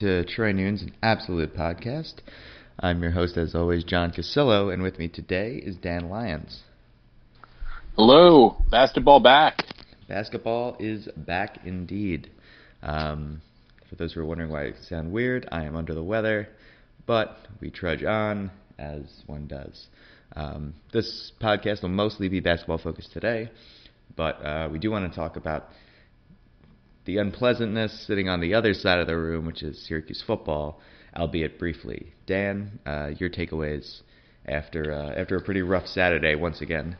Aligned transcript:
To 0.00 0.24
Troy 0.24 0.50
Nunes, 0.50 0.82
an 0.82 0.92
absolute 1.04 1.54
podcast. 1.54 2.14
I'm 2.80 3.00
your 3.00 3.12
host, 3.12 3.36
as 3.36 3.54
always, 3.54 3.84
John 3.84 4.10
Cassillo, 4.10 4.74
and 4.74 4.82
with 4.82 4.98
me 4.98 5.06
today 5.06 5.62
is 5.64 5.76
Dan 5.76 6.10
Lyons. 6.10 6.62
Hello, 7.94 8.56
basketball 8.72 9.20
back. 9.20 9.62
Basketball 10.08 10.76
is 10.80 11.08
back 11.16 11.60
indeed. 11.64 12.28
Um, 12.82 13.40
for 13.88 13.94
those 13.94 14.12
who 14.12 14.20
are 14.20 14.26
wondering 14.26 14.50
why 14.50 14.64
I 14.64 14.72
sound 14.82 15.12
weird, 15.12 15.48
I 15.52 15.62
am 15.62 15.76
under 15.76 15.94
the 15.94 16.02
weather, 16.02 16.48
but 17.06 17.46
we 17.60 17.70
trudge 17.70 18.02
on 18.02 18.50
as 18.80 19.22
one 19.26 19.46
does. 19.46 19.86
Um, 20.34 20.74
this 20.92 21.30
podcast 21.40 21.82
will 21.82 21.90
mostly 21.90 22.28
be 22.28 22.40
basketball 22.40 22.78
focused 22.78 23.12
today, 23.12 23.48
but 24.16 24.44
uh, 24.44 24.68
we 24.72 24.80
do 24.80 24.90
want 24.90 25.08
to 25.08 25.14
talk 25.14 25.36
about 25.36 25.68
the 27.04 27.18
unpleasantness 27.18 28.06
sitting 28.06 28.28
on 28.28 28.40
the 28.40 28.54
other 28.54 28.74
side 28.74 28.98
of 28.98 29.06
the 29.06 29.16
room, 29.16 29.46
which 29.46 29.62
is 29.62 29.84
Syracuse 29.86 30.22
football, 30.26 30.80
albeit 31.16 31.58
briefly. 31.58 32.12
Dan, 32.26 32.78
uh, 32.86 33.10
your 33.18 33.30
takeaways 33.30 34.02
after 34.46 34.92
uh, 34.92 35.20
after 35.20 35.36
a 35.36 35.42
pretty 35.42 35.62
rough 35.62 35.86
Saturday 35.86 36.34
once 36.34 36.60
again. 36.60 36.96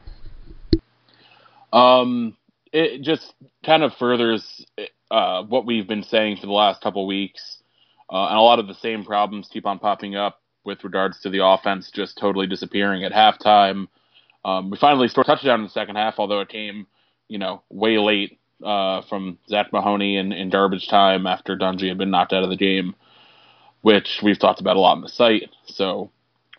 Um, 1.73 2.37
it 2.73 3.03
just 3.03 3.35
kind 3.65 3.83
of 3.83 3.93
furthers 3.99 4.65
uh, 5.11 5.43
what 5.43 5.67
we've 5.67 5.89
been 5.89 6.03
saying 6.03 6.37
for 6.37 6.47
the 6.47 6.53
last 6.53 6.83
couple 6.83 7.07
weeks, 7.07 7.63
uh, 8.11 8.27
and 8.29 8.39
a 8.39 8.43
lot 8.43 8.59
of 8.59 8.67
the 8.67 8.75
same 8.75 9.05
problems 9.05 9.49
keep 9.53 9.67
on 9.67 9.79
popping 9.79 10.17
up 10.17 10.41
with 10.65 10.83
regards 10.85 11.21
to 11.21 11.31
the 11.31 11.45
offense 11.45 11.91
just 11.93 12.19
totally 12.19 12.47
disappearing 12.47 13.05
at 13.05 13.13
halftime. 13.13 13.87
Um, 14.45 14.71
we 14.71 14.79
finally 14.79 15.09
scored 15.09 15.27
a 15.27 15.29
touchdown 15.29 15.61
in 15.61 15.65
the 15.65 15.71
second 15.71 15.97
half, 15.97 16.15
although 16.19 16.41
it 16.41 16.49
came, 16.49 16.87
you 17.29 17.39
know, 17.39 17.63
way 17.71 17.99
late 17.99 18.39
uh, 18.65 19.03
from 19.09 19.39
Zach 19.49 19.73
Mahoney 19.73 20.17
in, 20.17 20.33
in 20.33 20.51
garbage 20.51 20.89
time 20.89 21.27
after 21.27 21.57
Dungey 21.57 21.89
had 21.89 21.99
been 21.99 22.11
knocked 22.11 22.33
out 22.33 22.43
of 22.43 22.51
the 22.51 22.57
game, 22.57 22.95
which 23.83 24.21
we've 24.23 24.39
talked 24.39 24.61
about 24.61 24.77
a 24.77 24.81
lot 24.81 24.97
in 24.97 25.03
the 25.03 25.09
site. 25.09 25.51
So 25.67 26.11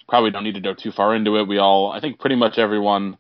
probably 0.08 0.32
don't 0.32 0.44
need 0.44 0.56
to 0.56 0.62
go 0.62 0.74
too 0.74 0.92
far 0.92 1.16
into 1.16 1.38
it. 1.38 1.48
We 1.48 1.58
all, 1.58 1.92
I 1.92 2.00
think, 2.00 2.20
pretty 2.20 2.36
much 2.36 2.58
everyone 2.58 3.18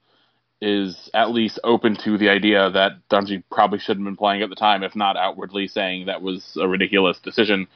is 0.61 1.09
at 1.13 1.31
least 1.31 1.59
open 1.63 1.95
to 1.97 2.17
the 2.17 2.29
idea 2.29 2.69
that 2.69 2.93
Dungey 3.09 3.43
probably 3.51 3.79
shouldn't 3.79 4.05
have 4.05 4.11
been 4.13 4.17
playing 4.17 4.41
at 4.41 4.49
the 4.49 4.55
time, 4.55 4.83
if 4.83 4.95
not 4.95 5.17
outwardly 5.17 5.67
saying 5.67 6.05
that 6.05 6.21
was 6.21 6.57
a 6.59 6.67
ridiculous 6.67 7.19
decision. 7.19 7.67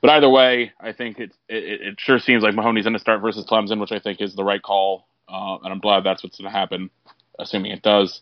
But 0.00 0.10
either 0.10 0.28
way, 0.28 0.72
I 0.78 0.92
think 0.92 1.18
it, 1.18 1.32
it, 1.48 1.80
it 1.80 1.94
sure 1.98 2.18
seems 2.18 2.42
like 2.42 2.54
Mahoney's 2.54 2.84
going 2.84 2.92
to 2.92 3.00
start 3.00 3.20
versus 3.20 3.46
Clemson, 3.46 3.80
which 3.80 3.92
I 3.92 3.98
think 3.98 4.20
is 4.20 4.34
the 4.34 4.44
right 4.44 4.62
call, 4.62 5.06
uh, 5.28 5.58
and 5.62 5.72
I'm 5.72 5.80
glad 5.80 6.04
that's 6.04 6.22
what's 6.22 6.38
going 6.38 6.50
to 6.50 6.56
happen, 6.56 6.90
assuming 7.38 7.72
it 7.72 7.82
does. 7.82 8.20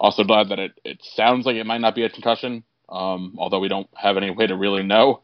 Also 0.00 0.24
glad 0.24 0.50
that 0.50 0.58
it, 0.58 0.80
it 0.84 0.98
sounds 1.02 1.44
like 1.44 1.56
it 1.56 1.66
might 1.66 1.80
not 1.80 1.94
be 1.94 2.04
a 2.04 2.10
concussion, 2.10 2.62
um, 2.88 3.34
although 3.38 3.58
we 3.58 3.68
don't 3.68 3.88
have 3.94 4.16
any 4.16 4.30
way 4.30 4.46
to 4.46 4.56
really 4.56 4.82
know. 4.82 5.22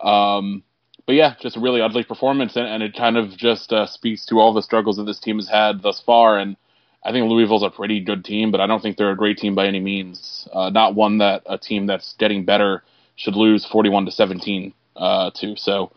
Um, 0.00 0.62
but 1.06 1.14
yeah, 1.14 1.34
just 1.40 1.56
a 1.56 1.60
really 1.60 1.80
ugly 1.80 2.04
performance, 2.04 2.54
and, 2.54 2.66
and 2.66 2.82
it 2.82 2.94
kind 2.94 3.16
of 3.16 3.36
just 3.36 3.72
uh, 3.72 3.86
speaks 3.86 4.26
to 4.26 4.38
all 4.38 4.52
the 4.52 4.62
struggles 4.62 4.98
that 4.98 5.04
this 5.04 5.18
team 5.18 5.36
has 5.36 5.48
had 5.48 5.82
thus 5.82 6.00
far. 6.04 6.38
And 6.38 6.56
I 7.02 7.12
think 7.12 7.28
Louisville's 7.28 7.62
a 7.62 7.70
pretty 7.70 8.00
good 8.00 8.24
team, 8.24 8.50
but 8.50 8.60
I 8.60 8.66
don't 8.66 8.80
think 8.80 8.96
they're 8.96 9.10
a 9.10 9.16
great 9.16 9.38
team 9.38 9.54
by 9.54 9.66
any 9.66 9.80
means. 9.80 10.46
Uh, 10.52 10.70
not 10.70 10.94
one 10.94 11.18
that 11.18 11.42
a 11.46 11.58
team 11.58 11.86
that's 11.86 12.14
getting 12.18 12.44
better 12.44 12.82
should 13.16 13.36
lose 13.36 13.64
41 13.64 14.04
to 14.04 14.12
17 14.12 14.74
uh, 14.96 15.30
to. 15.36 15.56
So, 15.56 15.90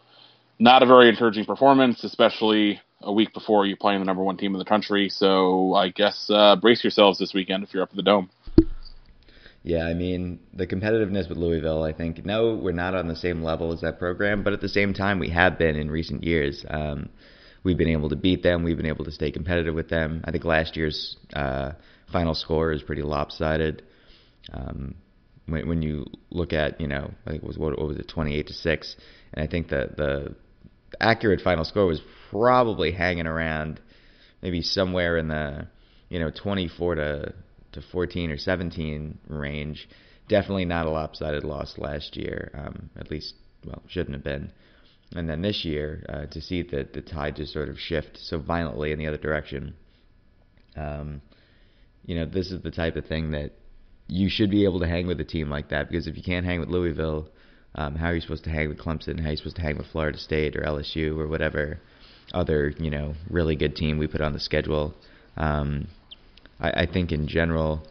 not 0.59 0.81
a 0.81 0.85
very 0.85 1.09
encouraging 1.09 1.45
performance, 1.45 2.03
especially 2.03 2.79
a 3.03 3.11
week 3.11 3.33
before 3.33 3.65
you 3.65 3.75
playing 3.75 3.99
the 3.99 4.05
number 4.05 4.23
one 4.23 4.37
team 4.37 4.53
in 4.53 4.59
the 4.59 4.65
country. 4.65 5.09
So, 5.09 5.73
I 5.73 5.89
guess 5.89 6.29
uh, 6.29 6.55
brace 6.55 6.83
yourselves 6.83 7.19
this 7.19 7.33
weekend 7.33 7.63
if 7.63 7.73
you're 7.73 7.83
up 7.83 7.89
at 7.89 7.95
the 7.95 8.03
dome. 8.03 8.29
Yeah, 9.63 9.85
I 9.85 9.93
mean, 9.93 10.39
the 10.53 10.65
competitiveness 10.65 11.29
with 11.29 11.37
Louisville, 11.37 11.83
I 11.83 11.93
think, 11.93 12.25
no, 12.25 12.55
we're 12.55 12.71
not 12.71 12.95
on 12.95 13.07
the 13.07 13.15
same 13.15 13.43
level 13.43 13.71
as 13.71 13.81
that 13.81 13.99
program, 13.99 14.43
but 14.43 14.53
at 14.53 14.61
the 14.61 14.69
same 14.69 14.93
time, 14.93 15.19
we 15.19 15.29
have 15.29 15.59
been 15.59 15.75
in 15.75 15.91
recent 15.91 16.23
years. 16.23 16.65
Um, 16.67 17.09
we've 17.63 17.77
been 17.77 17.89
able 17.89 18.09
to 18.09 18.15
beat 18.15 18.41
them, 18.41 18.63
we've 18.63 18.77
been 18.77 18.87
able 18.87 19.05
to 19.05 19.11
stay 19.11 19.31
competitive 19.31 19.75
with 19.75 19.89
them. 19.89 20.23
I 20.25 20.31
think 20.31 20.45
last 20.45 20.75
year's 20.75 21.15
uh, 21.33 21.73
final 22.11 22.33
score 22.33 22.71
is 22.71 22.81
pretty 22.81 23.03
lopsided. 23.03 23.83
Um, 24.51 24.95
when, 25.45 25.67
when 25.67 25.81
you 25.83 26.07
look 26.31 26.53
at, 26.53 26.81
you 26.81 26.87
know, 26.87 27.11
I 27.27 27.29
think 27.29 27.43
it 27.43 27.47
was 27.47 27.59
what, 27.59 27.77
what 27.77 27.87
was 27.87 27.97
it, 27.97 28.07
28 28.07 28.47
to 28.47 28.53
6, 28.53 28.95
and 29.33 29.43
I 29.43 29.47
think 29.47 29.69
that 29.69 29.95
the 29.95 30.35
accurate 30.99 31.41
final 31.41 31.65
score 31.65 31.85
was 31.85 32.01
probably 32.31 32.91
hanging 32.91 33.27
around 33.27 33.79
maybe 34.41 34.61
somewhere 34.61 35.17
in 35.17 35.27
the, 35.27 35.67
you 36.09 36.19
know, 36.19 36.31
24 36.31 36.95
to 36.95 37.33
to 37.73 37.81
14 37.91 38.31
or 38.31 38.37
17 38.37 39.17
range. 39.27 39.87
Definitely 40.27 40.65
not 40.65 40.87
a 40.87 40.89
lopsided 40.89 41.43
loss 41.43 41.77
last 41.77 42.17
year. 42.17 42.51
Um, 42.53 42.89
at 42.97 43.09
least, 43.09 43.33
well, 43.65 43.81
shouldn't 43.87 44.15
have 44.15 44.23
been. 44.23 44.51
And 45.13 45.29
then 45.29 45.41
this 45.41 45.63
year, 45.65 46.05
uh, 46.09 46.25
to 46.27 46.41
see 46.41 46.63
the 46.63 46.87
the 46.93 47.01
tide 47.01 47.35
just 47.35 47.53
sort 47.53 47.69
of 47.69 47.77
shift 47.77 48.17
so 48.17 48.39
violently 48.39 48.91
in 48.91 48.99
the 48.99 49.07
other 49.07 49.17
direction. 49.17 49.75
Um, 50.75 51.21
you 52.05 52.15
know, 52.15 52.25
this 52.25 52.51
is 52.51 52.61
the 52.61 52.71
type 52.71 52.95
of 52.95 53.05
thing 53.05 53.31
that 53.31 53.51
you 54.07 54.29
should 54.29 54.49
be 54.49 54.63
able 54.63 54.79
to 54.79 54.87
hang 54.87 55.07
with 55.07 55.19
a 55.19 55.25
team 55.25 55.49
like 55.49 55.69
that 55.69 55.89
because 55.89 56.07
if 56.07 56.17
you 56.17 56.23
can't 56.23 56.45
hang 56.45 56.61
with 56.61 56.69
Louisville, 56.69 57.29
um, 57.75 57.95
how 57.95 58.07
are 58.07 58.15
you 58.15 58.21
supposed 58.21 58.45
to 58.45 58.49
hang 58.49 58.69
with 58.69 58.79
Clemson? 58.79 59.19
How 59.19 59.27
are 59.27 59.31
you 59.31 59.37
supposed 59.37 59.57
to 59.57 59.61
hang 59.61 59.77
with 59.77 59.87
Florida 59.87 60.17
State 60.17 60.55
or 60.55 60.61
LSU 60.61 61.17
or 61.17 61.27
whatever 61.27 61.79
other 62.33 62.73
you 62.79 62.89
know 62.89 63.13
really 63.29 63.55
good 63.55 63.75
team 63.75 63.97
we 63.97 64.07
put 64.07 64.21
on 64.21 64.33
the 64.33 64.39
schedule? 64.39 64.93
Um, 65.37 65.87
I, 66.59 66.83
I 66.83 66.85
think 66.85 67.11
in 67.11 67.27
general, 67.27 67.81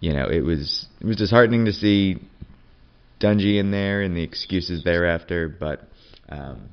you 0.00 0.12
know, 0.12 0.28
it 0.28 0.40
was 0.40 0.86
it 1.00 1.06
was 1.06 1.16
disheartening 1.16 1.64
to 1.66 1.72
see 1.72 2.18
Dungey 3.20 3.58
in 3.58 3.70
there 3.70 4.02
and 4.02 4.16
the 4.16 4.22
excuses 4.22 4.82
thereafter, 4.84 5.48
but 5.48 5.88
um, 6.28 6.70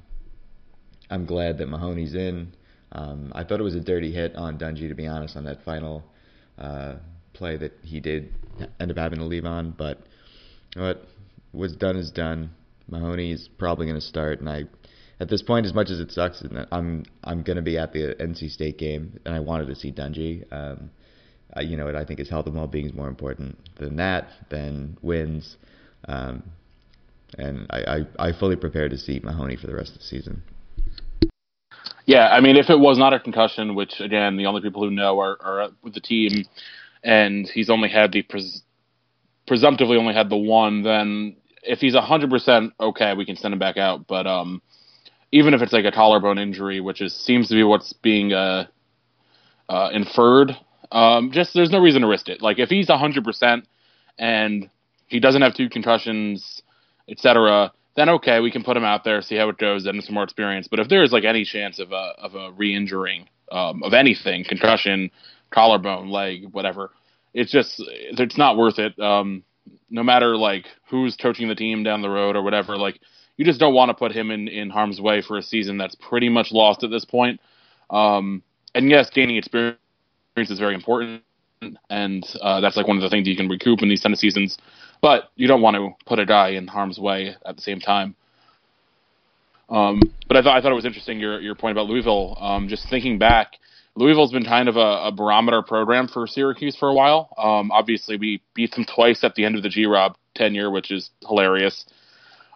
I'm 1.09 1.25
glad 1.25 1.59
that 1.59 1.67
Mahoney's 1.67 2.15
in. 2.15 2.53
Um, 2.91 3.31
I 3.35 3.43
thought 3.43 3.59
it 3.59 3.63
was 3.63 3.75
a 3.75 3.79
dirty 3.79 4.11
hit 4.11 4.35
on 4.35 4.57
Dungey, 4.57 4.89
to 4.89 4.95
be 4.95 5.05
honest, 5.07 5.37
on 5.37 5.43
that 5.45 5.63
final 5.63 6.03
uh, 6.57 6.95
play 7.33 7.57
that 7.57 7.73
he 7.83 7.99
did 7.99 8.33
end 8.79 8.91
up 8.91 8.97
having 8.97 9.19
to 9.19 9.25
leave 9.25 9.45
on. 9.45 9.71
But 9.77 9.99
what 10.75 11.03
was 11.53 11.75
done 11.75 11.97
is 11.97 12.11
done. 12.11 12.51
Mahoney 12.87 13.31
is 13.31 13.47
probably 13.59 13.85
going 13.85 13.99
to 13.99 14.05
start, 14.05 14.39
and 14.39 14.49
I, 14.49 14.63
at 15.19 15.29
this 15.29 15.41
point, 15.41 15.65
as 15.65 15.73
much 15.73 15.89
as 15.89 15.99
it 15.99 16.11
sucks, 16.11 16.43
I'm 16.71 17.03
I'm 17.23 17.43
going 17.43 17.57
to 17.57 17.61
be 17.61 17.77
at 17.77 17.93
the 17.93 18.15
NC 18.19 18.51
State 18.51 18.77
game, 18.77 19.19
and 19.25 19.35
I 19.35 19.39
wanted 19.39 19.67
to 19.67 19.75
see 19.75 19.91
Dungey. 19.91 20.45
Um, 20.51 20.91
uh, 21.55 21.61
you 21.61 21.75
know, 21.75 21.89
I 21.95 22.05
think 22.05 22.19
his 22.19 22.29
health 22.29 22.45
and 22.45 22.55
well-being 22.55 22.85
is 22.85 22.93
more 22.93 23.07
important 23.07 23.57
than 23.77 23.95
that, 23.95 24.29
than 24.49 24.97
wins. 25.01 25.57
Um, 26.07 26.43
and 27.37 27.65
I, 27.69 28.05
I, 28.19 28.27
I 28.27 28.31
fully 28.39 28.55
prepared 28.55 28.91
to 28.91 28.97
see 28.97 29.19
Mahoney 29.23 29.55
for 29.55 29.67
the 29.67 29.75
rest 29.75 29.93
of 29.93 29.99
the 29.99 30.03
season. 30.03 30.43
Yeah, 32.05 32.29
I 32.29 32.39
mean, 32.39 32.55
if 32.55 32.69
it 32.69 32.79
was 32.79 32.97
not 32.97 33.13
a 33.13 33.19
concussion, 33.19 33.75
which 33.75 33.99
again, 33.99 34.37
the 34.37 34.45
only 34.45 34.61
people 34.61 34.83
who 34.83 34.91
know 34.91 35.19
are, 35.19 35.37
are 35.41 35.69
with 35.83 35.93
the 35.93 35.99
team, 35.99 36.45
and 37.03 37.47
he's 37.47 37.69
only 37.69 37.89
had 37.89 38.11
the 38.11 38.21
pres- 38.23 38.63
presumptively 39.47 39.97
only 39.97 40.13
had 40.13 40.29
the 40.29 40.37
one, 40.37 40.83
then 40.83 41.35
if 41.61 41.79
he's 41.79 41.95
hundred 41.95 42.29
percent 42.29 42.73
okay, 42.79 43.13
we 43.13 43.25
can 43.25 43.35
send 43.35 43.53
him 43.53 43.59
back 43.59 43.77
out. 43.77 44.07
But 44.07 44.25
um, 44.25 44.61
even 45.31 45.53
if 45.53 45.61
it's 45.61 45.73
like 45.73 45.85
a 45.85 45.91
collarbone 45.91 46.37
injury, 46.37 46.79
which 46.81 47.01
is 47.01 47.15
seems 47.15 47.49
to 47.49 47.55
be 47.55 47.63
what's 47.63 47.93
being 47.93 48.33
uh, 48.33 48.67
uh, 49.67 49.89
inferred 49.93 50.55
um, 50.91 51.31
just 51.31 51.53
there's 51.53 51.71
no 51.71 51.79
reason 51.79 52.01
to 52.01 52.07
risk 52.07 52.29
it. 52.29 52.41
Like 52.41 52.59
if 52.59 52.69
he's 52.69 52.87
100% 52.87 53.63
and 54.17 54.69
he 55.07 55.19
doesn't 55.19 55.41
have 55.41 55.53
two 55.53 55.69
concussions, 55.69 56.61
etc., 57.07 57.71
then 57.95 58.09
okay, 58.09 58.39
we 58.39 58.51
can 58.51 58.63
put 58.63 58.77
him 58.77 58.83
out 58.83 59.03
there, 59.03 59.21
see 59.21 59.35
how 59.35 59.49
it 59.49 59.57
goes, 59.57 59.83
then 59.83 59.99
some 60.01 60.15
more 60.15 60.23
experience. 60.23 60.67
But 60.67 60.79
if 60.79 60.87
there 60.87 61.03
is 61.03 61.11
like 61.11 61.25
any 61.25 61.43
chance 61.43 61.79
of 61.79 61.91
a 61.91 62.13
of 62.17 62.35
a 62.35 62.51
re-injuring 62.51 63.27
um, 63.51 63.83
of 63.83 63.93
anything, 63.93 64.45
concussion, 64.47 65.11
collarbone, 65.51 66.09
leg, 66.09 66.45
whatever, 66.51 66.91
it's 67.33 67.51
just 67.51 67.75
it's 67.77 68.37
not 68.37 68.57
worth 68.57 68.79
it. 68.79 68.97
Um, 68.99 69.43
no 69.89 70.03
matter 70.03 70.37
like 70.37 70.65
who's 70.89 71.17
coaching 71.17 71.49
the 71.49 71.55
team 71.55 71.83
down 71.83 72.01
the 72.01 72.09
road 72.09 72.35
or 72.35 72.41
whatever, 72.41 72.77
like 72.77 72.99
you 73.39 73.45
just 73.45 73.57
don't 73.57 73.73
want 73.73 73.87
to 73.87 73.93
put 73.93 74.11
him 74.11 74.31
in 74.31 74.49
in 74.49 74.69
harm's 74.69 74.99
way 74.99 75.21
for 75.21 75.37
a 75.37 75.41
season 75.41 75.77
that's 75.77 75.95
pretty 75.95 76.27
much 76.27 76.51
lost 76.51 76.83
at 76.83 76.89
this 76.91 77.05
point. 77.05 77.39
Um, 77.89 78.43
and 78.75 78.89
yes, 78.89 79.09
gaining 79.09 79.37
experience 79.37 79.79
is 80.37 80.59
very 80.59 80.75
important, 80.75 81.23
and 81.89 82.25
uh, 82.41 82.59
that's 82.59 82.75
like 82.75 82.85
one 82.85 82.97
of 82.97 83.01
the 83.01 83.09
things 83.09 83.29
you 83.29 83.37
can 83.37 83.47
recoup 83.47 83.81
in 83.81 83.87
these 83.87 84.01
kind 84.01 84.11
of 84.11 84.19
seasons. 84.19 84.57
But 85.01 85.31
you 85.37 85.47
don't 85.47 85.61
want 85.61 85.77
to 85.77 85.91
put 86.05 86.19
a 86.19 86.25
guy 86.25 86.49
in 86.49 86.67
harm's 86.67 86.99
way 86.99 87.33
at 87.45 87.55
the 87.55 87.61
same 87.61 87.79
time. 87.79 88.13
Um, 89.69 90.01
but 90.27 90.35
I 90.35 90.41
thought 90.41 90.57
I 90.57 90.61
thought 90.61 90.73
it 90.73 90.75
was 90.75 90.85
interesting 90.85 91.21
your 91.21 91.39
your 91.39 91.55
point 91.55 91.71
about 91.71 91.87
Louisville. 91.87 92.37
Um, 92.41 92.67
just 92.67 92.89
thinking 92.89 93.19
back, 93.19 93.53
Louisville's 93.95 94.33
been 94.33 94.43
kind 94.43 94.67
of 94.67 94.75
a, 94.75 95.07
a 95.07 95.11
barometer 95.13 95.61
program 95.61 96.09
for 96.09 96.27
Syracuse 96.27 96.75
for 96.75 96.89
a 96.89 96.93
while. 96.93 97.33
Um, 97.37 97.71
obviously, 97.71 98.17
we 98.17 98.41
beat 98.53 98.73
them 98.73 98.83
twice 98.83 99.23
at 99.23 99.35
the 99.35 99.45
end 99.45 99.55
of 99.55 99.63
the 99.63 99.69
G 99.69 99.85
Rob 99.85 100.17
tenure, 100.35 100.69
which 100.69 100.91
is 100.91 101.09
hilarious. 101.25 101.85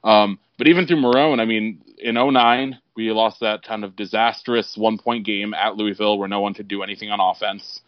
Um, 0.03 0.39
but 0.57 0.67
even 0.67 0.85
through 0.85 1.01
Marrone, 1.01 1.39
I 1.39 1.45
mean, 1.45 1.81
in 1.97 2.15
09, 2.15 2.79
we 2.95 3.11
lost 3.11 3.39
that 3.39 3.63
kind 3.63 3.83
of 3.83 3.95
disastrous 3.95 4.75
one 4.77 4.97
point 4.97 5.25
game 5.25 5.53
at 5.53 5.75
Louisville 5.75 6.17
where 6.17 6.27
no 6.27 6.41
one 6.41 6.53
could 6.53 6.67
do 6.67 6.83
anything 6.83 7.09
on 7.09 7.19
offense. 7.19 7.81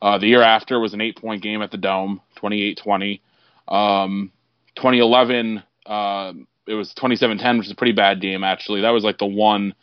Uh, 0.00 0.18
the 0.18 0.26
year 0.26 0.42
after 0.42 0.78
was 0.78 0.94
an 0.94 1.00
eight 1.00 1.16
point 1.16 1.42
game 1.42 1.62
at 1.62 1.70
the 1.70 1.78
Dome, 1.78 2.20
28 2.36 2.80
20. 2.82 3.22
Um, 3.68 4.32
2011, 4.76 5.62
uh, 5.86 6.32
it 6.66 6.74
was 6.74 6.92
27 6.94 7.38
10, 7.38 7.58
which 7.58 7.66
is 7.66 7.72
a 7.72 7.76
pretty 7.76 7.92
bad 7.92 8.20
game, 8.20 8.44
actually. 8.44 8.82
That 8.82 8.90
was 8.90 9.04
like 9.04 9.18
the 9.18 9.26
one 9.26 9.74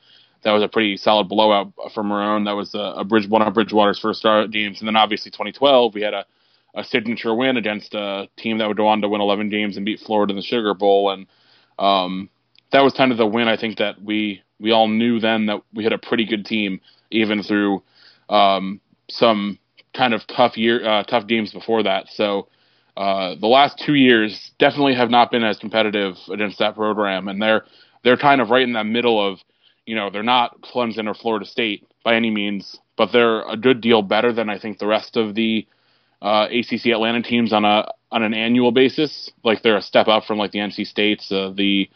that 0.44 0.52
was 0.52 0.64
a 0.64 0.68
pretty 0.68 0.98
solid 0.98 1.30
blowout 1.30 1.74
for 1.94 2.04
Marrone. 2.04 2.46
That 2.46 2.54
was 2.56 2.74
a, 2.74 2.94
a 2.98 3.04
Bridge, 3.04 3.28
one 3.28 3.42
of 3.42 3.54
Bridgewater's 3.54 4.00
first 4.00 4.20
start 4.20 4.52
games. 4.52 4.80
And 4.80 4.88
then 4.88 4.96
obviously 4.96 5.32
2012, 5.32 5.94
we 5.94 6.02
had 6.02 6.14
a, 6.14 6.26
a 6.76 6.84
signature 6.84 7.36
win 7.36 7.58
against 7.58 7.94
a 7.94 8.28
team 8.38 8.58
that 8.58 8.68
would 8.68 8.78
go 8.78 8.88
on 8.88 9.02
to 9.02 9.10
win 9.10 9.22
11 9.22 9.50
games 9.50 9.78
and 9.78 9.86
beat 9.86 10.00
Florida 10.00 10.32
in 10.32 10.38
the 10.38 10.44
Sugar 10.44 10.74
Bowl. 10.74 11.12
And 11.12 11.28
um, 11.80 12.30
that 12.72 12.84
was 12.84 12.94
kind 12.94 13.12
of 13.12 13.18
the 13.18 13.26
win 13.26 13.48
I 13.48 13.58
think 13.58 13.78
that 13.78 14.02
we 14.02 14.42
we 14.60 14.72
all 14.72 14.88
knew 14.88 15.20
then 15.20 15.48
that 15.48 15.62
we 15.74 15.84
had 15.84 15.94
a 15.94 15.98
pretty 15.98 16.26
good 16.26 16.46
team 16.46 16.82
even 17.10 17.44
through 17.44 17.84
um, 18.30 18.80
some 19.10 19.60
kind 19.94 20.14
of 20.14 20.26
tough 20.28 20.58
year 20.58 20.88
uh, 20.88 21.04
tough 21.04 21.28
games 21.28 21.52
before 21.52 21.84
that. 21.84 22.08
So 22.10 22.48
uh, 22.96 23.36
the 23.40 23.48
last 23.48 23.80
two 23.86 23.96
years 23.96 24.52
definitely 24.60 24.96
have 24.96 25.10
not 25.10 25.32
been 25.32 25.44
as 25.44 25.58
competitive 25.58 26.16
against 26.32 26.60
that 26.60 26.76
program, 26.76 27.28
and 27.28 27.42
they're 27.42 27.66
they're 28.04 28.18
kind 28.18 28.42
of 28.42 28.50
right 28.50 28.64
in 28.64 28.74
that 28.74 28.86
middle 28.86 29.26
of 29.26 29.40
you 29.86 29.96
know 29.96 30.10
they're 30.10 30.24
not 30.24 30.62
Clemson 30.62 31.08
or 31.08 31.14
Florida 31.14 31.46
State 31.46 31.88
by 32.04 32.16
any 32.16 32.30
means, 32.32 32.80
but 32.98 33.12
they're 33.12 33.48
a 33.50 33.58
good 33.58 33.82
deal 33.82 34.02
better 34.02 34.34
than 34.34 34.50
I 34.50 34.60
think 34.60 34.80
the 34.80 34.88
rest 34.88 35.18
of 35.18 35.36
the 35.36 35.68
uh, 36.22 36.48
ACC 36.52 36.88
Atlantic 36.88 37.26
teams 37.26 37.54
on 37.54 37.66
a 37.66 37.88
on 38.12 38.24
an 38.24 38.34
annual 38.34 38.72
basis. 38.72 39.32
Like 39.44 39.64
they're 39.64 39.78
a 39.78 39.82
step 39.82 40.08
up 40.08 40.26
from 40.26 40.38
like 40.38 40.52
the 40.52 40.60
NC 40.60 40.86
States, 40.86 41.32
uh, 41.32 41.52
the 41.56 41.90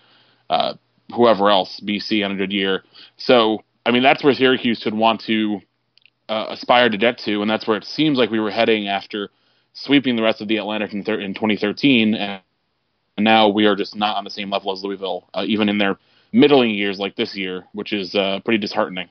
uh, 0.50 0.74
whoever 1.16 1.50
else, 1.50 1.81
BC 1.86 2.24
on 2.25 2.31
a 2.31 2.36
good 2.36 2.51
year. 2.51 2.83
So 3.18 3.63
I 3.86 3.92
mean 3.92 4.04
that's 4.04 4.24
where 4.24 4.33
Syracuse 4.33 4.83
could 4.83 4.94
want 4.94 5.22
to 5.22 5.62
uh, 6.30 6.48
aspire 6.50 6.89
to 6.89 6.98
get 6.98 7.18
to, 7.19 7.42
and 7.42 7.50
that's 7.50 7.68
where 7.68 7.77
it 7.77 7.83
seems 7.83 8.18
like 8.18 8.31
we 8.31 8.39
were 8.39 8.51
heading 8.51 8.88
after 8.88 9.30
sweeping 9.74 10.16
the 10.16 10.24
rest 10.24 10.42
of 10.42 10.48
the 10.48 10.57
Atlantic 10.57 10.94
in, 10.94 11.04
thir- 11.04 11.19
in 11.19 11.33
2013, 11.33 12.16
and 12.16 12.42
now 13.18 13.50
we 13.50 13.66
are 13.66 13.75
just 13.75 13.95
not 13.95 14.18
on 14.18 14.24
the 14.24 14.30
same 14.30 14.50
level 14.50 14.71
as 14.71 14.83
Louisville, 14.83 15.30
uh, 15.33 15.44
even 15.45 15.69
in 15.69 15.78
their 15.78 15.98
middling 16.31 16.71
years 16.71 16.98
like 16.98 17.16
this 17.16 17.36
year, 17.36 17.66
which 17.74 17.94
is 17.94 18.16
uh, 18.16 18.39
pretty 18.44 18.57
disheartening. 18.57 19.10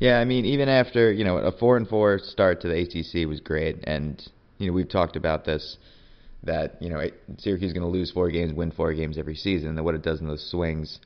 Yeah, 0.00 0.20
I 0.20 0.24
mean, 0.24 0.44
even 0.44 0.68
after 0.68 1.12
you 1.12 1.24
know 1.24 1.38
a 1.38 1.50
four 1.50 1.76
and 1.76 1.88
four 1.88 2.18
start 2.20 2.60
to 2.60 2.68
the 2.68 2.82
ACC 2.82 3.28
was 3.28 3.40
great, 3.40 3.80
and 3.84 4.22
you 4.58 4.68
know 4.68 4.72
we've 4.72 4.88
talked 4.88 5.16
about 5.16 5.44
this 5.44 5.76
that 6.44 6.80
you 6.80 6.88
know 6.88 7.00
Syracuse 7.38 7.70
is 7.70 7.72
going 7.72 7.82
to 7.82 7.98
lose 7.98 8.12
four 8.12 8.30
games, 8.30 8.52
win 8.52 8.70
four 8.70 8.94
games 8.94 9.18
every 9.18 9.34
season, 9.34 9.70
and 9.70 9.84
what 9.84 9.96
it 9.96 10.02
does 10.02 10.20
in 10.20 10.28
those 10.28 10.48
swings 10.50 11.00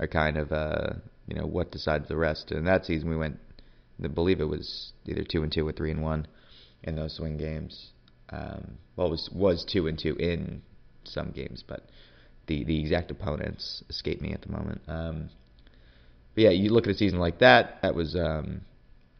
are 0.00 0.08
kind 0.08 0.36
of 0.36 0.50
uh, 0.50 0.94
you 1.28 1.36
know 1.36 1.46
what 1.46 1.70
decides 1.70 2.08
the 2.08 2.16
rest. 2.16 2.50
And 2.50 2.66
that 2.66 2.84
season 2.84 3.08
we 3.08 3.16
went, 3.16 3.38
I 4.02 4.08
believe 4.08 4.40
it 4.40 4.48
was 4.48 4.92
either 5.06 5.22
two 5.22 5.44
and 5.44 5.52
two 5.52 5.66
or 5.66 5.72
three 5.72 5.92
and 5.92 6.02
one 6.02 6.26
in 6.82 6.96
those 6.96 7.14
swing 7.16 7.36
games. 7.36 7.92
Um, 8.30 8.78
well, 8.96 9.06
it 9.06 9.10
was 9.10 9.30
was 9.32 9.64
two 9.64 9.86
and 9.86 9.96
two 9.96 10.16
in 10.16 10.62
some 11.04 11.30
games, 11.30 11.62
but 11.66 11.88
the 12.48 12.64
the 12.64 12.80
exact 12.80 13.12
opponents 13.12 13.84
escape 13.88 14.20
me 14.20 14.32
at 14.32 14.42
the 14.42 14.50
moment. 14.50 14.80
Um, 14.88 15.30
but 16.34 16.44
yeah, 16.44 16.50
you 16.50 16.70
look 16.70 16.86
at 16.86 16.90
a 16.90 16.96
season 16.96 17.18
like 17.18 17.38
that. 17.38 17.80
That 17.82 17.94
was 17.94 18.16
um, 18.16 18.62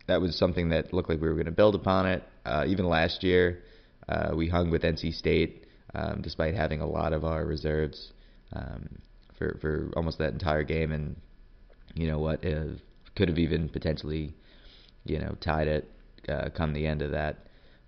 that 0.07 0.21
was 0.21 0.37
something 0.37 0.71
that 0.71 0.93
looked 0.93 1.09
like 1.09 1.21
we 1.21 1.29
were 1.29 1.35
going 1.35 1.47
to 1.47 1.53
build 1.53 1.75
upon 1.75 2.07
it. 2.07 2.23
Uh, 2.45 2.65
even 2.67 2.87
last 2.87 3.23
year, 3.23 3.63
uh, 4.09 4.33
we 4.37 4.49
hung 4.49 4.71
with 4.71 4.83
NC 4.83 5.15
State 5.15 5.67
um, 5.95 6.21
despite 6.23 6.55
having 6.55 6.81
a 6.81 6.87
lot 6.87 7.13
of 7.13 7.25
our 7.25 7.45
reserves 7.45 8.13
um, 8.53 8.99
for 9.39 9.57
for 9.61 9.91
almost 9.97 10.19
that 10.19 10.33
entire 10.33 10.65
game, 10.65 10.93
and 10.93 11.17
you 11.95 12.07
know 12.07 12.19
what 12.19 12.45
uh, 12.45 12.65
could 13.17 13.29
have 13.29 13.39
even 13.39 13.69
potentially 13.69 14.35
you 15.05 15.19
know 15.19 15.37
tied 15.41 15.69
it 15.69 15.91
uh, 16.29 16.49
come 16.51 16.73
the 16.73 16.87
end 16.87 17.03
of 17.03 17.13
that. 17.13 17.39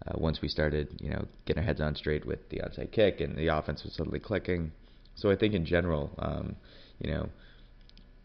Uh, 0.07 0.13
once 0.19 0.41
we 0.41 0.47
started, 0.47 0.89
you 1.01 1.11
know, 1.11 1.25
getting 1.47 1.63
our 1.63 1.67
heads 1.67 1.81
on 1.81 1.95
straight 1.97 2.25
with 2.27 2.49
the 2.51 2.59
onside 2.59 2.93
kick 2.93 3.21
and 3.21 3.37
the 3.37 3.49
offense 3.49 3.83
was 3.83 3.93
suddenly 3.95 4.21
clicking. 4.21 4.71
So 5.17 5.31
I 5.31 5.37
think 5.37 5.55
in 5.55 5.65
general, 5.65 6.11
um, 6.19 6.55
you 7.01 7.11
know, 7.11 7.29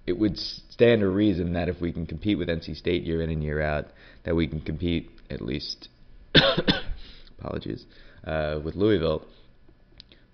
it 0.08 0.18
would 0.18 0.38
stand 0.38 1.02
to 1.02 1.08
reason 1.08 1.54
that 1.54 1.70
if 1.70 1.80
we 1.80 1.92
can 1.92 2.06
compete 2.06 2.38
with 2.38 2.48
NC 2.48 2.76
State 2.76 3.04
year 3.04 3.22
in 3.22 3.30
and 3.30 3.44
year 3.44 3.62
out, 3.62 3.88
that 4.24 4.36
we 4.36 4.48
can 4.48 4.62
compete 4.62 5.10
at 5.30 5.42
least. 5.42 5.90
apologies, 7.40 7.86
uh, 8.26 8.60
with 8.64 8.76
Louisville. 8.76 9.26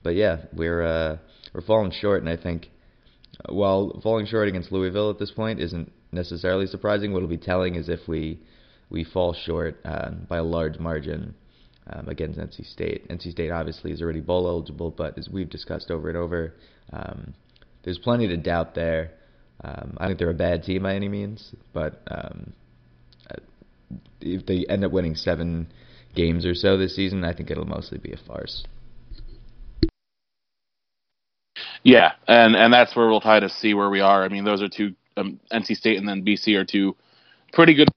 But 0.03 0.15
yeah, 0.15 0.45
we're 0.53 0.83
uh, 0.83 1.17
we're 1.53 1.61
falling 1.61 1.91
short, 1.91 2.21
and 2.21 2.29
I 2.29 2.37
think 2.41 2.69
uh, 3.43 3.53
while 3.53 3.99
falling 4.03 4.25
short 4.25 4.47
against 4.47 4.71
Louisville 4.71 5.09
at 5.09 5.19
this 5.19 5.31
point 5.31 5.59
isn't 5.59 5.91
necessarily 6.11 6.67
surprising, 6.67 7.13
what 7.13 7.21
will 7.21 7.29
be 7.29 7.37
telling 7.37 7.75
is 7.75 7.89
if 7.89 8.07
we 8.07 8.39
we 8.89 9.03
fall 9.03 9.33
short 9.33 9.79
uh, 9.83 10.11
by 10.29 10.37
a 10.37 10.43
large 10.43 10.79
margin 10.79 11.33
um, 11.91 12.07
against 12.07 12.39
NC 12.39 12.65
State. 12.71 13.07
NC 13.09 13.31
State 13.31 13.51
obviously 13.51 13.91
is 13.91 14.01
already 14.01 14.21
bowl 14.21 14.47
eligible, 14.47 14.91
but 14.91 15.17
as 15.17 15.29
we've 15.29 15.49
discussed 15.49 15.91
over 15.91 16.07
and 16.07 16.17
over, 16.17 16.53
um, 16.93 17.33
there's 17.83 17.97
plenty 17.97 18.27
to 18.27 18.37
doubt 18.37 18.75
there. 18.75 19.11
Um, 19.63 19.97
I 19.99 20.07
think 20.07 20.19
they're 20.19 20.29
a 20.29 20.35
bad 20.35 20.63
team 20.63 20.83
by 20.83 20.95
any 20.95 21.09
means, 21.09 21.55
but 21.73 22.01
um, 22.09 22.53
uh, 23.29 23.41
if 24.21 24.45
they 24.45 24.65
end 24.69 24.85
up 24.85 24.91
winning 24.91 25.15
seven 25.15 25.67
games 26.15 26.45
or 26.45 26.53
so 26.53 26.77
this 26.77 26.95
season, 26.95 27.23
I 27.23 27.33
think 27.33 27.49
it'll 27.49 27.65
mostly 27.65 27.97
be 27.97 28.11
a 28.11 28.17
farce. 28.17 28.63
Yeah, 31.83 32.11
and 32.27 32.55
and 32.55 32.73
that's 32.73 32.95
where 32.95 33.07
we'll 33.07 33.21
try 33.21 33.39
to 33.39 33.49
see 33.49 33.73
where 33.73 33.89
we 33.89 34.01
are. 34.01 34.23
I 34.23 34.29
mean, 34.29 34.43
those 34.43 34.61
are 34.61 34.69
two 34.69 34.93
um, 35.15 35.39
NC 35.51 35.75
State 35.75 35.97
and 35.97 36.07
then 36.07 36.23
BC 36.23 36.55
are 36.55 36.65
two 36.65 36.95
pretty 37.53 37.73
good, 37.73 37.87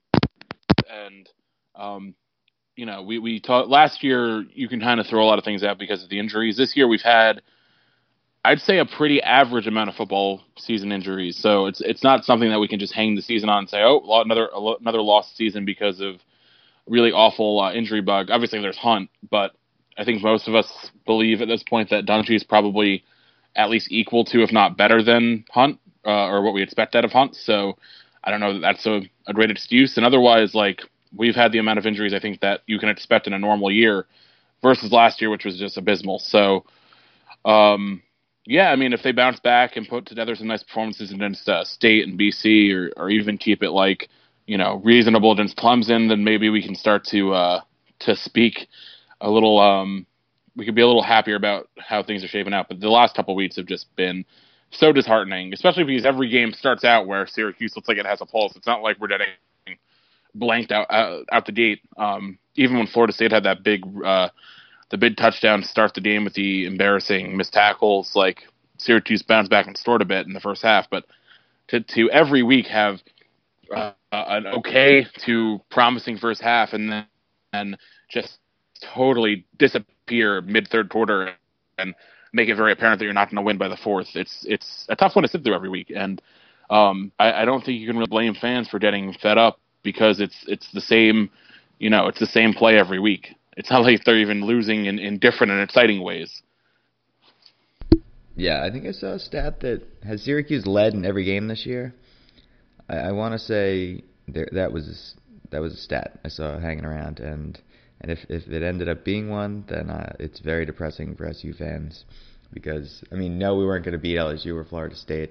and 0.89 1.29
um, 1.75 2.15
you 2.77 2.87
know, 2.87 3.03
we 3.03 3.19
we 3.19 3.41
talked 3.41 3.69
last 3.69 4.03
year. 4.03 4.45
You 4.55 4.69
can 4.69 4.81
kind 4.81 5.01
of 5.01 5.07
throw 5.07 5.23
a 5.23 5.27
lot 5.27 5.39
of 5.39 5.45
things 5.45 5.63
out 5.63 5.79
because 5.79 6.03
of 6.03 6.09
the 6.09 6.19
injuries. 6.19 6.57
This 6.57 6.77
year, 6.77 6.89
we've 6.89 7.03
had 7.03 7.43
I'd 8.45 8.61
say 8.61 8.79
a 8.79 8.87
pretty 8.87 9.23
average 9.23 9.67
amount 9.67 9.91
of 9.91 9.97
football 9.97 10.41
season 10.57 10.93
injuries. 10.93 11.37
So 11.37 11.67
it's 11.67 11.81
it's 11.81 12.03
not 12.03 12.25
something 12.25 12.49
that 12.51 12.59
we 12.59 12.69
can 12.69 12.79
just 12.79 12.95
hang 12.95 13.15
the 13.15 13.23
season 13.23 13.49
on 13.51 13.61
and 13.61 13.69
say, 13.69 13.83
oh, 13.83 14.01
another 14.25 14.49
another 14.81 15.03
lost 15.03 15.37
season 15.37 15.65
because 15.65 16.01
of 16.01 16.17
really 16.87 17.13
awful 17.13 17.61
uh, 17.61 17.73
injury 17.73 18.01
bug. 18.01 18.31
Obviously, 18.31 18.61
there's 18.61 18.79
Hunt, 18.79 19.11
but 19.31 19.53
I 19.99 20.05
think 20.05 20.23
most 20.23 20.49
of 20.49 20.55
us 20.55 20.91
believe 21.05 21.43
at 21.43 21.49
this 21.49 21.63
point 21.63 21.91
that 21.91 22.07
Dungey 22.07 22.35
is 22.35 22.45
probably 22.45 23.05
at 23.57 23.69
least 23.69 23.89
equal 23.91 24.25
to, 24.27 24.43
if 24.43 24.53
not 24.53 24.77
better 24.77 25.03
than 25.03 25.45
Hunt, 25.51 25.79
uh, 26.07 26.29
or 26.29 26.41
what 26.43 26.55
we 26.55 26.63
expect 26.63 26.95
out 26.95 27.05
of 27.05 27.13
Hunt. 27.13 27.37
So 27.37 27.77
I 28.25 28.31
don't 28.31 28.41
know 28.41 28.55
that 28.55 28.61
that's 28.61 28.87
a, 28.87 29.03
a 29.27 29.35
great 29.35 29.51
excuse. 29.51 29.99
And 29.99 30.07
otherwise, 30.07 30.55
like 30.55 30.81
we've 31.15 31.35
had 31.35 31.53
the 31.53 31.59
amount 31.59 31.79
of 31.79 31.85
injuries 31.85 32.15
I 32.15 32.21
think 32.21 32.41
that 32.41 32.63
you 32.67 32.79
can 32.79 32.89
expect 32.89 33.27
in 33.27 33.35
a 33.35 33.39
normal 33.39 33.71
year 33.71 34.07
versus 34.63 34.93
last 34.93 35.21
year, 35.21 35.29
which 35.29 35.45
was 35.45 35.59
just 35.59 35.77
abysmal. 35.77 36.21
So. 36.21 36.65
Um, 37.45 38.03
yeah, 38.51 38.73
I 38.73 38.77
mean, 38.77 38.93
if 38.93 39.05
they 39.05 39.13
bounce 39.13 39.39
back 39.39 39.77
and 39.77 39.89
put 39.89 40.07
together 40.07 40.35
some 40.35 40.49
nice 40.49 40.65
performances 40.65 41.13
against 41.13 41.49
uh, 41.49 41.65
State 41.65 42.09
and 42.09 42.19
BC, 42.19 42.75
or 42.75 42.91
or 42.97 43.09
even 43.09 43.39
keep 43.39 43.63
it 43.63 43.71
like 43.71 44.09
you 44.49 44.59
know 44.59 44.81
reasonable 44.83 45.31
against 45.31 45.57
Clemson, 45.57 46.09
then 46.09 46.25
maybe 46.25 46.51
we 46.51 46.61
can 46.61 46.75
start 46.75 47.05
to 47.05 47.33
uh, 47.33 47.61
to 48.01 48.17
speak 48.17 48.67
a 49.21 49.31
little. 49.31 49.61
Um, 49.61 50.05
we 50.57 50.65
could 50.65 50.75
be 50.75 50.83
a 50.83 50.87
little 50.87 51.03
happier 51.03 51.37
about 51.37 51.69
how 51.79 52.03
things 52.03 52.25
are 52.25 52.29
shaping 52.29 52.53
out. 52.53 52.67
But 52.67 52.81
the 52.81 52.89
last 52.89 53.15
couple 53.15 53.37
weeks 53.37 53.55
have 53.55 53.67
just 53.67 53.87
been 53.95 54.25
so 54.73 54.93
disheartening, 54.93 55.53
especially 55.55 55.85
because 55.85 56.05
every 56.05 56.29
game 56.29 56.53
starts 56.53 56.83
out 56.83 57.07
where 57.07 57.29
Syracuse 57.29 57.77
looks 57.77 57.87
like 57.87 57.99
it 57.99 58.07
has 58.07 58.21
a 58.21 58.27
pulse. 58.27 58.57
It's 58.57 58.67
not 58.67 58.83
like 58.83 58.99
we're 58.99 59.07
getting 59.07 59.29
blanked 60.35 60.73
out 60.73 60.91
out, 60.91 61.25
out 61.31 61.47
the 61.47 61.53
gate. 61.53 61.83
Um, 61.97 62.37
even 62.57 62.79
when 62.79 62.89
Florida 62.89 63.13
State 63.13 63.31
had 63.31 63.45
that 63.45 63.63
big 63.63 63.85
uh, 64.05 64.31
the 64.91 64.99
big 64.99 65.17
touchdown 65.17 65.63
to 65.63 65.69
start 65.69 65.95
the 65.95 66.01
game 66.01 66.25
with 66.25 66.35
the 66.35 66.67
embarrassing 66.67 67.37
missed 67.37 67.53
tackles. 67.53 68.15
Like 68.15 68.43
Syracuse 68.79 69.23
bounced 69.23 69.51
back 69.51 69.67
and 69.67 69.77
stored 69.77 70.03
a 70.03 70.05
bit 70.05 70.27
in 70.27 70.33
the 70.33 70.41
first 70.41 70.63
half, 70.63 70.91
but 70.91 71.05
to 71.69 71.81
to 71.81 72.11
every 72.11 72.43
week 72.43 72.67
have 72.67 73.01
uh, 73.75 73.93
an 74.13 74.47
okay 74.47 75.07
to 75.25 75.61
promising 75.71 76.19
first 76.19 76.43
half 76.43 76.73
and 76.73 76.91
then 76.91 77.07
and 77.53 77.77
just 78.09 78.39
totally 78.95 79.47
disappear 79.59 80.41
mid 80.41 80.69
third 80.69 80.89
quarter 80.89 81.33
and 81.79 81.95
make 82.33 82.49
it 82.49 82.57
very 82.57 82.73
apparent 82.73 82.99
that 82.99 83.05
you're 83.05 83.15
not 83.15 83.29
going 83.29 83.37
to 83.37 83.43
win 83.43 83.59
by 83.59 83.69
the 83.69 83.77
fourth. 83.77 84.09
It's 84.15 84.45
it's 84.49 84.87
a 84.89 84.97
tough 84.97 85.15
one 85.15 85.23
to 85.23 85.29
sit 85.29 85.45
through 85.45 85.55
every 85.55 85.69
week, 85.69 85.93
and 85.95 86.21
um, 86.69 87.13
I, 87.19 87.43
I 87.43 87.45
don't 87.45 87.65
think 87.65 87.81
you 87.81 87.87
can 87.87 87.97
really 87.97 88.09
blame 88.09 88.35
fans 88.35 88.69
for 88.69 88.79
getting 88.79 89.13
fed 89.15 89.39
up 89.39 89.61
because 89.83 90.21
it's 90.21 90.45
it's 90.47 90.71
the 90.73 90.81
same, 90.81 91.31
you 91.79 91.91
know, 91.91 92.07
it's 92.09 92.21
the 92.21 92.27
same 92.27 92.53
play 92.53 92.77
every 92.79 92.99
week 92.99 93.35
it's 93.57 93.71
not 93.71 93.83
like 93.83 94.05
they're 94.05 94.19
even 94.19 94.45
losing 94.45 94.87
in, 94.87 94.99
in 94.99 95.19
different 95.19 95.53
and 95.53 95.63
exciting 95.63 96.03
ways. 96.03 96.43
Yeah, 98.37 98.65
I 98.65 98.71
think 98.71 98.87
I 98.87 98.93
saw 98.93 99.15
a 99.15 99.19
stat 99.19 99.61
that 99.61 99.83
has 100.05 100.23
Syracuse 100.23 100.67
led 100.67 100.95
in 100.95 101.05
every 101.05 101.25
game 101.25 101.49
this 101.49 101.67
year. 101.67 101.95
I, 102.89 102.97
I 102.97 103.13
want 103.13 103.33
to 103.33 103.39
say 103.39 104.03
there, 104.29 104.49
that 104.53 104.73
was 104.73 105.15
that 105.51 105.61
was 105.61 105.75
a 105.75 105.77
stat 105.77 106.21
I 106.25 106.29
saw 106.29 106.59
hanging 106.59 106.85
around, 106.85 107.21
and 107.21 107.61
and 108.01 108.11
if 108.11 108.21
if 108.29 108.49
it 108.49 108.63
ended 108.63 108.89
up 108.89 109.05
being 109.05 109.29
one, 109.29 109.65
then 109.69 109.91
uh, 109.91 110.15
it's 110.19 110.41
very 110.41 110.65
depressing 110.65 111.17
for 111.17 111.27
SU 111.27 111.53
fans 111.55 112.05
because 112.53 113.03
I 113.13 113.17
mean, 113.17 113.39
no, 113.39 113.57
we 113.57 113.65
weren't 113.65 113.85
going 113.85 113.93
to 113.93 113.99
beat 113.99 114.17
LSU 114.17 114.55
or 114.55 114.65
Florida 114.65 114.97
State, 114.97 115.31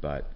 but 0.00 0.30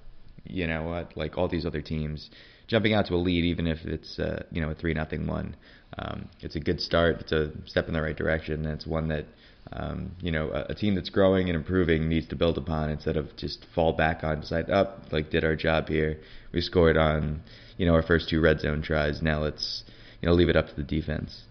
you 0.44 0.66
know 0.66 0.82
what? 0.84 1.16
Like 1.16 1.38
all 1.38 1.48
these 1.48 1.66
other 1.66 1.80
teams, 1.80 2.30
jumping 2.66 2.94
out 2.94 3.06
to 3.06 3.14
a 3.14 3.16
lead, 3.16 3.44
even 3.44 3.66
if 3.66 3.84
it's 3.84 4.18
uh, 4.18 4.44
you 4.50 4.60
know 4.60 4.70
a 4.70 4.74
three 4.74 4.94
nothing 4.94 5.26
one, 5.26 5.56
um, 5.98 6.28
it's 6.40 6.56
a 6.56 6.60
good 6.60 6.80
start. 6.80 7.20
It's 7.20 7.32
a 7.32 7.52
step 7.66 7.88
in 7.88 7.94
the 7.94 8.02
right 8.02 8.16
direction, 8.16 8.64
and 8.64 8.74
it's 8.74 8.86
one 8.86 9.08
that 9.08 9.26
um, 9.72 10.12
you 10.20 10.30
know 10.30 10.50
a, 10.50 10.72
a 10.72 10.74
team 10.74 10.94
that's 10.94 11.10
growing 11.10 11.48
and 11.48 11.56
improving 11.56 12.08
needs 12.08 12.28
to 12.28 12.36
build 12.36 12.58
upon 12.58 12.90
instead 12.90 13.16
of 13.16 13.34
just 13.36 13.66
fall 13.74 13.92
back 13.92 14.24
on. 14.24 14.40
Decide 14.40 14.70
up, 14.70 15.02
oh, 15.02 15.08
like 15.12 15.30
did 15.30 15.44
our 15.44 15.56
job 15.56 15.88
here. 15.88 16.20
We 16.52 16.60
scored 16.60 16.96
on 16.96 17.42
you 17.76 17.86
know 17.86 17.94
our 17.94 18.02
first 18.02 18.28
two 18.28 18.40
red 18.40 18.60
zone 18.60 18.82
tries. 18.82 19.22
Now 19.22 19.40
let's 19.40 19.84
you 20.20 20.28
know 20.28 20.34
leave 20.34 20.48
it 20.48 20.56
up 20.56 20.68
to 20.68 20.76
the 20.76 20.82
defense. 20.82 21.42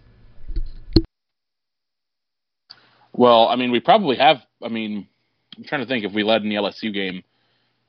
Well, 3.16 3.48
I 3.48 3.56
mean, 3.56 3.72
we 3.72 3.80
probably 3.80 4.18
have. 4.18 4.38
I 4.64 4.70
mean, 4.70 5.08
I'm 5.58 5.64
trying 5.64 5.82
to 5.82 5.88
think 5.88 6.04
if 6.04 6.14
we 6.14 6.24
led 6.24 6.42
in 6.42 6.50
the 6.50 6.56
LSU 6.56 6.94
game. 6.94 7.24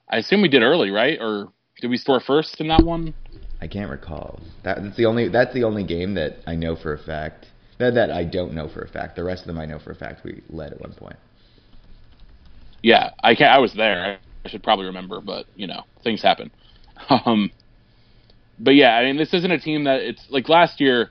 I 0.07 0.19
assume 0.19 0.43
we 0.43 0.49
did 0.49 0.63
early, 0.63 0.91
right? 0.91 1.19
Or 1.19 1.49
did 1.81 1.89
we 1.89 1.97
score 1.97 2.21
first 2.21 2.61
in 2.61 2.69
that 2.69 2.85
one? 2.85 3.15
I 3.61 3.67
can't 3.67 3.91
recall. 3.91 4.41
That, 4.63 4.83
that's 4.83 4.97
the 4.97 5.07
only 5.07 5.29
that's 5.29 5.55
the 5.55 5.65
only 5.65 5.85
game 5.85 6.15
that 6.15 6.37
I 6.47 6.55
know 6.55 6.77
for 6.77 6.93
a 6.93 6.99
fact. 6.99 7.47
That 7.79 7.95
that 7.95 8.11
I 8.11 8.25
don't 8.25 8.55
know 8.55 8.69
for 8.69 8.83
a 8.83 8.89
fact. 8.89 9.17
The 9.17 9.25
rest 9.25 9.43
of 9.43 9.47
them 9.49 9.59
I 9.59 9.67
know 9.67 9.79
for 9.79 9.91
a 9.91 9.95
fact 9.95 10.25
we 10.25 10.43
led 10.49 10.73
at 10.73 10.81
one 10.81 10.93
point. 10.93 11.17
Yeah, 12.83 13.11
I 13.23 13.35
can 13.35 13.49
I 13.49 13.59
was 13.59 13.73
there. 13.75 14.19
I 14.45 14.49
should 14.49 14.63
probably 14.63 14.87
remember, 14.87 15.21
but 15.21 15.47
you 15.57 15.67
know, 15.67 15.85
things 16.03 16.23
happen. 16.23 16.51
Um, 17.11 17.51
but 18.59 18.77
yeah, 18.77 18.95
I 18.95 19.03
mean, 19.03 19.17
this 19.17 19.35
isn't 19.35 19.51
a 19.51 19.59
team 19.59 19.85
that 19.85 20.01
it's 20.01 20.25
like 20.31 20.49
last 20.49 20.81
year. 20.81 21.11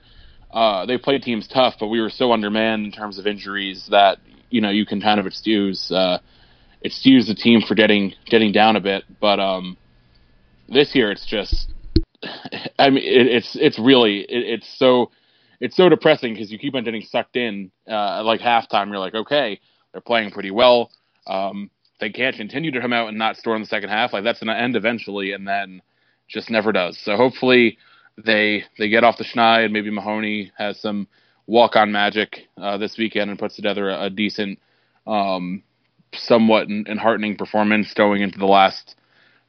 Uh, 0.50 0.86
they 0.86 0.96
played 0.96 1.22
teams 1.22 1.46
tough, 1.46 1.74
but 1.78 1.88
we 1.88 2.00
were 2.00 2.08
so 2.10 2.32
undermanned 2.32 2.86
in 2.86 2.90
terms 2.90 3.18
of 3.18 3.26
injuries 3.26 3.86
that 3.90 4.18
you 4.50 4.60
know 4.60 4.70
you 4.70 4.86
can 4.86 5.00
kind 5.00 5.20
of 5.20 5.26
excuse 5.26 5.90
uh, 5.90 6.18
excuse 6.80 7.26
the 7.26 7.34
team 7.34 7.60
for 7.60 7.74
getting 7.74 8.14
getting 8.26 8.50
down 8.50 8.76
a 8.76 8.80
bit. 8.80 9.04
But 9.20 9.40
um, 9.40 9.76
this 10.68 10.94
year, 10.94 11.10
it's 11.10 11.26
just 11.26 11.72
I 12.78 12.90
mean, 12.90 13.04
it, 13.04 13.26
it's 13.26 13.56
it's 13.60 13.78
really 13.78 14.20
it, 14.20 14.60
it's 14.60 14.78
so 14.78 15.10
it's 15.60 15.76
so 15.76 15.88
depressing 15.88 16.34
because 16.34 16.50
you 16.50 16.58
keep 16.58 16.74
on 16.74 16.84
getting 16.84 17.02
sucked 17.02 17.36
in. 17.36 17.70
Uh, 17.88 18.22
like 18.24 18.40
halftime, 18.40 18.88
you're 18.88 18.98
like, 18.98 19.14
okay, 19.14 19.60
they're 19.92 20.00
playing 20.00 20.30
pretty 20.30 20.50
well. 20.50 20.90
Um, 21.26 21.70
they 22.00 22.10
can't 22.10 22.36
continue 22.36 22.70
to 22.72 22.80
come 22.80 22.92
out 22.92 23.08
and 23.08 23.18
not 23.18 23.36
score 23.36 23.54
in 23.54 23.62
the 23.62 23.68
second 23.68 23.88
half. 23.88 24.12
Like 24.12 24.24
that's 24.24 24.40
going 24.40 24.54
to 24.54 24.60
end 24.60 24.76
eventually, 24.76 25.32
and 25.32 25.46
then 25.46 25.80
just 26.28 26.50
never 26.50 26.72
does. 26.72 26.98
So 26.98 27.16
hopefully 27.16 27.78
they 28.22 28.64
they 28.78 28.88
get 28.88 29.04
off 29.04 29.18
the 29.18 29.24
schneid. 29.24 29.70
Maybe 29.70 29.90
Mahoney 29.90 30.52
has 30.58 30.80
some 30.80 31.08
walk 31.46 31.76
on 31.76 31.92
magic 31.92 32.48
uh, 32.60 32.78
this 32.78 32.96
weekend 32.98 33.30
and 33.30 33.38
puts 33.38 33.56
together 33.56 33.90
a, 33.90 34.04
a 34.04 34.10
decent, 34.10 34.58
um, 35.06 35.62
somewhat 36.14 36.68
enheartening 36.68 37.36
performance 37.36 37.92
going 37.94 38.22
into 38.22 38.38
the 38.38 38.46
last 38.46 38.96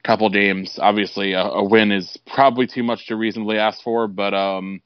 couple 0.05 0.29
games. 0.29 0.77
Obviously, 0.81 1.33
a, 1.33 1.41
a, 1.41 1.63
win 1.63 1.91
is 1.91 2.17
probably 2.27 2.67
too 2.67 2.83
much 2.83 3.07
to 3.07 3.15
reasonably 3.15 3.57
ask 3.57 3.81
for, 3.81 4.07
but 4.07 4.33
um, 4.33 4.81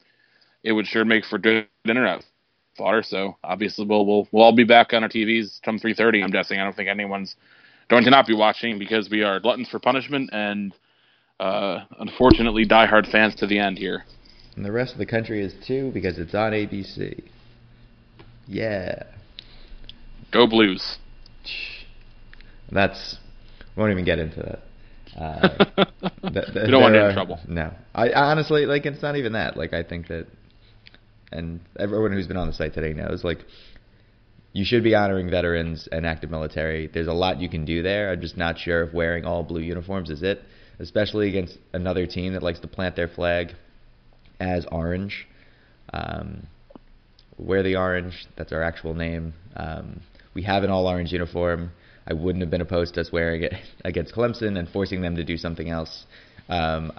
it 0.63 0.71
would 0.71 0.87
sure 0.87 1.03
make 1.03 1.25
for 1.25 1.37
good 1.37 1.67
internet 1.87 2.23
fodder. 2.77 3.03
So 3.03 3.35
obviously, 3.43 3.85
we'll 3.85 4.05
we'll 4.05 4.27
we'll 4.31 4.43
all 4.43 4.55
be 4.55 4.63
back 4.63 4.93
on 4.93 5.03
our 5.03 5.09
TVs 5.09 5.61
come 5.63 5.79
3:30. 5.79 6.23
I'm 6.23 6.31
guessing. 6.31 6.59
I 6.59 6.63
don't 6.63 6.75
think 6.75 6.89
anyone's 6.89 7.35
going 7.89 8.03
to 8.05 8.09
not 8.09 8.27
be 8.27 8.35
watching 8.35 8.79
because 8.79 9.09
we 9.09 9.23
are 9.23 9.39
gluttons 9.39 9.69
for 9.69 9.79
punishment 9.79 10.29
and 10.31 10.73
uh, 11.39 11.79
unfortunately 11.99 12.65
diehard 12.65 13.11
fans 13.11 13.35
to 13.35 13.47
the 13.47 13.59
end 13.59 13.77
here. 13.77 14.05
And 14.55 14.65
the 14.65 14.71
rest 14.71 14.93
of 14.93 14.99
the 14.99 15.05
country 15.05 15.43
is 15.43 15.53
too 15.65 15.91
because 15.93 16.17
it's 16.17 16.33
on 16.35 16.51
ABC. 16.51 17.23
Yeah. 18.47 19.03
Go 20.31 20.47
Blues. 20.47 20.97
That's 22.71 23.17
won't 23.75 23.91
even 23.91 24.05
get 24.05 24.19
into 24.19 24.41
that. 24.41 24.68
Uh, 25.17 25.47
th- 26.23 26.45
th- 26.53 26.65
you 26.65 26.71
don't 26.71 26.81
want 26.81 26.93
to 26.93 26.99
get 26.99 27.09
in 27.09 27.13
trouble. 27.13 27.39
No, 27.47 27.73
I 27.93 28.11
honestly 28.11 28.65
like 28.65 28.85
it's 28.85 29.01
not 29.01 29.15
even 29.15 29.33
that. 29.33 29.57
Like 29.57 29.73
I 29.73 29.83
think 29.83 30.07
that, 30.07 30.27
and 31.31 31.59
everyone 31.79 32.11
who's 32.11 32.27
been 32.27 32.37
on 32.37 32.47
the 32.47 32.53
site 32.53 32.73
today 32.73 32.93
knows 32.93 33.23
like 33.23 33.39
you 34.53 34.65
should 34.65 34.83
be 34.83 34.95
honoring 34.95 35.29
veterans 35.29 35.87
and 35.91 36.05
active 36.05 36.31
military. 36.31 36.87
There's 36.87 37.07
a 37.07 37.13
lot 37.13 37.39
you 37.39 37.49
can 37.49 37.65
do 37.65 37.81
there. 37.83 38.11
I'm 38.11 38.21
just 38.21 38.37
not 38.37 38.57
sure 38.57 38.83
if 38.83 38.93
wearing 38.93 39.25
all 39.25 39.43
blue 39.43 39.61
uniforms 39.61 40.09
is 40.09 40.23
it, 40.23 40.41
especially 40.79 41.29
against 41.29 41.57
another 41.73 42.07
team 42.07 42.33
that 42.33 42.43
likes 42.43 42.59
to 42.61 42.67
plant 42.67 42.95
their 42.95 43.07
flag 43.07 43.53
as 44.39 44.65
orange. 44.71 45.27
Um, 45.93 46.47
wear 47.37 47.63
the 47.63 47.75
orange. 47.75 48.27
That's 48.37 48.51
our 48.51 48.63
actual 48.63 48.93
name. 48.93 49.33
Um, 49.55 50.01
we 50.33 50.43
have 50.43 50.63
an 50.63 50.69
all 50.69 50.87
orange 50.87 51.11
uniform. 51.11 51.71
I 52.09 52.13
wouldn't 52.13 52.41
have 52.41 52.49
been 52.49 52.61
opposed 52.61 52.95
to 52.95 53.01
us 53.01 53.11
wearing 53.11 53.43
it 53.43 53.53
against 53.85 54.13
Clemson 54.13 54.57
and 54.57 54.67
forcing 54.69 55.01
them 55.01 55.15
to 55.15 55.23
do 55.23 55.37
something 55.37 55.69
else. 55.69 56.05
Um, 56.47 56.91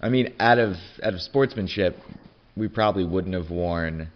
I 0.00 0.08
mean, 0.08 0.34
out 0.40 0.58
of 0.58 0.74
out 1.02 1.14
of 1.14 1.20
sportsmanship, 1.20 1.96
we 2.56 2.68
probably 2.68 3.04
wouldn't 3.04 3.34
have 3.34 3.50
worn 3.50 4.08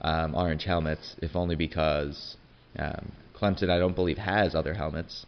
um, 0.00 0.34
orange 0.34 0.64
helmets 0.64 1.16
if 1.22 1.34
only 1.34 1.56
because 1.56 2.36
um, 2.78 3.12
Clemson, 3.34 3.70
I 3.70 3.78
don't 3.78 3.94
believe, 3.94 4.18
has 4.18 4.54
other 4.54 4.74
helmets. 4.74 5.26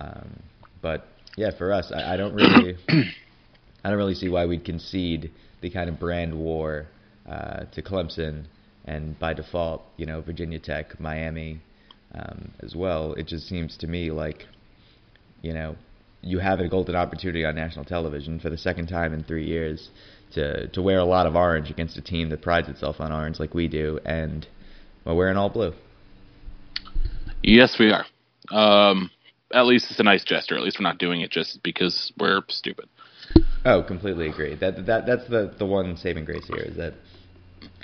Um, 0.00 0.42
but 0.80 1.06
yeah, 1.36 1.50
for 1.56 1.72
us, 1.72 1.92
I, 1.94 2.14
I 2.14 2.16
don't 2.16 2.34
really, 2.34 2.76
I 2.88 3.88
don't 3.88 3.98
really 3.98 4.14
see 4.14 4.28
why 4.28 4.46
we'd 4.46 4.64
concede 4.64 5.30
the 5.60 5.70
kind 5.70 5.88
of 5.88 5.98
brand 5.98 6.36
war 6.36 6.86
uh, 7.28 7.64
to 7.74 7.82
Clemson 7.82 8.44
and 8.84 9.18
by 9.18 9.32
default, 9.32 9.82
you 9.96 10.06
know, 10.06 10.20
Virginia 10.20 10.58
Tech, 10.58 10.98
Miami, 10.98 11.60
um, 12.14 12.52
as 12.60 12.74
well. 12.74 13.14
It 13.14 13.26
just 13.26 13.48
seems 13.48 13.76
to 13.78 13.86
me 13.86 14.10
like, 14.10 14.46
you 15.42 15.52
know, 15.52 15.76
you 16.22 16.38
have 16.38 16.60
a 16.60 16.68
golden 16.68 16.94
opportunity 16.94 17.44
on 17.44 17.54
national 17.54 17.84
television 17.84 18.38
for 18.38 18.48
the 18.48 18.58
second 18.58 18.86
time 18.86 19.12
in 19.12 19.24
three 19.24 19.44
years 19.44 19.90
to 20.34 20.68
to 20.68 20.80
wear 20.82 20.98
a 20.98 21.04
lot 21.04 21.26
of 21.26 21.36
orange 21.36 21.70
against 21.70 21.96
a 21.96 22.02
team 22.02 22.30
that 22.30 22.42
prides 22.42 22.68
itself 22.68 23.00
on 23.00 23.12
orange 23.12 23.38
like 23.38 23.54
we 23.54 23.68
do, 23.68 23.98
and 24.04 24.46
well, 25.04 25.16
wearing 25.16 25.36
all 25.36 25.50
blue. 25.50 25.72
Yes, 27.42 27.76
we 27.78 27.90
are. 27.90 28.06
Um, 28.52 29.10
at 29.52 29.66
least 29.66 29.86
it's 29.90 30.00
a 30.00 30.04
nice 30.04 30.24
gesture. 30.24 30.56
At 30.56 30.62
least 30.62 30.78
we're 30.78 30.84
not 30.84 30.98
doing 30.98 31.20
it 31.20 31.30
just 31.30 31.62
because 31.62 32.12
we're 32.18 32.42
stupid. 32.48 32.88
Oh, 33.64 33.82
completely 33.82 34.28
agree. 34.28 34.54
That 34.54 34.86
that 34.86 35.06
that's 35.06 35.28
the 35.28 35.54
the 35.58 35.66
one 35.66 35.96
saving 35.96 36.24
grace 36.24 36.46
here 36.46 36.62
is 36.64 36.76
that 36.76 36.94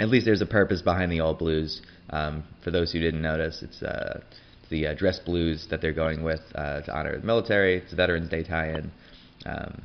at 0.00 0.08
least 0.08 0.26
there's 0.26 0.40
a 0.40 0.47
purpose 0.47 0.82
behind 0.82 1.11
the 1.12 1.20
all 1.20 1.35
blues. 1.35 1.82
Um, 2.11 2.44
for 2.64 2.70
those 2.70 2.92
who 2.92 3.00
didn't 3.00 3.23
notice, 3.23 3.62
it's 3.62 3.82
uh, 3.82 4.20
the 4.70 4.88
uh, 4.88 4.94
dress 4.94 5.18
blues 5.18 5.66
that 5.70 5.80
they're 5.80 5.92
going 5.92 6.23
with 6.23 6.40
uh, 6.54 6.80
to 6.82 6.97
honor 6.97 7.18
the 7.18 7.26
military. 7.26 7.78
It's 7.78 7.92
a 7.92 7.97
Veterans 7.97 8.30
Day 8.30 8.42
tie-in. 8.42 8.90
Um, 9.47 9.82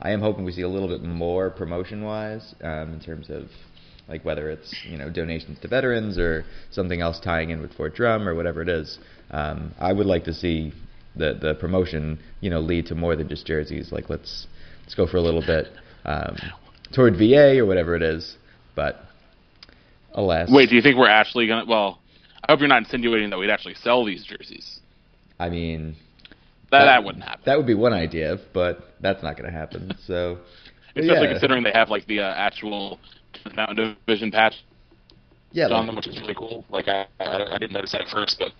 I 0.00 0.10
am 0.10 0.20
hoping 0.20 0.44
we 0.44 0.52
see 0.52 0.62
a 0.62 0.68
little 0.68 0.88
bit 0.88 1.02
more 1.02 1.50
promotion-wise 1.50 2.54
um, 2.62 2.94
in 2.94 3.00
terms 3.00 3.30
of 3.30 3.48
like 4.08 4.24
whether 4.24 4.50
it's 4.50 4.74
you 4.86 4.98
know 4.98 5.08
donations 5.10 5.58
to 5.60 5.68
veterans 5.68 6.18
or 6.18 6.44
something 6.70 7.00
else 7.00 7.18
tying 7.20 7.50
in 7.50 7.60
with 7.60 7.72
Fort 7.72 7.94
Drum 7.94 8.28
or 8.28 8.34
whatever 8.34 8.60
it 8.60 8.68
is. 8.68 8.98
Um, 9.30 9.74
I 9.78 9.92
would 9.92 10.06
like 10.06 10.24
to 10.24 10.34
see 10.34 10.72
the 11.16 11.38
the 11.40 11.54
promotion 11.54 12.18
you 12.40 12.50
know 12.50 12.60
lead 12.60 12.86
to 12.86 12.94
more 12.94 13.16
than 13.16 13.28
just 13.28 13.46
jerseys. 13.46 13.92
Like 13.92 14.10
let's 14.10 14.46
let's 14.82 14.94
go 14.94 15.06
for 15.06 15.16
a 15.16 15.22
little 15.22 15.40
bit 15.40 15.66
um, 16.04 16.36
toward 16.94 17.14
VA 17.14 17.58
or 17.58 17.66
whatever 17.66 17.96
it 17.96 18.02
is. 18.02 18.36
But 18.74 18.96
Alas. 20.14 20.48
Wait, 20.50 20.68
do 20.68 20.76
you 20.76 20.82
think 20.82 20.96
we're 20.96 21.08
actually 21.08 21.46
gonna? 21.46 21.64
Well, 21.66 22.00
I 22.42 22.52
hope 22.52 22.60
you're 22.60 22.68
not 22.68 22.82
insinuating 22.82 23.30
that 23.30 23.38
we'd 23.38 23.50
actually 23.50 23.74
sell 23.74 24.04
these 24.04 24.24
jerseys. 24.24 24.80
I 25.38 25.48
mean, 25.48 25.96
that 26.70 26.80
that, 26.80 26.84
that 26.84 27.04
wouldn't 27.04 27.24
happen. 27.24 27.42
That 27.46 27.56
would 27.56 27.66
be 27.66 27.74
one 27.74 27.92
idea, 27.92 28.38
but 28.52 28.94
that's 29.00 29.22
not 29.22 29.36
going 29.36 29.50
to 29.50 29.56
happen. 29.56 29.92
So, 30.06 30.38
especially 30.96 31.26
yeah. 31.26 31.32
considering 31.32 31.62
they 31.62 31.72
have 31.72 31.90
like 31.90 32.06
the 32.06 32.20
uh, 32.20 32.34
actual 32.36 32.98
Mountain 33.56 33.96
Division 34.06 34.30
patch 34.30 34.54
yeah, 35.52 35.66
on 35.66 35.70
like, 35.70 35.86
them, 35.86 35.96
which 35.96 36.08
is 36.08 36.20
really 36.20 36.34
cool. 36.34 36.64
Like 36.68 36.88
I, 36.88 37.06
I, 37.20 37.54
I 37.54 37.58
didn't 37.58 37.72
notice 37.72 37.92
that 37.92 38.02
at 38.02 38.08
first, 38.08 38.38
but 38.38 38.52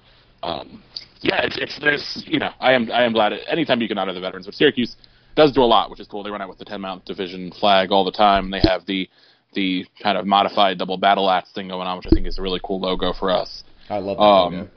um, 0.47 0.83
yeah, 1.21 1.43
it's, 1.45 1.57
it's 1.59 1.79
there's 1.81 2.25
you 2.27 2.39
know 2.39 2.51
I 2.61 2.73
am 2.73 2.91
I 2.91 3.05
am 3.05 3.13
glad 3.13 3.33
it, 3.33 3.43
anytime 3.49 3.81
you 3.81 3.89
can 3.89 3.99
honor 3.99 4.13
the 4.13 4.21
veterans, 4.21 4.47
but 4.47 4.55
Syracuse 4.55 4.97
does 5.37 5.53
do 5.53 5.63
a 5.63 5.65
lot, 5.65 5.91
which 5.91 6.01
is 6.01 6.07
cool. 6.07 6.23
They 6.23 6.31
run 6.31 6.41
out 6.41 6.49
with 6.49 6.59
the 6.59 6.65
10 6.65 6.81
Mount 6.81 7.05
Division 7.05 7.51
flag 7.59 7.91
all 7.91 8.05
the 8.05 8.13
time. 8.13 8.51
They 8.53 8.61
have 8.63 8.87
the 8.87 9.09
the 9.55 9.87
kind 10.03 10.19
of 10.19 10.27
modified 10.27 10.79
double 10.79 10.97
battle 10.97 11.31
axe 11.31 11.53
thing 11.53 11.69
going 11.69 11.87
on, 11.87 11.97
which 11.99 12.07
I 12.07 12.11
think 12.11 12.27
is 12.27 12.39
a 12.39 12.43
really 12.43 12.61
cool 12.63 12.81
logo 12.81 13.13
for 13.13 13.31
us. 13.31 13.65
I 13.89 13.99
love 13.99 14.17
that 14.17 14.23
um, 14.23 14.55
logo. 14.55 14.71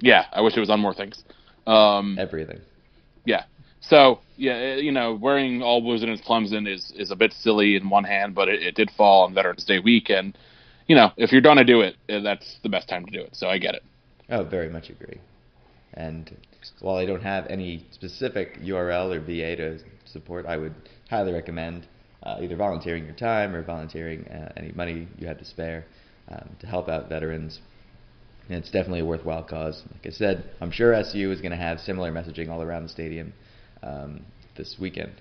Yeah, 0.00 0.24
I 0.32 0.40
wish 0.40 0.56
it 0.56 0.60
was 0.60 0.70
on 0.70 0.80
more 0.80 0.94
things. 0.94 1.22
Um, 1.66 2.16
Everything. 2.18 2.60
Yeah. 3.24 3.44
So 3.80 4.20
yeah, 4.36 4.76
you 4.76 4.92
know, 4.92 5.14
wearing 5.14 5.62
all 5.62 5.80
blues 5.80 6.02
in 6.02 6.08
his 6.08 6.20
Clemson 6.20 6.72
is 6.72 6.92
is 6.96 7.10
a 7.10 7.16
bit 7.16 7.32
silly 7.32 7.76
in 7.76 7.88
one 7.88 8.04
hand, 8.04 8.34
but 8.34 8.48
it, 8.48 8.62
it 8.62 8.74
did 8.74 8.90
fall 8.96 9.24
on 9.24 9.34
Veterans 9.34 9.64
Day 9.64 9.78
week, 9.78 10.10
and 10.10 10.36
you 10.86 10.96
know, 10.96 11.10
if 11.16 11.32
you're 11.32 11.40
gonna 11.40 11.64
do 11.64 11.80
it, 11.80 11.96
eh, 12.08 12.20
that's 12.20 12.58
the 12.62 12.68
best 12.68 12.88
time 12.88 13.04
to 13.04 13.10
do 13.10 13.20
it. 13.20 13.34
So 13.34 13.48
I 13.48 13.58
get 13.58 13.74
it. 13.74 13.82
Oh, 14.28 14.44
very 14.44 14.68
much 14.68 14.90
agree. 14.90 15.20
And 15.94 16.36
while 16.80 16.96
I 16.96 17.06
don't 17.06 17.22
have 17.22 17.46
any 17.48 17.86
specific 17.92 18.60
URL 18.60 19.14
or 19.14 19.20
VA 19.20 19.56
to 19.56 19.78
support, 20.04 20.46
I 20.46 20.56
would 20.56 20.74
highly 21.08 21.32
recommend 21.32 21.86
uh, 22.26 22.38
either 22.42 22.56
volunteering 22.56 23.04
your 23.04 23.14
time 23.14 23.54
or 23.54 23.62
volunteering 23.62 24.26
uh, 24.26 24.52
any 24.56 24.72
money 24.72 25.06
you 25.18 25.28
have 25.28 25.38
to 25.38 25.44
spare 25.44 25.84
um, 26.28 26.56
to 26.60 26.66
help 26.66 26.88
out 26.88 27.08
veterans. 27.08 27.60
And 28.48 28.58
it's 28.58 28.70
definitely 28.70 29.00
a 29.00 29.04
worthwhile 29.04 29.44
cause. 29.44 29.82
Like 29.92 30.06
I 30.06 30.10
said, 30.10 30.44
I'm 30.60 30.70
sure 30.70 30.92
SU 30.92 31.30
is 31.30 31.40
going 31.40 31.52
to 31.52 31.56
have 31.56 31.78
similar 31.80 32.12
messaging 32.12 32.48
all 32.48 32.62
around 32.62 32.82
the 32.82 32.88
stadium 32.88 33.32
um, 33.82 34.24
this 34.56 34.76
weekend. 34.80 35.12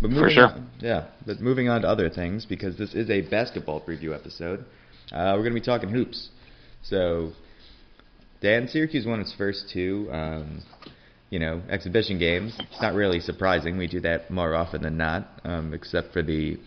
But 0.00 0.12
For 0.12 0.30
sure. 0.30 0.46
On, 0.46 0.70
yeah, 0.78 1.08
but 1.26 1.40
moving 1.40 1.68
on 1.68 1.82
to 1.82 1.88
other 1.88 2.08
things 2.08 2.46
because 2.46 2.78
this 2.78 2.94
is 2.94 3.10
a 3.10 3.22
basketball 3.22 3.80
preview 3.80 4.14
episode. 4.14 4.64
Uh, 5.12 5.32
we're 5.34 5.42
going 5.42 5.54
to 5.54 5.60
be 5.60 5.64
talking 5.64 5.88
hoops. 5.88 6.28
So, 6.82 7.32
Dan, 8.40 8.68
Syracuse 8.68 9.06
won 9.06 9.20
its 9.20 9.34
first 9.36 9.70
two, 9.72 10.08
um, 10.12 10.62
you 11.30 11.38
know, 11.38 11.62
exhibition 11.68 12.18
games. 12.18 12.54
It's 12.58 12.80
not 12.80 12.94
really 12.94 13.20
surprising. 13.20 13.76
We 13.76 13.86
do 13.86 14.00
that 14.00 14.30
more 14.30 14.54
often 14.54 14.82
than 14.82 14.96
not, 14.96 15.28
um, 15.44 15.74
except 15.74 16.12
for 16.12 16.22
the 16.22 16.58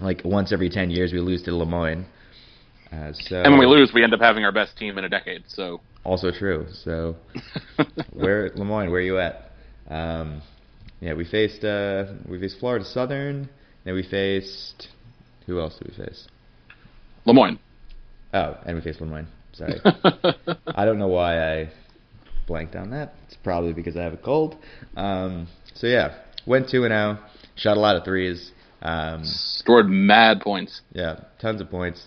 like 0.00 0.22
once 0.24 0.52
every 0.52 0.70
ten 0.70 0.90
years 0.90 1.12
we 1.12 1.20
lose 1.20 1.42
to 1.42 1.56
Le 1.56 1.66
Moyne. 1.66 2.06
Uh, 2.92 3.12
so 3.12 3.42
and 3.42 3.52
when 3.52 3.60
we 3.60 3.66
lose, 3.66 3.92
we 3.94 4.02
end 4.02 4.14
up 4.14 4.20
having 4.20 4.44
our 4.44 4.52
best 4.52 4.76
team 4.76 4.98
in 4.98 5.04
a 5.04 5.08
decade. 5.08 5.44
So 5.48 5.80
also 6.04 6.30
true. 6.30 6.66
So 6.84 7.16
where 8.12 8.50
Le 8.54 8.64
Moyne, 8.64 8.90
where 8.90 9.00
are 9.00 9.04
you 9.04 9.18
at? 9.18 9.52
Um, 9.88 10.42
yeah, 11.00 11.14
we 11.14 11.24
faced 11.24 11.64
uh, 11.64 12.06
we 12.28 12.38
faced 12.38 12.58
Florida 12.60 12.84
Southern, 12.84 13.48
and 13.84 13.94
we 13.94 14.02
faced 14.02 14.88
who 15.46 15.60
else 15.60 15.76
did 15.78 15.88
we 15.88 16.04
face? 16.04 16.28
Le 17.24 17.34
Moyne. 17.34 17.58
Oh, 18.32 18.56
and 18.64 18.76
we 18.76 18.82
faced 18.82 19.00
Le 19.00 19.06
Moyne. 19.06 19.26
Sorry, 19.52 19.80
I 19.84 20.84
don't 20.84 20.98
know 20.98 21.08
why 21.08 21.58
I 21.60 21.72
blanked 22.46 22.76
on 22.76 22.90
that. 22.90 23.14
Probably 23.42 23.72
because 23.72 23.96
I 23.96 24.02
have 24.02 24.12
a 24.12 24.18
cold. 24.18 24.56
Um, 24.96 25.48
so 25.74 25.86
yeah, 25.86 26.14
went 26.46 26.68
two 26.68 26.84
and 26.84 26.92
zero, 26.92 27.18
shot 27.56 27.76
a 27.76 27.80
lot 27.80 27.96
of 27.96 28.04
threes. 28.04 28.52
Um, 28.82 29.22
Scored 29.24 29.88
mad 29.88 30.40
points. 30.40 30.80
Yeah, 30.92 31.20
tons 31.40 31.60
of 31.60 31.70
points. 31.70 32.06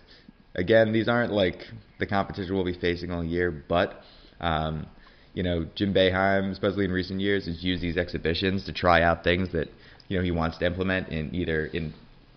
Again, 0.55 0.93
these 0.93 1.07
aren't 1.07 1.31
like 1.31 1.57
the 1.99 2.05
competition 2.05 2.53
we'll 2.53 2.65
be 2.65 2.77
facing 2.77 3.11
all 3.11 3.23
year, 3.23 3.63
but 3.67 4.01
um, 4.39 4.87
you 5.33 5.41
know, 5.41 5.65
Jim 5.75 5.93
Boeheim, 5.93 6.51
especially 6.51 6.85
in 6.85 6.91
recent 6.91 7.19
years, 7.19 7.45
has 7.45 7.63
used 7.63 7.81
these 7.81 7.97
exhibitions 7.97 8.65
to 8.65 8.73
try 8.73 9.01
out 9.01 9.23
things 9.23 9.51
that 9.53 9.69
you 10.07 10.17
know 10.17 10.23
he 10.23 10.31
wants 10.31 10.57
to 10.59 10.65
implement 10.65 11.09
in 11.09 11.33
either 11.33 11.67
in 11.67 11.93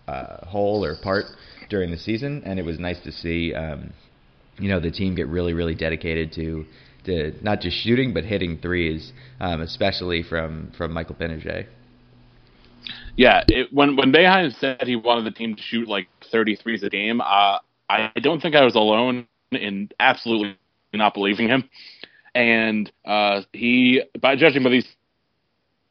uh, 0.07 0.45
whole 0.45 0.83
or 0.83 0.95
part 1.01 1.25
during 1.69 1.91
the 1.91 1.97
season, 1.97 2.41
and 2.45 2.59
it 2.59 2.65
was 2.65 2.79
nice 2.79 2.99
to 3.03 3.11
see 3.11 3.53
um, 3.53 3.91
you 4.57 4.69
know 4.69 4.79
the 4.79 4.91
team 4.91 5.15
get 5.15 5.27
really 5.27 5.53
really 5.53 5.75
dedicated 5.75 6.31
to 6.33 6.65
to 7.05 7.33
not 7.43 7.61
just 7.61 7.77
shooting 7.77 8.13
but 8.13 8.23
hitting 8.23 8.57
threes, 8.59 9.11
um, 9.39 9.61
especially 9.61 10.23
from 10.23 10.71
from 10.77 10.91
Michael 10.93 11.15
Gbinije. 11.15 11.67
Yeah, 13.15 13.43
it, 13.47 13.73
when 13.73 13.95
when 13.95 14.11
Boeheim 14.11 14.57
said 14.59 14.83
he 14.83 14.95
wanted 14.95 15.25
the 15.25 15.31
team 15.31 15.55
to 15.55 15.61
shoot 15.61 15.87
like 15.87 16.07
33s 16.31 16.83
a 16.83 16.89
game, 16.89 17.21
uh, 17.21 17.57
I 17.89 18.11
don't 18.21 18.41
think 18.41 18.55
I 18.55 18.63
was 18.63 18.75
alone 18.75 19.27
in 19.51 19.89
absolutely 19.99 20.55
not 20.93 21.13
believing 21.13 21.47
him. 21.47 21.69
And 22.35 22.91
uh, 23.05 23.41
he, 23.53 24.03
by 24.21 24.35
judging 24.35 24.63
by 24.63 24.69
these 24.69 24.87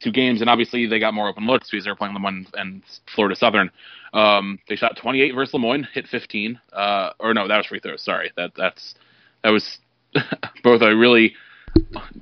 two 0.01 0.11
games, 0.11 0.41
and 0.41 0.49
obviously 0.49 0.85
they 0.85 0.99
got 0.99 1.13
more 1.13 1.27
open 1.27 1.45
looks 1.45 1.69
because 1.69 1.83
they 1.83 1.91
were 1.91 1.95
playing 1.95 2.13
Le 2.13 2.19
Moyne 2.19 2.47
and 2.53 2.83
Florida 3.13 3.35
Southern. 3.35 3.71
Um, 4.13 4.59
they 4.69 4.75
shot 4.75 4.97
28 5.01 5.31
versus 5.33 5.53
Le 5.53 5.59
Moyne, 5.59 5.87
hit 5.93 6.07
15. 6.07 6.59
Uh, 6.71 7.09
or 7.19 7.33
no, 7.33 7.47
that 7.47 7.57
was 7.57 7.65
free 7.65 7.79
throws. 7.79 8.03
Sorry, 8.03 8.31
that 8.37 8.51
that's 8.55 8.95
that 9.43 9.49
was 9.49 9.79
both 10.63 10.81
are 10.81 10.95
really 10.95 11.33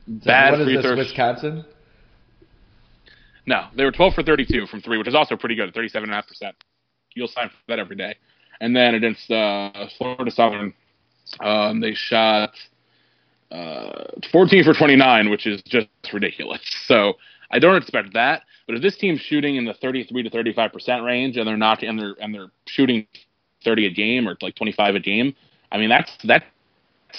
bad 0.08 0.52
what 0.52 0.62
is 0.62 0.66
free 0.66 0.76
this, 0.76 0.86
throws. 0.86 0.98
Wisconsin. 0.98 1.66
No, 3.46 3.68
they 3.76 3.84
were 3.84 3.92
12 3.92 4.14
for 4.14 4.24
32 4.24 4.66
from 4.68 4.82
three, 4.82 4.98
which 4.98 5.08
is 5.08 5.16
also 5.16 5.36
pretty 5.36 5.56
good, 5.56 5.74
37.5%. 5.74 6.24
You'll 7.14 7.28
sign 7.28 7.50
for 7.50 7.56
that 7.68 7.80
every 7.80 7.96
day. 7.96 8.16
And 8.60 8.76
then 8.76 8.96
against 8.96 9.30
uh, 9.30 9.72
Florida 9.98 10.32
Southern, 10.32 10.74
um, 11.42 11.80
they 11.80 11.94
shot 11.94 12.52
uh, 13.52 14.06
14 14.32 14.64
for 14.64 14.74
29, 14.74 15.30
which 15.30 15.46
is 15.46 15.62
just 15.64 15.88
ridiculous. 16.12 16.62
So 16.86 17.14
I 17.50 17.58
don't 17.58 17.78
expect 17.78 18.14
that. 18.14 18.44
But 18.68 18.76
if 18.76 18.82
this 18.84 18.96
team's 18.96 19.20
shooting 19.20 19.56
in 19.56 19.66
the 19.66 19.74
33 19.74 20.22
to 20.24 20.30
35 20.30 20.72
percent 20.72 21.04
range, 21.04 21.38
and 21.38 21.48
they're 21.48 21.58
not, 21.58 21.82
and 21.82 21.98
they're 21.98 22.16
and 22.20 22.34
they're 22.34 22.52
shooting 22.68 23.08
30 23.64 23.88
a 23.88 23.90
game 23.92 24.28
or 24.28 24.38
like 24.42 24.56
25 24.56 24.96
a 24.96 25.00
game, 25.00 25.36
I 25.72 25.78
mean 25.78 25.90
that's 25.90 26.12
that's 26.24 26.46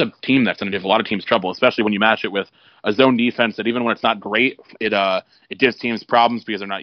a 0.00 0.12
team 0.22 0.44
that's 0.44 0.60
going 0.60 0.70
to 0.70 0.76
give 0.76 0.84
a 0.84 0.88
lot 0.88 1.00
of 1.00 1.06
teams 1.06 1.24
trouble, 1.24 1.50
especially 1.50 1.84
when 1.84 1.92
you 1.92 2.00
match 2.00 2.24
it 2.24 2.32
with 2.32 2.48
a 2.84 2.92
zone 2.92 3.16
defense 3.16 3.56
that 3.56 3.66
even 3.66 3.84
when 3.84 3.92
it's 3.92 4.02
not 4.02 4.20
great, 4.20 4.58
it 4.80 4.92
uh 4.92 5.20
it 5.50 5.58
gives 5.58 5.76
teams 5.76 6.04
problems 6.04 6.44
because 6.44 6.60
they're 6.60 6.68
not 6.68 6.82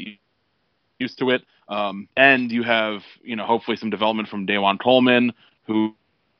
used 1.00 1.18
to 1.20 1.30
it. 1.30 1.44
Um, 1.68 2.08
and 2.18 2.52
you 2.52 2.64
have 2.64 3.02
you 3.24 3.36
know 3.36 3.46
hopefully 3.46 3.78
some 3.78 3.90
development 3.90 4.28
from 4.28 4.46
DaJuan 4.46 4.80
Coleman, 4.80 5.34
who 5.66 5.96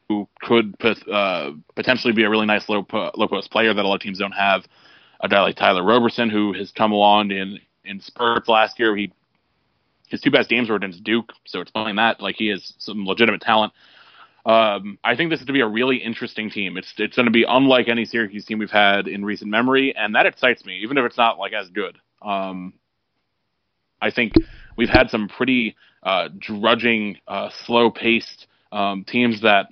who 0.08 0.28
could 0.42 0.76
uh, 1.12 1.52
potentially 1.76 2.14
be 2.14 2.24
a 2.24 2.30
really 2.30 2.46
nice 2.46 2.68
low 2.70 2.86
low 3.16 3.28
post 3.28 3.52
player 3.52 3.74
that 3.74 3.84
a 3.84 3.88
lot 3.88 3.96
of 3.96 4.02
teams 4.02 4.20
don't 4.20 4.32
have. 4.32 4.66
A 5.22 5.30
guy 5.30 5.42
like 5.42 5.56
Tyler 5.56 5.84
Roberson, 5.84 6.30
who 6.30 6.52
has 6.54 6.72
come 6.72 6.92
along 6.92 7.32
in 7.32 7.60
in 7.86 8.02
spurts 8.02 8.50
last 8.50 8.78
year. 8.78 8.96
He 8.96 9.12
his 10.10 10.22
two 10.22 10.32
best 10.32 10.50
games 10.50 10.70
were 10.70 10.76
against 10.76 11.04
Duke, 11.04 11.32
so 11.46 11.62
it's 11.62 11.72
playing 11.72 11.96
that 11.96 12.22
like 12.22 12.36
he 12.36 12.48
has 12.48 12.74
some 12.78 13.06
legitimate 13.06 13.42
talent. 13.42 13.74
Um, 14.46 15.00
I 15.04 15.16
think 15.16 15.30
this 15.30 15.40
is 15.40 15.46
to 15.46 15.54
be 15.54 15.62
a 15.62 15.68
really 15.68 15.98
interesting 15.98 16.50
team. 16.50 16.78
It's 16.78 16.94
it's 16.98 17.16
going 17.16 17.28
to 17.28 17.32
be 17.32 17.46
unlike 17.48 17.88
any 17.88 18.04
Syracuse 18.04 18.46
team 18.46 18.60
we've 18.60 18.70
had 18.70 19.08
in 19.08 19.24
recent 19.24 19.50
memory, 19.50 19.96
and 19.96 20.16
that 20.16 20.26
excites 20.26 20.66
me, 20.66 20.80
even 20.84 20.98
if 20.98 21.06
it's 21.06 21.18
not 21.18 21.40
like 21.40 21.54
as 21.54 21.70
good. 21.70 21.98
Um, 22.22 22.74
I 24.02 24.12
think 24.12 24.34
we've 24.76 24.90
had 24.90 25.10
some 25.10 25.30
pretty 25.30 25.78
uh, 26.04 26.28
drudging, 26.38 27.18
uh, 27.28 27.50
slow-paced 27.66 28.48
um, 28.74 29.06
teams 29.06 29.42
that 29.44 29.68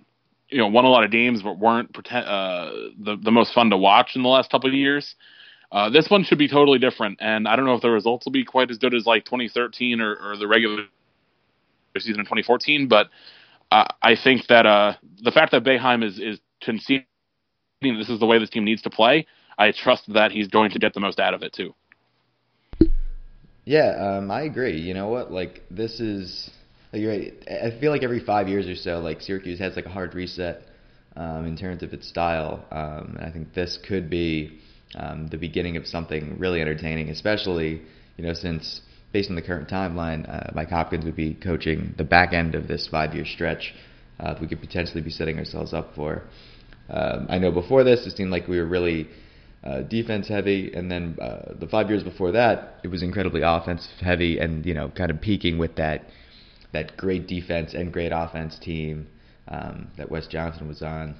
you 0.47 0.57
know 0.57 0.67
won 0.67 0.85
a 0.85 0.89
lot 0.89 1.03
of 1.03 1.11
games 1.11 1.41
but 1.43 1.59
weren't 1.59 1.93
pretend, 1.93 2.25
uh, 2.25 2.71
the 2.97 3.17
the 3.21 3.31
most 3.31 3.53
fun 3.53 3.69
to 3.71 3.77
watch 3.77 4.11
in 4.15 4.23
the 4.23 4.29
last 4.29 4.49
couple 4.49 4.69
of 4.69 4.73
years. 4.73 5.15
Uh, 5.71 5.89
this 5.89 6.09
one 6.09 6.23
should 6.23 6.37
be 6.37 6.47
totally 6.47 6.79
different, 6.79 7.17
and 7.21 7.47
I 7.47 7.55
don't 7.55 7.65
know 7.65 7.75
if 7.75 7.81
the 7.81 7.89
results 7.89 8.25
will 8.25 8.33
be 8.33 8.45
quite 8.45 8.71
as 8.71 8.77
good 8.77 8.93
as 8.93 9.05
like 9.05 9.25
2013 9.25 10.01
or, 10.01 10.15
or 10.15 10.37
the 10.37 10.47
regular 10.47 10.83
season 11.97 12.19
in 12.19 12.25
2014. 12.25 12.87
But 12.89 13.07
I 13.71 14.15
think 14.21 14.47
that 14.47 14.65
uh, 14.65 14.93
the 15.21 15.31
fact 15.31 15.51
that 15.51 15.63
Boeheim 15.63 16.03
is 16.03 16.19
is 16.19 16.39
conceding 16.61 17.05
this 17.81 18.09
is 18.09 18.19
the 18.19 18.25
way 18.25 18.37
this 18.37 18.49
team 18.49 18.65
needs 18.65 18.81
to 18.83 18.89
play, 18.89 19.25
I 19.57 19.71
trust 19.71 20.11
that 20.13 20.31
he's 20.31 20.47
going 20.47 20.71
to 20.71 20.79
get 20.79 20.93
the 20.93 20.99
most 20.99 21.19
out 21.19 21.33
of 21.33 21.41
it 21.41 21.53
too. 21.53 21.73
Yeah, 23.65 24.17
um, 24.17 24.31
I 24.31 24.43
agree. 24.43 24.79
You 24.79 24.93
know 24.93 25.07
what? 25.07 25.31
Like 25.31 25.63
this 25.71 25.99
is, 25.99 26.49
like, 26.91 27.05
right. 27.05 27.33
I 27.47 27.79
feel 27.79 27.91
like 27.91 28.03
every 28.03 28.19
five 28.19 28.47
years 28.47 28.67
or 28.67 28.75
so, 28.75 28.99
like 28.99 29.21
Syracuse 29.21 29.59
has 29.59 29.75
like 29.75 29.85
a 29.85 29.89
hard 29.89 30.15
reset 30.15 30.63
um, 31.15 31.45
in 31.45 31.55
terms 31.55 31.83
of 31.83 31.93
its 31.93 32.07
style, 32.07 32.65
um, 32.71 33.15
and 33.17 33.25
I 33.25 33.31
think 33.31 33.53
this 33.53 33.77
could 33.87 34.09
be 34.09 34.59
um, 34.95 35.27
the 35.27 35.37
beginning 35.37 35.77
of 35.77 35.85
something 35.87 36.37
really 36.39 36.61
entertaining, 36.61 37.09
especially 37.09 37.81
you 38.17 38.25
know 38.25 38.33
since 38.33 38.81
based 39.11 39.29
on 39.29 39.35
the 39.35 39.41
current 39.41 39.69
timeline, 39.69 40.27
uh, 40.29 40.51
Mike 40.53 40.69
Hopkins 40.69 41.05
would 41.05 41.15
be 41.15 41.33
coaching 41.33 41.93
the 41.97 42.03
back 42.03 42.33
end 42.33 42.55
of 42.55 42.67
this 42.67 42.87
five-year 42.89 43.25
stretch. 43.25 43.73
Uh, 44.19 44.35
we 44.39 44.47
could 44.47 44.61
potentially 44.61 45.01
be 45.01 45.09
setting 45.09 45.37
ourselves 45.37 45.73
up 45.73 45.95
for. 45.95 46.23
Um, 46.89 47.27
I 47.29 47.37
know 47.39 47.51
before 47.51 47.83
this, 47.83 48.05
it 48.05 48.15
seemed 48.15 48.31
like 48.31 48.47
we 48.47 48.57
were 48.57 48.65
really 48.65 49.07
uh, 49.63 49.81
defense 49.81 50.27
heavy, 50.27 50.71
and 50.73 50.89
then 50.91 51.17
uh, 51.21 51.53
the 51.59 51.67
five 51.67 51.89
years 51.89 52.03
before 52.03 52.31
that, 52.31 52.79
it 52.83 52.87
was 52.87 53.03
incredibly 53.03 53.41
offense 53.41 53.87
heavy, 54.01 54.39
and 54.39 54.65
you 54.65 54.73
know, 54.73 54.89
kind 54.89 55.11
of 55.11 55.21
peaking 55.21 55.57
with 55.57 55.75
that 55.75 56.05
that 56.73 56.95
great 56.95 57.27
defense 57.27 57.73
and 57.73 57.91
great 57.91 58.11
offense 58.13 58.57
team 58.57 59.07
um, 59.49 59.89
that 59.97 60.09
Wes 60.09 60.25
Johnson 60.27 60.67
was 60.67 60.81
on. 60.81 61.15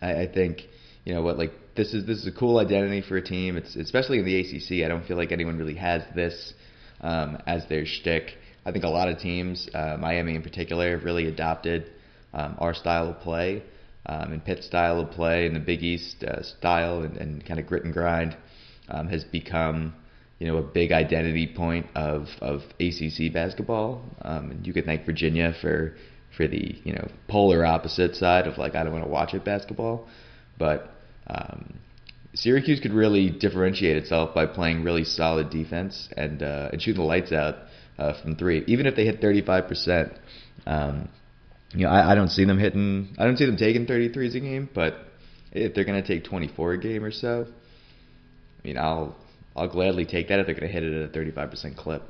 I, 0.00 0.22
I 0.22 0.32
think 0.32 0.62
you 1.04 1.14
know 1.14 1.22
what, 1.22 1.36
like 1.38 1.52
this 1.80 1.94
is 1.94 2.04
this 2.04 2.18
is 2.18 2.26
a 2.26 2.32
cool 2.32 2.58
identity 2.58 3.00
for 3.00 3.16
a 3.16 3.22
team. 3.22 3.56
It's 3.56 3.74
especially 3.74 4.18
in 4.18 4.26
the 4.26 4.38
ACC. 4.38 4.84
I 4.84 4.88
don't 4.88 5.06
feel 5.06 5.16
like 5.16 5.32
anyone 5.32 5.56
really 5.56 5.76
has 5.76 6.02
this 6.14 6.52
um, 7.00 7.38
as 7.46 7.66
their 7.68 7.86
shtick. 7.86 8.36
I 8.66 8.72
think 8.72 8.84
a 8.84 8.88
lot 8.88 9.08
of 9.08 9.18
teams, 9.18 9.66
uh, 9.72 9.96
Miami 9.98 10.34
in 10.34 10.42
particular, 10.42 10.90
have 10.90 11.04
really 11.04 11.26
adopted 11.26 11.90
um, 12.34 12.56
our 12.58 12.74
style 12.74 13.08
of 13.08 13.20
play 13.20 13.62
um, 14.04 14.32
and 14.32 14.44
Pitt's 14.44 14.66
style 14.66 15.00
of 15.00 15.10
play 15.12 15.46
and 15.46 15.56
the 15.56 15.60
Big 15.60 15.82
East 15.82 16.22
uh, 16.22 16.42
style 16.42 17.00
and, 17.00 17.16
and 17.16 17.46
kind 17.46 17.58
of 17.58 17.66
grit 17.66 17.84
and 17.84 17.94
grind 17.94 18.36
um, 18.90 19.08
has 19.08 19.24
become 19.24 19.94
you 20.38 20.46
know 20.46 20.58
a 20.58 20.62
big 20.62 20.92
identity 20.92 21.50
point 21.56 21.86
of 21.94 22.26
of 22.42 22.60
ACC 22.78 23.32
basketball. 23.32 24.04
Um, 24.20 24.50
and 24.50 24.66
you 24.66 24.74
could 24.74 24.84
thank 24.84 25.06
Virginia 25.06 25.54
for 25.62 25.96
for 26.36 26.46
the 26.46 26.78
you 26.84 26.92
know 26.92 27.08
polar 27.26 27.64
opposite 27.64 28.16
side 28.16 28.46
of 28.46 28.58
like 28.58 28.74
I 28.74 28.84
don't 28.84 28.92
want 28.92 29.06
to 29.06 29.10
watch 29.10 29.32
it 29.32 29.46
basketball, 29.46 30.06
but 30.58 30.99
um, 31.30 31.74
Syracuse 32.34 32.80
could 32.80 32.92
really 32.92 33.30
differentiate 33.30 33.96
itself 33.96 34.34
by 34.34 34.46
playing 34.46 34.84
really 34.84 35.04
solid 35.04 35.50
defense 35.50 36.08
and 36.16 36.42
uh, 36.42 36.70
and 36.72 36.80
shooting 36.80 37.00
the 37.00 37.06
lights 37.06 37.32
out 37.32 37.56
uh, 37.98 38.20
from 38.20 38.36
three. 38.36 38.64
Even 38.66 38.86
if 38.86 38.96
they 38.96 39.04
hit 39.04 39.20
35 39.20 39.68
percent, 39.68 40.12
um, 40.66 41.08
you 41.72 41.84
know, 41.84 41.90
I, 41.90 42.12
I 42.12 42.14
don't 42.14 42.28
see 42.28 42.44
them 42.44 42.58
hitting. 42.58 43.14
I 43.18 43.24
don't 43.24 43.36
see 43.36 43.46
them 43.46 43.56
taking 43.56 43.86
33s 43.86 44.34
a 44.34 44.40
game, 44.40 44.68
but 44.74 44.94
if 45.52 45.74
they're 45.74 45.84
going 45.84 46.00
to 46.00 46.06
take 46.06 46.24
24 46.24 46.72
a 46.72 46.78
game 46.78 47.04
or 47.04 47.10
so, 47.10 47.46
I 47.48 48.66
mean, 48.66 48.78
I'll 48.78 49.16
I'll 49.56 49.68
gladly 49.68 50.04
take 50.04 50.28
that 50.28 50.38
if 50.38 50.46
they're 50.46 50.54
going 50.54 50.68
to 50.68 50.72
hit 50.72 50.84
it 50.84 51.02
at 51.02 51.14
a 51.14 51.18
35% 51.18 51.76
clip. 51.76 52.02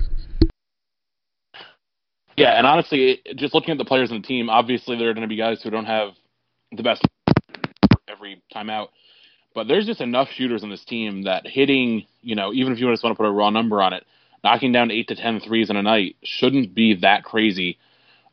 Yeah, 2.36 2.56
and 2.56 2.66
honestly, 2.66 3.20
just 3.36 3.54
looking 3.54 3.72
at 3.72 3.78
the 3.78 3.84
players 3.84 4.10
on 4.10 4.20
the 4.20 4.26
team, 4.26 4.48
obviously 4.48 4.96
there 4.96 5.10
are 5.10 5.14
going 5.14 5.22
to 5.22 5.28
be 5.28 5.36
guys 5.36 5.60
who 5.62 5.70
don't 5.70 5.86
have 5.86 6.10
the 6.72 6.82
best 6.82 7.02
every 8.10 8.42
time 8.52 8.70
out. 8.70 8.90
But 9.54 9.68
there's 9.68 9.86
just 9.86 10.00
enough 10.00 10.28
shooters 10.30 10.62
on 10.62 10.70
this 10.70 10.84
team 10.84 11.22
that 11.22 11.46
hitting, 11.46 12.06
you 12.22 12.34
know, 12.36 12.52
even 12.52 12.72
if 12.72 12.78
you 12.78 12.90
just 12.90 13.02
want 13.02 13.14
to 13.14 13.16
put 13.16 13.28
a 13.28 13.32
raw 13.32 13.50
number 13.50 13.82
on 13.82 13.92
it, 13.92 14.04
knocking 14.44 14.72
down 14.72 14.90
eight 14.90 15.08
to 15.08 15.16
ten 15.16 15.40
threes 15.40 15.70
in 15.70 15.76
a 15.76 15.82
night 15.82 16.16
shouldn't 16.22 16.74
be 16.74 16.94
that 16.94 17.24
crazy. 17.24 17.78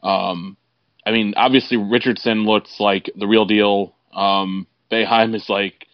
Um, 0.03 0.57
I 1.05 1.11
mean, 1.11 1.33
obviously 1.35 1.77
Richardson 1.77 2.45
looks 2.45 2.79
like 2.79 3.09
the 3.15 3.27
real 3.27 3.45
deal. 3.45 3.95
Um, 4.13 4.67
Boeheim 4.91 5.35
is 5.35 5.49
like 5.49 5.87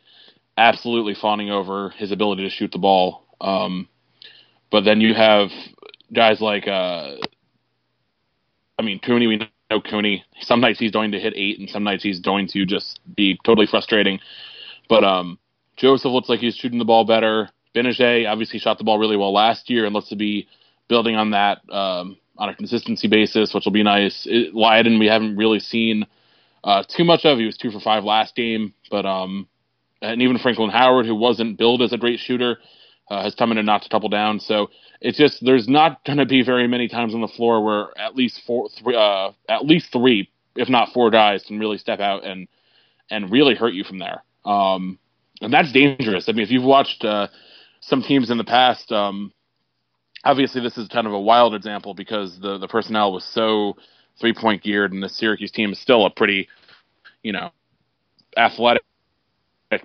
absolutely 0.58 1.16
fawning 1.16 1.50
over 1.50 1.90
his 1.92 2.12
ability 2.12 2.44
to 2.44 2.50
shoot 2.50 2.72
the 2.72 2.78
ball. 2.80 3.24
Um, 3.40 3.88
but 4.72 4.84
then 4.84 5.02
you 5.02 5.14
have 5.14 5.50
guys 6.12 6.42
like, 6.42 6.68
uh, 6.68 7.16
I 8.78 8.82
mean, 8.82 9.00
Cooney. 9.00 9.28
We 9.28 9.40
know 9.74 9.82
Cooney. 9.82 10.24
Some 10.42 10.62
nights 10.62 10.80
he's 10.80 10.92
going 10.92 11.12
to 11.12 11.20
hit 11.20 11.34
eight, 11.36 11.60
and 11.60 11.70
some 11.70 11.84
nights 11.84 12.04
he's 12.04 12.20
going 12.20 12.48
to 12.50 12.66
just 12.66 13.00
be 13.16 13.38
totally 13.46 13.68
frustrating. 13.68 14.20
But 14.90 15.04
um, 15.04 15.40
Joseph 15.78 16.12
looks 16.12 16.30
like 16.30 16.40
he's 16.40 16.56
shooting 16.56 16.80
the 16.80 16.86
ball 16.86 17.06
better. 17.06 17.50
Gbinije 17.76 18.30
obviously 18.30 18.60
shot 18.60 18.78
the 18.78 18.84
ball 18.84 19.00
really 19.00 19.18
well 19.18 19.34
last 19.34 19.70
year, 19.70 19.86
and 19.86 19.94
looks 19.94 20.10
to 20.10 20.16
be 20.16 20.48
building 20.88 21.16
on 21.16 21.32
that 21.32 21.62
um, 21.70 22.18
on 22.38 22.50
a 22.50 22.56
consistency 22.56 23.08
basis, 23.08 23.54
which 23.54 23.66
will 23.66 23.72
be 23.72 23.84
nice. 23.84 24.28
It, 24.30 24.54
Lydon, 24.54 25.00
we 25.00 25.08
haven't 25.08 25.38
really 25.38 25.60
seen 25.60 26.06
uh, 26.64 26.84
too 26.88 27.04
much 27.04 27.26
of. 27.26 27.40
He 27.40 27.46
was 27.46 27.58
two 27.58 27.72
for 27.72 27.80
five 27.80 28.04
last 28.04 28.36
game, 28.36 28.74
but 28.92 29.06
um, 29.06 29.48
and 30.02 30.22
even 30.22 30.38
Franklin 30.38 30.70
Howard, 30.70 31.06
who 31.06 31.16
wasn't 31.16 31.58
billed 31.58 31.82
as 31.82 31.94
a 31.94 31.98
great 31.98 32.20
shooter, 32.20 32.60
uh, 33.10 33.24
has 33.24 33.36
come 33.36 33.52
in 33.52 33.58
and 33.58 33.66
knocked 33.66 33.86
a 33.86 33.90
couple 33.90 34.10
down. 34.10 34.40
So 34.40 34.70
it's 35.02 35.18
just 35.18 35.44
there's 35.44 35.68
not 35.68 36.04
going 36.06 36.18
to 36.18 36.26
be 36.26 36.44
very 36.44 36.68
many 36.68 36.88
times 36.88 37.14
on 37.14 37.22
the 37.22 37.28
floor 37.28 37.64
where 37.64 37.98
at 37.98 38.16
least 38.16 38.42
four, 38.46 38.70
three, 38.70 38.96
uh, 38.96 39.32
at 39.50 39.66
least 39.66 39.92
three, 39.92 40.30
if 40.56 40.70
not 40.70 40.94
four 40.94 41.12
guys, 41.12 41.44
can 41.44 41.60
really 41.60 41.78
step 41.78 42.00
out 42.00 42.26
and 42.26 42.48
and 43.10 43.32
really 43.32 43.56
hurt 43.56 43.74
you 43.74 43.84
from 43.84 44.00
there. 44.00 44.24
Um, 44.46 44.98
and 45.42 45.54
that's 45.54 45.72
dangerous. 45.72 46.30
I 46.30 46.32
mean, 46.32 46.44
if 46.44 46.52
you've 46.52 46.64
watched 46.64 47.04
uh, 47.04 47.28
some 47.82 48.02
teams 48.02 48.32
in 48.32 48.38
the 48.38 48.44
past, 48.44 48.92
um, 48.92 49.34
obviously 50.24 50.62
this 50.62 50.78
is 50.78 50.88
kind 50.88 51.06
of 51.06 51.14
a 51.14 51.20
wild 51.20 51.54
example 51.54 51.94
because 51.94 52.40
the 52.40 52.58
the 52.58 52.68
personnel 52.68 53.12
was 53.12 53.26
so 53.26 53.76
three 54.20 54.34
point 54.34 54.64
geared, 54.64 54.94
and 54.94 55.04
the 55.04 55.10
Syracuse 55.10 55.52
team 55.52 55.72
is 55.72 55.80
still 55.80 56.06
a 56.06 56.10
pretty, 56.10 56.48
you 57.24 57.34
know, 57.34 57.52
athletic 58.38 58.84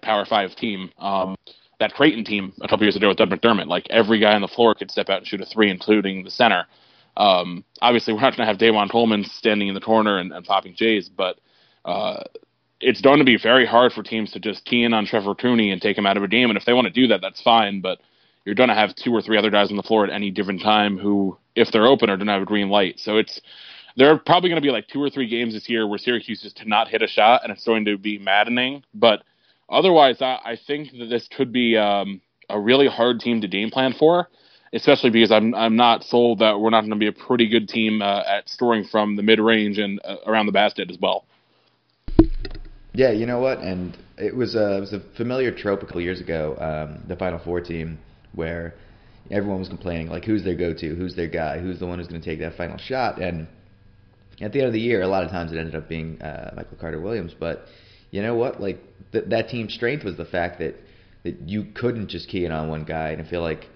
Power 0.03 0.25
Five 0.25 0.55
team. 0.55 0.91
Um, 0.99 1.37
that 1.81 1.95
Creighton 1.95 2.25
team 2.25 2.53
a 2.61 2.69
couple 2.69 2.85
years 2.85 2.97
ago 2.97 3.09
with 3.09 3.19
Doug 3.19 3.31
McDermott, 3.31 3.67
like 3.67 3.87
every 3.91 4.19
guy 4.19 4.35
on 4.35 4.43
the 4.43 4.49
floor 4.49 4.75
could 4.75 4.91
step 4.91 5.09
out 5.09 5.19
and 5.19 5.27
shoot 5.27 5.41
a 5.41 5.47
three, 5.47 5.71
including 5.71 6.25
the 6.25 6.31
center. 6.31 6.67
Um, 7.17 7.65
obviously, 7.81 8.15
we're 8.15 8.21
not 8.21 8.37
going 8.37 8.47
to 8.47 8.53
have 8.53 8.59
DaJuan 8.59 8.91
Coleman 8.91 9.25
standing 9.25 9.69
in 9.69 9.75
the 9.75 9.81
corner 9.81 10.19
and, 10.19 10.33
and 10.33 10.45
popping 10.45 10.75
Jays, 10.77 11.09
but 11.09 11.39
uh, 11.85 12.23
it's 12.81 13.01
going 13.01 13.19
to 13.19 13.25
be 13.25 13.39
very 13.41 13.67
hard 13.67 13.93
for 13.93 14.03
teams 14.03 14.33
to 14.33 14.41
just 14.41 14.65
key 14.65 14.85
in 14.85 14.95
on 14.95 15.07
Trevor 15.07 15.35
Cooney 15.35 15.73
and 15.73 15.83
take 15.83 15.99
him 15.99 16.07
out 16.07 16.17
of 16.17 16.23
a 16.23 16.29
game. 16.29 16.49
And 16.49 16.57
if 16.57 16.65
they 16.65 16.73
want 16.73 16.87
to 16.87 16.93
do 16.93 17.09
that, 17.09 17.21
that's 17.21 17.43
fine. 17.43 17.81
But 17.81 17.99
you're 18.45 18.55
going 18.55 18.69
to 18.69 18.75
have 18.75 18.95
two 18.95 19.13
or 19.13 19.21
three 19.21 19.37
other 19.37 19.51
guys 19.51 19.71
on 19.71 19.77
the 19.77 19.83
floor 19.83 20.05
at 20.05 20.13
any 20.13 20.31
given 20.31 20.59
time 20.59 20.97
who, 20.97 21.37
if 21.57 21.71
they're 21.73 21.87
open, 21.87 22.09
are 22.09 22.17
going 22.17 22.29
to 22.29 22.33
have 22.33 22.43
a 22.43 22.47
green 22.47 22.69
light. 22.69 22.99
So 22.99 23.17
it's 23.17 23.41
there 23.97 24.13
are 24.13 24.19
probably 24.19 24.49
going 24.49 24.63
to 24.63 24.67
be 24.67 24.71
like 24.71 24.87
two 24.87 25.03
or 25.03 25.11
three 25.11 25.29
games 25.29 25.55
this 25.55 25.69
year 25.69 25.87
where 25.87 25.99
Syracuse 25.99 26.41
just 26.41 26.57
cannot 26.57 26.87
hit 26.87 27.03
a 27.03 27.09
shot, 27.09 27.43
and 27.43 27.53
it's 27.53 27.65
going 27.65 27.85
to 27.87 27.99
be 27.99 28.19
maddening. 28.19 28.85
But 28.95 29.25
otherwise, 29.69 30.21
I, 30.21 30.39
I 30.45 30.59
think 30.67 30.91
that 30.99 31.07
this 31.07 31.29
could 31.29 31.53
be 31.53 31.77
um, 31.77 32.21
a 32.49 32.59
really 32.59 32.89
hard 32.89 33.21
team 33.21 33.41
to 33.41 33.49
game 33.49 33.71
plan 33.71 33.95
for, 33.99 34.29
especially 34.73 35.11
because 35.11 35.31
I'm 35.31 35.55
I'm 35.55 35.77
not 35.77 36.05
sold 36.05 36.41
that 36.41 36.59
we're 36.59 36.71
not 36.71 36.81
going 36.81 36.91
to 36.91 36.97
be 36.97 37.09
a 37.09 37.13
pretty 37.13 37.49
good 37.49 37.69
team 37.69 38.03
uh, 38.03 38.23
at 38.27 38.49
scoring 38.49 38.85
from 38.85 39.17
the 39.17 39.23
mid 39.23 39.41
range 39.41 39.79
and 39.79 40.01
uh, 40.05 40.17
around 40.27 40.47
the 40.47 40.53
basket 40.53 40.91
as 40.91 40.99
well. 41.01 41.25
Yeah, 42.95 43.13
you 43.13 43.27
know 43.27 43.39
what? 43.39 43.59
And 43.59 43.97
it 44.17 44.35
was 44.35 44.55
a 44.55 44.77
it 44.79 44.81
was 44.81 44.93
a 44.93 45.01
familiar 45.17 45.53
trope 45.53 45.83
a 45.83 45.87
couple 45.87 46.01
years 46.01 46.21
ago, 46.21 46.57
um, 46.59 47.05
the 47.07 47.17
Final 47.17 47.39
Four 47.39 47.61
team, 47.61 47.99
where 48.35 48.75
everyone 49.31 49.59
was 49.59 49.69
complaining 49.69 50.09
like, 50.09 50.25
who's 50.25 50.43
their 50.43 50.55
go-to, 50.55 50.95
who's 50.95 51.15
their 51.15 51.29
guy, 51.29 51.59
who's 51.59 51.79
the 51.79 51.87
one 51.87 51.99
who's 51.99 52.09
going 52.09 52.21
to 52.21 52.29
take 52.29 52.41
that 52.41 52.57
final 52.57 52.79
shot, 52.79 53.21
and 53.21 53.47
at 54.41 54.53
the 54.53 54.61
end 54.61 54.69
of 54.69 54.73
the 54.73 54.81
year, 54.81 55.03
a 55.03 55.07
lot 55.09 55.25
of 55.25 55.31
times 55.31 55.53
it 55.53 55.59
ended 55.59 55.75
up 55.75 55.89
being 55.89 56.21
uh, 56.23 56.53
Michael 56.57 56.77
Carter 56.77 57.01
Williams. 57.01 57.35
But 57.39 57.67
you 58.11 58.23
know 58.23 58.35
what? 58.35 58.61
Like 58.61 58.81
th- 59.13 59.27
that 59.29 59.49
team's 59.49 59.75
strength 59.75 60.05
was 60.05 60.17
the 60.17 60.25
fact 60.25 60.59
that 60.59 60.75
that 61.25 61.41
you 61.49 61.67
couldn't 61.75 62.09
just 62.09 62.29
key 62.29 62.45
in 62.45 62.53
on 62.53 62.69
one 62.69 62.85
guy, 62.85 63.11
and 63.11 63.23
I 63.23 63.29
feel 63.29 63.43
like 63.43 63.69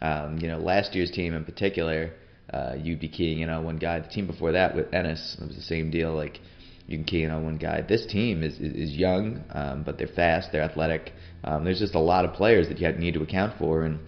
um, 0.00 0.38
you 0.38 0.48
know 0.48 0.58
last 0.58 0.94
year's 0.94 1.10
team 1.10 1.34
in 1.34 1.44
particular, 1.44 2.12
uh, 2.52 2.74
you'd 2.78 3.00
be 3.00 3.08
keying 3.08 3.40
in 3.40 3.48
on 3.48 3.64
one 3.64 3.78
guy. 3.78 4.00
The 4.00 4.08
team 4.08 4.26
before 4.26 4.52
that 4.52 4.74
with 4.74 4.92
Ennis, 4.92 5.36
it 5.40 5.46
was 5.46 5.56
the 5.56 5.62
same 5.62 5.90
deal. 5.90 6.14
Like 6.14 6.40
you 6.86 6.96
can 6.96 7.04
key 7.04 7.22
in 7.22 7.30
on 7.30 7.44
one 7.44 7.56
guy. 7.58 7.82
This 7.82 8.06
team 8.06 8.42
is 8.42 8.54
is, 8.54 8.90
is 8.90 8.90
young, 8.92 9.44
um, 9.50 9.82
but 9.82 9.98
they're 9.98 10.06
fast, 10.06 10.50
they're 10.52 10.62
athletic. 10.62 11.12
Um, 11.44 11.64
there's 11.64 11.80
just 11.80 11.94
a 11.94 12.00
lot 12.00 12.24
of 12.24 12.34
players 12.34 12.68
that 12.68 12.78
you 12.78 12.92
need 12.92 13.14
to 13.14 13.22
account 13.22 13.58
for, 13.58 13.82
and 13.82 13.98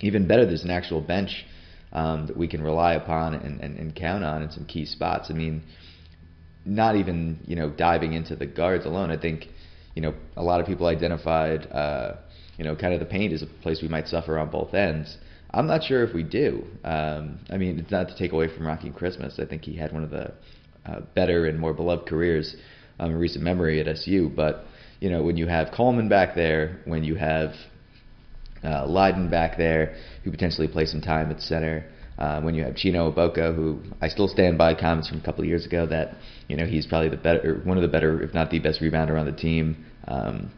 even 0.00 0.26
better, 0.26 0.44
there's 0.44 0.64
an 0.64 0.70
actual 0.70 1.00
bench 1.00 1.46
um, 1.92 2.26
that 2.26 2.36
we 2.36 2.48
can 2.48 2.62
rely 2.62 2.94
upon 2.94 3.34
and, 3.34 3.60
and, 3.60 3.78
and 3.78 3.94
count 3.94 4.24
on 4.24 4.42
in 4.42 4.50
some 4.50 4.64
key 4.66 4.84
spots. 4.84 5.30
I 5.30 5.34
mean, 5.34 5.62
not 6.64 6.96
even 6.96 7.38
you 7.46 7.56
know 7.56 7.70
diving 7.70 8.12
into 8.12 8.36
the 8.36 8.46
guards 8.46 8.86
alone. 8.86 9.10
I 9.10 9.16
think 9.16 9.46
you 9.94 10.02
know 10.02 10.14
a 10.36 10.42
lot 10.42 10.60
of 10.60 10.66
people 10.66 10.86
identified 10.86 11.70
uh, 11.70 12.16
you 12.56 12.64
know 12.64 12.74
kind 12.76 12.94
of 12.94 13.00
the 13.00 13.06
paint 13.06 13.32
is 13.32 13.42
a 13.42 13.46
place 13.46 13.80
we 13.82 13.88
might 13.88 14.08
suffer 14.08 14.38
on 14.38 14.50
both 14.50 14.74
ends. 14.74 15.18
I'm 15.50 15.68
not 15.68 15.84
sure 15.84 16.02
if 16.02 16.12
we 16.12 16.24
do. 16.24 16.64
Um, 16.82 17.38
I 17.48 17.56
mean, 17.58 17.78
it's 17.78 17.90
not 17.90 18.08
to 18.08 18.16
take 18.16 18.32
away 18.32 18.48
from 18.54 18.66
Rocky 18.66 18.90
Christmas. 18.90 19.38
I 19.38 19.46
think 19.46 19.62
he 19.62 19.76
had 19.76 19.92
one 19.92 20.02
of 20.02 20.10
the 20.10 20.32
uh, 20.84 21.00
better 21.14 21.46
and 21.46 21.58
more 21.60 21.72
beloved 21.72 22.08
careers 22.08 22.56
um, 22.98 23.12
in 23.12 23.16
recent 23.16 23.44
memory 23.44 23.80
at 23.80 23.86
SU. 23.86 24.32
But 24.34 24.64
you 25.00 25.10
know, 25.10 25.22
when 25.22 25.36
you 25.36 25.46
have 25.46 25.68
Coleman 25.72 26.08
back 26.08 26.34
there, 26.34 26.80
when 26.86 27.04
you 27.04 27.14
have 27.14 27.50
uh, 28.64 28.86
Lydon 28.86 29.30
back 29.30 29.56
there, 29.56 29.96
who 30.24 30.30
potentially 30.30 30.66
play 30.66 30.86
some 30.86 31.00
time 31.00 31.30
at 31.30 31.40
center, 31.40 31.84
uh, 32.18 32.40
when 32.40 32.54
you 32.54 32.64
have 32.64 32.76
Chino 32.76 33.10
Obokoh, 33.10 33.54
who 33.54 33.80
I 34.00 34.08
still 34.08 34.28
stand 34.28 34.56
by 34.56 34.74
comments 34.74 35.08
from 35.08 35.18
a 35.18 35.22
couple 35.22 35.42
of 35.42 35.48
years 35.48 35.66
ago 35.66 35.86
that 35.86 36.14
you 36.48 36.56
know 36.56 36.66
he's 36.66 36.86
probably 36.86 37.08
the 37.08 37.16
better, 37.16 37.60
one 37.64 37.76
of 37.76 37.82
the 37.82 37.88
better, 37.88 38.22
if 38.22 38.34
not 38.34 38.50
the 38.50 38.58
best 38.58 38.80
rebounder 38.80 39.18
on 39.18 39.26
the 39.26 39.32
team. 39.32 39.84
Um, 40.06 40.50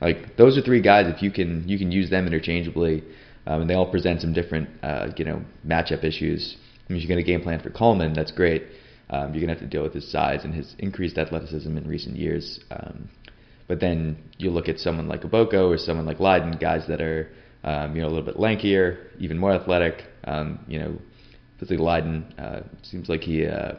like 0.00 0.36
those 0.36 0.58
are 0.58 0.62
three 0.62 0.82
guys. 0.82 1.06
If 1.14 1.22
you 1.22 1.30
can 1.30 1.68
you 1.68 1.78
can 1.78 1.90
use 1.90 2.10
them 2.10 2.26
interchangeably, 2.26 3.02
um, 3.46 3.62
and 3.62 3.70
they 3.70 3.74
all 3.74 3.90
present 3.90 4.20
some 4.20 4.32
different 4.32 4.68
uh, 4.82 5.08
you 5.16 5.24
know 5.24 5.42
matchup 5.66 6.04
issues. 6.04 6.56
I 6.88 6.92
mean, 6.92 7.02
if 7.02 7.08
you're 7.08 7.14
going 7.14 7.24
to 7.24 7.30
game 7.30 7.42
plan 7.42 7.60
for 7.60 7.70
Coleman, 7.70 8.12
that's 8.12 8.30
great. 8.30 8.64
Um, 9.08 9.32
you're 9.32 9.44
going 9.44 9.48
to 9.48 9.54
have 9.54 9.60
to 9.60 9.66
deal 9.66 9.82
with 9.82 9.94
his 9.94 10.10
size 10.10 10.44
and 10.44 10.52
his 10.52 10.74
increased 10.78 11.16
athleticism 11.16 11.76
in 11.76 11.86
recent 11.86 12.16
years. 12.16 12.60
Um, 12.70 13.08
but 13.68 13.80
then 13.80 14.16
you 14.38 14.50
look 14.50 14.68
at 14.68 14.78
someone 14.78 15.08
like 15.08 15.22
Obokoh 15.22 15.68
or 15.68 15.78
someone 15.78 16.06
like 16.06 16.20
Lydon, 16.20 16.58
guys 16.58 16.86
that 16.88 17.00
are 17.00 17.30
um, 17.64 17.96
you 17.96 18.02
know 18.02 18.08
a 18.08 18.10
little 18.10 18.24
bit 18.24 18.36
lankier, 18.36 19.06
even 19.18 19.38
more 19.38 19.52
athletic. 19.52 20.04
Um, 20.24 20.58
you 20.68 20.78
know, 20.78 20.98
particularly 21.58 21.84
Lydon 21.84 22.34
uh, 22.38 22.60
seems 22.82 23.08
like 23.08 23.22
he 23.22 23.46
uh, 23.46 23.72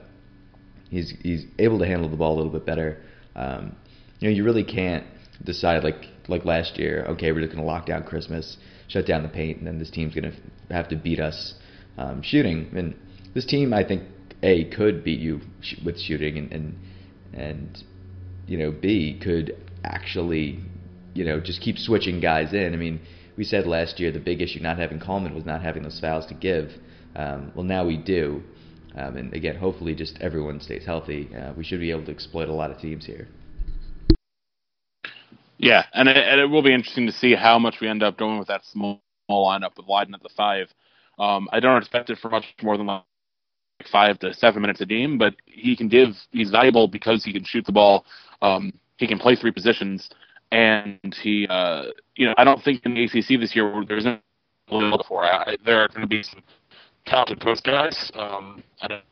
he's 0.90 1.14
he's 1.22 1.46
able 1.60 1.80
to 1.80 1.86
handle 1.86 2.10
the 2.10 2.18
ball 2.18 2.36
a 2.36 2.38
little 2.38 2.52
bit 2.52 2.66
better. 2.66 3.02
Um, 3.36 3.76
you 4.20 4.30
know, 4.30 4.36
you 4.36 4.44
really 4.44 4.64
can't 4.64 5.06
decide 5.44 5.84
like 5.84 6.06
like 6.28 6.46
last 6.46 6.78
year. 6.78 7.06
Okay, 7.10 7.32
we're 7.32 7.42
just 7.42 7.54
going 7.54 7.64
to 7.64 7.68
lock 7.70 7.86
down 7.86 8.04
Christmas, 8.04 8.58
shut 8.88 9.06
down 9.06 9.24
the 9.24 9.30
paint, 9.30 9.60
and 9.60 9.68
then 9.68 9.80
this 9.80 9.90
team's 9.90 10.14
going 10.14 10.32
to 10.32 10.74
have 10.74 10.90
to 10.90 10.96
beat 10.96 11.20
us 11.20 11.54
um, 11.98 12.22
shooting. 12.22 12.70
And 12.76 12.96
this 13.34 13.46
team, 13.46 13.74
I 13.74 13.84
think, 13.84 14.04
a 14.44 14.66
could 14.66 15.04
beat 15.04 15.20
you 15.20 15.42
sh- 15.62 15.76
with 15.86 16.00
shooting, 16.00 16.38
and, 16.38 16.52
and 16.52 16.76
and 17.34 17.84
you 18.48 18.58
know 18.58 18.72
B 18.72 19.20
could 19.22 19.56
actually 19.84 20.60
you 21.14 21.26
know 21.26 21.40
just 21.40 21.62
keep 21.62 21.78
switching 21.78 22.20
guys 22.20 22.54
in. 22.54 22.74
I 22.74 22.78
mean, 22.78 23.00
we 23.38 23.44
said 23.44 23.68
last 23.68 24.00
year 24.00 24.12
the 24.12 24.20
big 24.20 24.42
issue 24.42 24.60
not 24.60 24.78
having 24.78 25.00
Coleman 25.00 25.36
was 25.36 25.46
not 25.46 25.62
having 25.62 25.84
those 25.84 26.00
fouls 26.00 26.26
to 26.28 26.34
give. 26.34 26.72
Um, 27.16 27.52
well, 27.56 27.64
now 27.64 27.86
we 27.86 27.98
do. 27.98 28.44
Um, 28.98 29.16
and 29.16 29.34
again, 29.34 29.56
hopefully, 29.56 29.94
just 29.94 30.18
everyone 30.22 30.60
stays 30.60 30.86
healthy. 30.86 31.30
Uh, 31.36 31.54
we 31.56 31.64
should 31.64 31.80
be 31.80 31.92
able 31.92 32.06
to 32.06 32.12
exploit 32.12 32.50
a 32.50 32.54
lot 32.54 32.72
of 32.72 32.80
teams 32.80 33.06
here. 33.06 33.28
Yeah, 35.60 35.86
and 35.94 36.10
it, 36.10 36.18
and 36.18 36.40
it 36.40 36.46
will 36.46 36.64
be 36.64 36.74
interesting 36.74 37.06
to 37.06 37.12
see 37.12 37.36
how 37.36 37.60
much 37.60 37.78
we 37.82 37.88
end 37.88 38.04
up 38.04 38.18
going 38.18 38.40
with 38.40 38.48
that 38.48 38.66
small, 38.66 39.02
small 39.28 39.48
lineup 39.48 39.78
with 39.78 39.88
Lydon 39.88 40.16
at 40.16 40.24
the 40.24 40.30
five. 40.36 40.68
Um, 41.20 41.48
I 41.52 41.60
don't 41.60 41.78
expect 41.78 42.10
it 42.10 42.20
for 42.20 42.30
much 42.30 42.46
more 42.62 42.78
than 42.78 42.88
like 42.88 43.04
five 43.92 44.20
to 44.20 44.34
seven 44.34 44.62
minutes 44.62 44.82
a 44.82 44.86
game, 44.86 45.18
but 45.18 45.36
he 45.46 45.76
can 45.76 45.88
give. 45.88 46.10
He's 46.32 46.50
valuable 46.50 46.88
because 46.88 47.24
he 47.24 47.34
can 47.34 47.44
shoot 47.44 47.66
the 47.66 47.72
ball. 47.72 48.06
Um, 48.42 48.74
he 48.98 49.08
can 49.08 49.20
play 49.20 49.36
three 49.36 49.52
positions, 49.52 50.10
and 50.52 51.16
he, 51.22 51.48
uh, 51.50 51.86
you 52.16 52.26
know, 52.26 52.34
I 52.38 52.44
don't 52.44 52.64
think 52.64 52.84
in 52.86 52.96
the 52.96 53.04
ACC 53.04 53.40
this 53.40 53.56
year 53.56 53.84
there's 53.88 54.06
no 54.06 54.20
for. 55.08 55.24
I, 55.24 55.56
there 55.66 55.82
are 55.82 55.88
going 55.88 56.02
to 56.02 56.08
be 56.08 56.24
some 56.24 56.44
talented 57.08 57.40
post 57.40 57.64
guys. 57.64 58.12
Um, 58.16 58.64
I 58.82 58.88
don't 58.88 59.04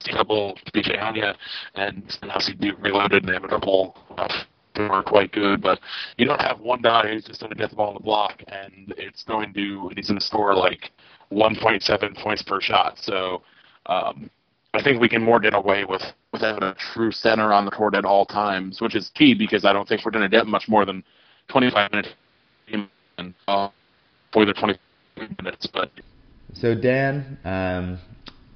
see 0.00 0.12
double 0.12 0.58
BJ 0.74 1.00
Anya 1.02 1.36
and 1.74 2.16
Duke 2.60 2.76
reloaded 2.80 3.22
and 3.22 3.28
they 3.28 3.34
have 3.34 3.44
a 3.44 3.48
couple 3.48 3.96
uh, 4.16 4.28
are 4.76 5.02
quite 5.02 5.32
good, 5.32 5.60
but 5.60 5.80
you 6.18 6.24
don't 6.24 6.40
have 6.40 6.60
one 6.60 6.80
guy 6.80 7.08
who's 7.08 7.24
just 7.24 7.40
going 7.40 7.50
to 7.50 7.58
get 7.58 7.70
the 7.70 7.76
ball 7.76 7.88
on 7.88 7.94
the 7.94 8.00
block 8.00 8.42
and 8.46 8.94
it's 8.96 9.24
going 9.24 9.52
to 9.54 9.90
he's 9.96 10.08
going 10.08 10.20
to 10.20 10.24
score 10.24 10.54
like 10.54 10.92
1.7 11.32 12.16
points 12.22 12.42
per 12.42 12.60
shot. 12.60 12.96
So 12.98 13.42
um, 13.86 14.30
I 14.74 14.82
think 14.82 15.00
we 15.00 15.08
can 15.08 15.22
more 15.22 15.40
get 15.40 15.54
away 15.54 15.84
with 15.84 16.02
with 16.32 16.42
having 16.42 16.62
a 16.62 16.76
true 16.92 17.10
center 17.10 17.52
on 17.52 17.64
the 17.64 17.70
court 17.70 17.94
at 17.94 18.04
all 18.04 18.26
times, 18.26 18.80
which 18.80 18.94
is 18.94 19.10
key 19.14 19.34
because 19.34 19.64
I 19.64 19.72
don't 19.72 19.88
think 19.88 20.04
we're 20.04 20.12
going 20.12 20.28
to 20.28 20.36
get 20.36 20.46
much 20.46 20.68
more 20.68 20.84
than 20.84 21.02
25 21.48 21.90
minutes 21.90 22.08
and 23.18 23.34
uh, 23.48 23.68
for 24.32 24.44
the 24.44 24.52
20 24.52 24.78
minutes. 25.42 25.66
But 25.66 25.90
so 26.54 26.74
Dan, 26.74 27.38
um, 27.44 27.98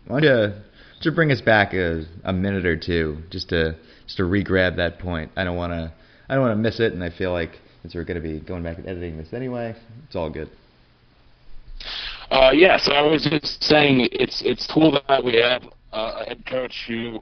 I 0.08 0.12
want 0.12 0.24
to 0.24 0.62
to 1.02 1.12
bring 1.12 1.32
us 1.32 1.40
back 1.40 1.74
a, 1.74 2.04
a 2.24 2.32
minute 2.32 2.64
or 2.64 2.76
two 2.76 3.18
just 3.30 3.48
to 3.50 3.76
just 4.04 4.16
to 4.16 4.24
re-grab 4.24 4.76
that 4.76 4.98
point. 4.98 5.30
I 5.36 5.44
don't 5.44 5.56
want 5.56 5.72
to 5.72 5.92
I 6.28 6.34
don't 6.34 6.42
want 6.42 6.52
to 6.52 6.62
miss 6.62 6.80
it, 6.80 6.92
and 6.92 7.02
I 7.02 7.10
feel 7.10 7.32
like 7.32 7.58
since 7.82 7.94
we're 7.94 8.04
going 8.04 8.22
to 8.22 8.26
be 8.26 8.40
going 8.40 8.62
back 8.62 8.78
and 8.78 8.86
editing 8.86 9.16
this 9.16 9.32
anyway, 9.32 9.74
it's 10.06 10.16
all 10.16 10.30
good. 10.30 10.48
Uh, 12.30 12.50
yeah, 12.52 12.78
so 12.78 12.92
I 12.92 13.02
was 13.02 13.28
just 13.30 13.62
saying 13.62 14.08
it's 14.12 14.42
it's 14.42 14.66
cool 14.72 14.98
that 15.08 15.22
we 15.22 15.36
have 15.36 15.64
uh, 15.92 16.22
a 16.22 16.24
head 16.24 16.46
coach 16.46 16.84
who, 16.86 17.20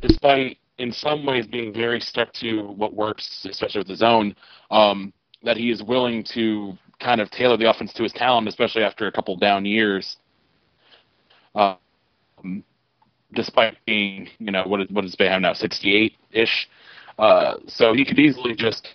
despite 0.00 0.58
in 0.78 0.92
some 0.92 1.26
ways 1.26 1.46
being 1.46 1.72
very 1.72 2.00
stuck 2.00 2.32
to 2.34 2.68
what 2.68 2.94
works, 2.94 3.46
especially 3.48 3.80
with 3.80 3.88
his 3.88 4.02
own, 4.02 4.34
um, 4.70 5.12
that 5.42 5.56
he 5.56 5.70
is 5.70 5.82
willing 5.82 6.24
to 6.32 6.72
kind 7.02 7.20
of 7.20 7.30
tailor 7.30 7.56
the 7.56 7.68
offense 7.68 7.92
to 7.94 8.02
his 8.02 8.12
talent, 8.12 8.48
especially 8.48 8.82
after 8.82 9.06
a 9.06 9.12
couple 9.12 9.36
down 9.36 9.64
years. 9.64 10.16
Um, 11.54 11.76
despite 13.34 13.76
being, 13.86 14.28
you 14.38 14.50
know, 14.50 14.64
what 14.64 14.80
is 14.80 14.90
what 14.90 15.04
Boeheim 15.04 15.42
now, 15.42 15.52
68 15.52 16.14
ish. 16.32 16.68
Uh, 17.18 17.54
so 17.66 17.92
he 17.92 18.04
could 18.04 18.18
easily 18.18 18.54
just 18.54 18.88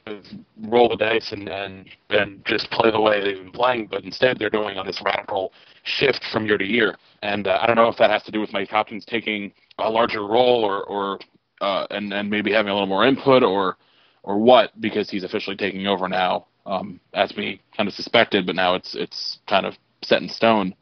roll 0.64 0.90
the 0.90 0.96
dice 0.96 1.32
and, 1.32 1.48
and 1.48 1.88
and 2.10 2.44
just 2.46 2.70
play 2.72 2.90
the 2.90 3.00
way 3.00 3.24
they've 3.24 3.38
been 3.44 3.52
playing, 3.52 3.88
but 3.88 4.04
instead 4.04 4.40
they're 4.40 4.50
going 4.50 4.78
on 4.78 4.86
this 4.88 5.02
radical 5.06 5.54
shift 5.84 6.24
from 6.32 6.46
year 6.46 6.58
to 6.58 6.66
year. 6.66 6.98
And 7.22 7.48
uh, 7.48 7.60
I 7.62 7.68
don't 7.68 7.76
know 7.76 7.88
if 7.88 7.98
that 7.98 8.10
has 8.10 8.24
to 8.24 8.32
do 8.32 8.42
with 8.42 8.52
Mike 8.52 8.70
Hopkins 8.70 9.06
taking 9.06 9.54
a 9.78 9.90
larger 9.90 10.26
role 10.26 10.64
or 10.64 10.84
or 10.86 11.20
uh, 11.62 11.86
and 11.92 12.12
and 12.12 12.30
maybe 12.30 12.52
having 12.52 12.72
a 12.72 12.74
little 12.74 12.88
more 12.88 13.06
input 13.06 13.44
or 13.44 13.78
or 14.24 14.38
what 14.38 14.80
because 14.82 15.10
he's 15.10 15.24
officially 15.24 15.56
taking 15.56 15.86
over 15.88 16.10
now, 16.10 16.48
um, 16.68 17.00
as 17.14 17.34
we 17.36 17.62
kind 17.76 17.88
of 17.88 17.96
suspected, 17.96 18.46
but 18.46 18.56
now 18.56 18.76
it's 18.76 18.94
it's 18.94 19.40
kind 19.48 19.66
of 19.66 19.74
set 20.04 20.22
in 20.22 20.30
stone. 20.30 20.76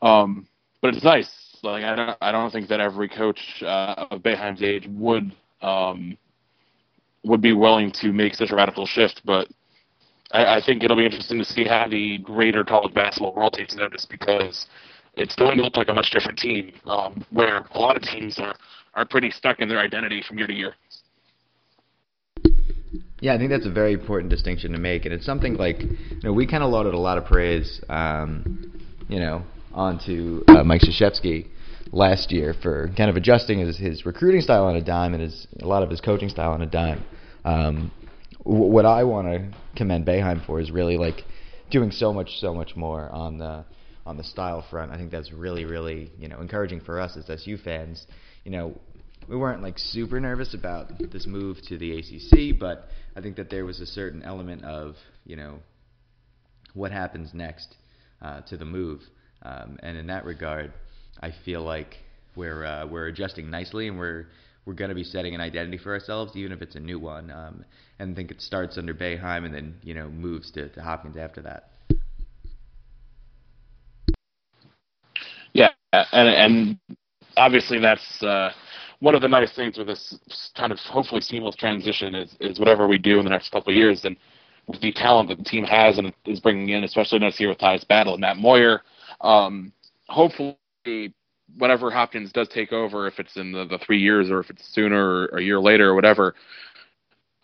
Um, 0.00 0.46
but 0.80 0.94
it's 0.94 1.04
nice. 1.04 1.58
Like 1.62 1.84
I 1.84 1.94
don't 1.94 2.16
I 2.20 2.32
don't 2.32 2.50
think 2.50 2.68
that 2.68 2.80
every 2.80 3.08
coach 3.08 3.40
uh, 3.62 4.06
of 4.10 4.22
Boeheim's 4.22 4.62
age 4.62 4.86
would 4.88 5.32
um, 5.60 6.16
would 7.24 7.42
be 7.42 7.52
willing 7.52 7.90
to 8.00 8.12
make 8.12 8.34
such 8.34 8.50
a 8.50 8.56
radical 8.56 8.86
shift, 8.86 9.22
but 9.24 9.48
I, 10.30 10.56
I 10.56 10.62
think 10.64 10.82
it'll 10.82 10.96
be 10.96 11.06
interesting 11.06 11.38
to 11.38 11.44
see 11.44 11.64
how 11.64 11.88
the 11.88 12.18
greater 12.18 12.64
college 12.64 12.94
basketball 12.94 13.34
world 13.34 13.54
takes 13.54 13.74
notice 13.74 14.04
because 14.04 14.66
it's 15.16 15.34
going 15.34 15.56
to 15.56 15.62
look 15.62 15.76
like 15.76 15.88
a 15.88 15.94
much 15.94 16.10
different 16.10 16.38
team, 16.38 16.72
um, 16.86 17.24
where 17.30 17.66
a 17.72 17.78
lot 17.78 17.96
of 17.96 18.02
teams 18.02 18.38
are, 18.38 18.54
are 18.94 19.06
pretty 19.06 19.30
stuck 19.30 19.60
in 19.60 19.68
their 19.68 19.78
identity 19.78 20.22
from 20.26 20.38
year 20.38 20.46
to 20.46 20.52
year. 20.52 20.74
Yeah, 23.20 23.34
I 23.34 23.38
think 23.38 23.50
that's 23.50 23.66
a 23.66 23.70
very 23.72 23.92
important 23.92 24.30
distinction 24.30 24.72
to 24.72 24.78
make, 24.78 25.04
and 25.04 25.14
it's 25.14 25.24
something 25.24 25.54
like 25.54 25.80
you 25.82 26.20
know 26.22 26.32
we 26.32 26.46
kind 26.46 26.62
of 26.62 26.70
loaded 26.70 26.94
a 26.94 26.98
lot 26.98 27.18
of 27.18 27.24
praise, 27.24 27.80
um, 27.88 28.80
you 29.08 29.18
know, 29.18 29.42
onto 29.72 30.42
uh, 30.48 30.62
Mike 30.62 30.82
Krzyzewski 30.82 31.48
last 31.92 32.32
year 32.32 32.54
for 32.62 32.88
kind 32.96 33.08
of 33.08 33.16
adjusting 33.16 33.60
his, 33.60 33.78
his 33.78 34.04
recruiting 34.04 34.40
style 34.40 34.64
on 34.64 34.76
a 34.76 34.82
dime 34.82 35.14
and 35.14 35.22
his 35.22 35.46
a 35.60 35.66
lot 35.66 35.82
of 35.82 35.90
his 35.90 36.00
coaching 36.00 36.28
style 36.28 36.52
on 36.52 36.62
a 36.62 36.66
dime. 36.66 37.04
Um, 37.44 37.92
w- 38.44 38.70
what 38.70 38.84
I 38.84 39.04
want 39.04 39.28
to 39.28 39.56
commend 39.76 40.06
Boeheim 40.06 40.44
for 40.44 40.60
is 40.60 40.70
really 40.70 40.96
like 40.96 41.24
doing 41.70 41.90
so 41.90 42.12
much, 42.12 42.30
so 42.38 42.54
much 42.54 42.76
more 42.76 43.10
on 43.10 43.38
the 43.38 43.64
on 44.06 44.16
the 44.16 44.24
style 44.24 44.64
front. 44.70 44.92
I 44.92 44.96
think 44.96 45.10
that's 45.10 45.32
really, 45.32 45.64
really 45.64 46.10
you 46.18 46.28
know 46.28 46.40
encouraging 46.40 46.80
for 46.80 47.00
us 47.00 47.16
as 47.16 47.30
SU 47.30 47.56
fans. 47.58 48.06
You 48.44 48.50
know, 48.50 48.80
we 49.28 49.36
weren't 49.36 49.62
like 49.62 49.78
super 49.78 50.20
nervous 50.20 50.54
about 50.54 50.92
this 51.10 51.26
move 51.26 51.58
to 51.68 51.78
the 51.78 51.98
ACC, 51.98 52.58
but 52.58 52.88
I 53.16 53.20
think 53.20 53.36
that 53.36 53.50
there 53.50 53.64
was 53.64 53.80
a 53.80 53.86
certain 53.86 54.22
element 54.22 54.64
of 54.64 54.96
you 55.24 55.36
know 55.36 55.58
what 56.74 56.90
happens 56.90 57.30
next 57.32 57.74
uh, 58.22 58.40
to 58.42 58.56
the 58.56 58.64
move, 58.64 59.00
um, 59.42 59.78
and 59.82 59.96
in 59.96 60.06
that 60.08 60.24
regard, 60.24 60.72
I 61.20 61.32
feel 61.44 61.62
like 61.62 61.96
we're 62.36 62.64
uh, 62.64 62.86
we're 62.86 63.06
adjusting 63.06 63.50
nicely, 63.50 63.88
and 63.88 63.98
we're 63.98 64.26
we're 64.66 64.74
going 64.74 64.88
to 64.88 64.94
be 64.94 65.04
setting 65.04 65.34
an 65.34 65.40
identity 65.40 65.78
for 65.78 65.92
ourselves, 65.92 66.32
even 66.36 66.52
if 66.52 66.62
it's 66.62 66.74
a 66.74 66.80
new 66.80 66.98
one. 66.98 67.30
Um, 67.30 67.64
and 67.98 68.12
I 68.12 68.14
think 68.14 68.30
it 68.30 68.40
starts 68.40 68.78
under 68.78 68.94
Boeheim 68.94 69.44
and 69.44 69.54
then 69.54 69.76
you 69.82 69.94
know 69.94 70.08
moves 70.08 70.50
to, 70.52 70.68
to 70.70 70.82
Hopkins 70.82 71.16
after 71.16 71.42
that. 71.42 71.70
Yeah, 75.52 75.70
and 75.92 76.28
and 76.28 76.96
obviously 77.36 77.78
that's 77.78 78.22
uh, 78.22 78.50
one 79.04 79.14
of 79.14 79.20
the 79.20 79.28
nice 79.28 79.52
things 79.52 79.76
with 79.76 79.86
this 79.86 80.50
kind 80.56 80.72
of 80.72 80.78
hopefully 80.78 81.20
seamless 81.20 81.54
transition 81.56 82.14
is 82.14 82.34
is 82.40 82.58
whatever 82.58 82.88
we 82.88 82.96
do 82.96 83.18
in 83.18 83.24
the 83.24 83.30
next 83.30 83.52
couple 83.52 83.70
of 83.70 83.76
years 83.76 84.02
and 84.06 84.16
with 84.66 84.80
the 84.80 84.92
talent 84.92 85.28
that 85.28 85.36
the 85.36 85.44
team 85.44 85.62
has 85.62 85.98
and 85.98 86.10
is 86.24 86.40
bringing 86.40 86.70
in, 86.70 86.84
especially 86.84 87.18
next 87.18 87.38
year 87.38 87.50
with 87.50 87.58
Tyus 87.58 87.86
Battle 87.86 88.14
and 88.14 88.22
Matt 88.22 88.38
Moyer. 88.38 88.80
Um, 89.20 89.74
hopefully 90.08 90.56
whenever 91.58 91.90
Hopkins 91.90 92.32
does 92.32 92.48
take 92.48 92.72
over, 92.72 93.06
if 93.06 93.18
it's 93.18 93.36
in 93.36 93.52
the, 93.52 93.66
the 93.66 93.76
three 93.84 93.98
years 93.98 94.30
or 94.30 94.40
if 94.40 94.48
it's 94.48 94.66
sooner 94.74 95.26
or 95.26 95.36
a 95.36 95.42
year 95.42 95.60
later 95.60 95.90
or 95.90 95.94
whatever, 95.94 96.34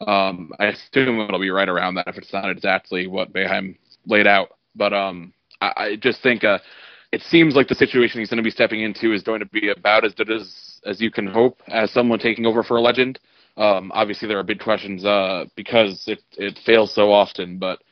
um, 0.06 0.50
I 0.58 0.68
assume 0.68 1.20
it'll 1.20 1.38
be 1.38 1.50
right 1.50 1.68
around 1.68 1.94
that 1.96 2.08
if 2.08 2.16
it's 2.16 2.32
not 2.32 2.48
exactly 2.48 3.06
what 3.06 3.34
Boeheim 3.34 3.76
laid 4.06 4.26
out. 4.26 4.56
But 4.74 4.94
um, 4.94 5.34
I, 5.60 5.72
I 5.76 5.96
just 5.96 6.22
think 6.22 6.42
uh, 6.42 6.58
it 7.12 7.20
seems 7.20 7.54
like 7.54 7.68
the 7.68 7.74
situation 7.74 8.18
he's 8.18 8.30
going 8.30 8.38
to 8.38 8.42
be 8.42 8.50
stepping 8.50 8.80
into 8.80 9.12
is 9.12 9.22
going 9.22 9.40
to 9.40 9.46
be 9.46 9.68
about 9.68 10.06
as 10.06 10.14
good 10.14 10.30
as 10.30 10.69
as 10.84 11.00
you 11.00 11.10
can 11.10 11.26
hope 11.26 11.58
as 11.68 11.90
someone 11.90 12.18
taking 12.18 12.46
over 12.46 12.62
for 12.62 12.76
a 12.76 12.80
legend. 12.80 13.18
Um, 13.56 13.90
obviously, 13.94 14.28
there 14.28 14.38
are 14.38 14.44
big 14.44 14.60
questions 14.60 15.04
uh, 15.04 15.44
because 15.56 16.04
it 16.06 16.20
it 16.36 16.58
fails 16.64 16.94
so 16.94 17.12
often, 17.12 17.58
but 17.58 17.82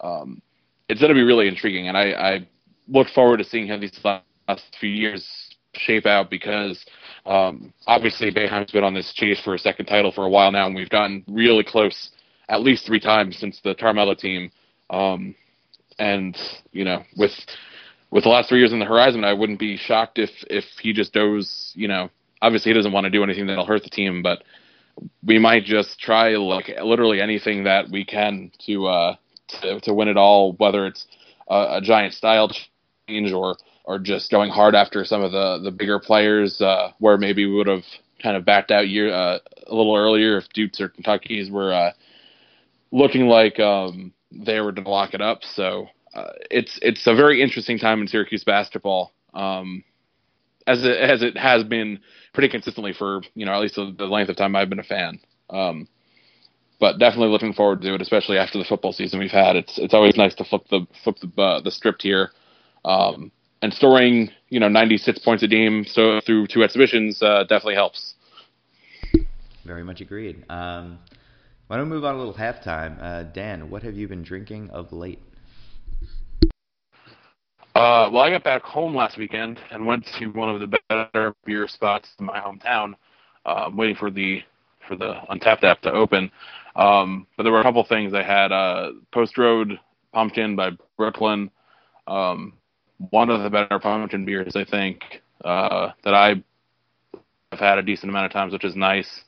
um, 0.00 0.40
it's 0.88 1.00
going 1.00 1.10
to 1.10 1.14
be 1.14 1.22
really 1.22 1.48
intriguing, 1.48 1.88
and 1.88 1.96
I, 1.96 2.10
I 2.12 2.48
look 2.88 3.08
forward 3.08 3.38
to 3.38 3.44
seeing 3.44 3.66
how 3.66 3.78
these 3.78 3.98
last 4.04 4.76
few 4.78 4.90
years 4.90 5.26
shape 5.74 6.06
out 6.06 6.30
because 6.30 6.84
um, 7.26 7.72
obviously 7.86 8.30
Boeheim's 8.30 8.72
been 8.72 8.84
on 8.84 8.94
this 8.94 9.12
chase 9.14 9.40
for 9.40 9.54
a 9.54 9.58
second 9.58 9.86
title 9.86 10.12
for 10.12 10.24
a 10.24 10.28
while 10.28 10.52
now, 10.52 10.66
and 10.66 10.74
we've 10.74 10.88
gotten 10.88 11.24
really 11.28 11.64
close 11.64 12.10
at 12.48 12.62
least 12.62 12.86
three 12.86 13.00
times 13.00 13.36
since 13.36 13.60
the 13.62 13.74
Carmelo 13.74 14.14
team. 14.14 14.50
Um, 14.90 15.34
and 15.98 16.36
you 16.72 16.84
know, 16.84 17.02
with 17.16 17.32
with 18.10 18.24
the 18.24 18.30
last 18.30 18.48
three 18.48 18.58
years 18.58 18.72
in 18.72 18.78
the 18.78 18.84
horizon, 18.84 19.24
I 19.24 19.32
wouldn't 19.32 19.58
be 19.58 19.76
shocked 19.76 20.18
if 20.18 20.30
if 20.48 20.64
he 20.80 20.92
just 20.92 21.12
goes. 21.12 21.72
You 21.74 21.88
know, 21.88 22.10
obviously 22.46 22.70
he 22.70 22.74
doesn't 22.74 22.92
want 22.92 23.04
to 23.04 23.10
do 23.10 23.24
anything 23.24 23.46
that'll 23.46 23.66
hurt 23.66 23.82
the 23.82 23.90
team, 23.90 24.22
but 24.22 24.44
we 25.24 25.38
might 25.38 25.64
just 25.64 25.98
try 25.98 26.36
like 26.36 26.70
literally 26.82 27.20
anything 27.20 27.64
that 27.64 27.90
we 27.90 28.04
can 28.04 28.50
to 28.66 28.86
uh, 28.86 29.16
to, 29.48 29.80
to 29.80 29.92
win 29.92 30.08
it 30.08 30.16
all, 30.16 30.52
whether 30.54 30.86
it's 30.86 31.06
a, 31.48 31.78
a 31.78 31.80
giant 31.82 32.14
style 32.14 32.50
change 33.08 33.32
or 33.32 33.56
or 33.84 33.98
just 33.98 34.30
going 34.30 34.50
hard 34.50 34.74
after 34.74 35.04
some 35.04 35.22
of 35.22 35.32
the 35.32 35.58
the 35.62 35.70
bigger 35.70 35.98
players 35.98 36.60
uh, 36.60 36.92
where 36.98 37.18
maybe 37.18 37.46
we 37.46 37.56
would 37.56 37.66
have 37.66 37.84
kind 38.22 38.36
of 38.36 38.44
backed 38.44 38.70
out 38.70 38.88
year 38.88 39.12
uh, 39.12 39.38
a 39.66 39.74
little 39.74 39.96
earlier 39.96 40.38
if 40.38 40.48
Dukes 40.54 40.80
or 40.80 40.88
Kentucky's 40.88 41.50
were 41.50 41.72
uh, 41.72 41.92
looking 42.92 43.26
like 43.26 43.60
um, 43.60 44.12
they 44.32 44.60
were 44.60 44.72
to 44.72 44.80
lock 44.88 45.14
it 45.14 45.20
up. 45.20 45.40
So 45.42 45.88
uh, 46.14 46.32
it's 46.50 46.78
it's 46.80 47.06
a 47.06 47.14
very 47.14 47.42
interesting 47.42 47.78
time 47.78 48.00
in 48.00 48.08
Syracuse 48.08 48.44
basketball, 48.44 49.12
um, 49.34 49.84
as 50.66 50.84
it 50.84 50.96
as 50.96 51.22
it 51.22 51.36
has 51.36 51.64
been 51.64 52.00
pretty 52.32 52.48
consistently 52.48 52.92
for 52.92 53.22
you 53.34 53.46
know 53.46 53.52
at 53.52 53.60
least 53.60 53.76
the, 53.76 54.04
length 54.04 54.28
of 54.28 54.36
time 54.36 54.56
I've 54.56 54.68
been 54.68 54.80
a 54.80 54.84
fan. 54.84 55.20
Um, 55.50 55.88
but 56.78 56.98
definitely 56.98 57.28
looking 57.28 57.54
forward 57.54 57.80
to 57.82 57.94
it, 57.94 58.02
especially 58.02 58.36
after 58.36 58.58
the 58.58 58.64
football 58.64 58.92
season 58.92 59.18
we've 59.18 59.30
had. 59.30 59.56
It's 59.56 59.78
it's 59.78 59.94
always 59.94 60.16
nice 60.16 60.34
to 60.34 60.44
flip 60.44 60.62
the 60.70 60.86
flip 61.02 61.16
the 61.20 61.42
uh, 61.42 61.60
the 61.60 61.70
script 61.70 62.02
here. 62.02 62.30
Um, 62.84 63.32
and 63.62 63.72
scoring 63.72 64.30
you 64.48 64.60
know 64.60 64.68
96 64.68 65.18
points 65.20 65.42
a 65.42 65.48
game 65.48 65.84
so 65.84 66.20
through 66.24 66.46
two 66.46 66.62
exhibitions 66.62 67.22
uh, 67.22 67.42
definitely 67.44 67.74
helps. 67.74 68.14
Very 69.64 69.82
much 69.82 70.00
agreed. 70.00 70.44
Um, 70.48 70.98
why 71.66 71.76
don't 71.76 71.88
we 71.88 71.96
move 71.96 72.04
on 72.04 72.14
a 72.14 72.18
little 72.18 72.34
halftime? 72.34 73.02
Uh, 73.02 73.24
Dan, 73.24 73.70
what 73.70 73.82
have 73.82 73.96
you 73.96 74.06
been 74.06 74.22
drinking 74.22 74.70
of 74.70 74.92
late? 74.92 75.18
Uh, 77.76 78.08
well, 78.10 78.22
I 78.22 78.30
got 78.30 78.42
back 78.42 78.62
home 78.62 78.94
last 78.94 79.18
weekend 79.18 79.60
and 79.70 79.84
went 79.84 80.06
to 80.18 80.28
one 80.28 80.48
of 80.48 80.60
the 80.60 80.78
better 80.88 81.34
beer 81.44 81.68
spots 81.68 82.08
in 82.18 82.24
my 82.24 82.40
hometown. 82.40 82.94
Uh, 83.44 83.66
I'm 83.66 83.76
waiting 83.76 83.96
for 83.96 84.10
the 84.10 84.40
for 84.88 84.96
the 84.96 85.16
Untappd 85.28 85.62
app 85.64 85.82
to 85.82 85.92
open. 85.92 86.30
Um, 86.74 87.26
but 87.36 87.42
there 87.42 87.52
were 87.52 87.60
a 87.60 87.62
couple 87.62 87.84
things. 87.84 88.14
I 88.14 88.22
had 88.22 88.50
uh, 88.50 88.92
Post 89.12 89.36
Road 89.36 89.78
Pumpkin 90.14 90.56
by 90.56 90.70
Brooklyn. 90.96 91.50
Um, 92.06 92.54
one 93.10 93.28
of 93.28 93.42
the 93.42 93.50
better 93.50 93.78
pumpkin 93.78 94.24
beers 94.24 94.56
I 94.56 94.64
think 94.64 95.02
uh, 95.44 95.90
that 96.02 96.14
I 96.14 96.42
I've 97.52 97.58
had 97.58 97.76
a 97.76 97.82
decent 97.82 98.08
amount 98.08 98.24
of 98.24 98.32
times, 98.32 98.54
which 98.54 98.64
is 98.64 98.74
nice. 98.74 99.20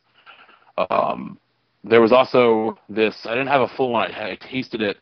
Um, 0.89 1.39
there 1.85 2.01
was 2.01 2.13
also 2.13 2.79
this. 2.89 3.15
I 3.27 3.33
didn't 3.33 3.49
have 3.49 3.61
a 3.61 3.69
full 3.77 3.93
one. 3.93 4.11
I, 4.11 4.31
I 4.31 4.39
tasted 4.51 4.81
it. 4.81 4.97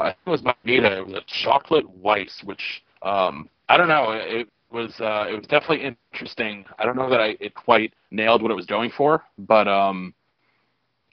I 0.00 0.06
think 0.06 0.18
it 0.26 0.30
was 0.30 0.40
Vita. 0.40 0.98
It 0.98 1.06
was 1.06 1.14
a 1.14 1.24
chocolate 1.44 1.88
white, 1.88 2.32
which 2.44 2.82
um, 3.02 3.48
I 3.68 3.76
don't 3.76 3.88
know. 3.88 4.12
It 4.12 4.48
was 4.70 4.92
uh, 5.00 5.26
it 5.28 5.34
was 5.34 5.46
definitely 5.46 5.94
interesting. 6.12 6.64
I 6.78 6.84
don't 6.84 6.96
know 6.96 7.10
that 7.10 7.20
I 7.20 7.36
it 7.40 7.54
quite 7.54 7.92
nailed 8.10 8.42
what 8.42 8.50
it 8.50 8.56
was 8.56 8.66
going 8.66 8.90
for, 8.96 9.24
but 9.38 9.68
um, 9.68 10.14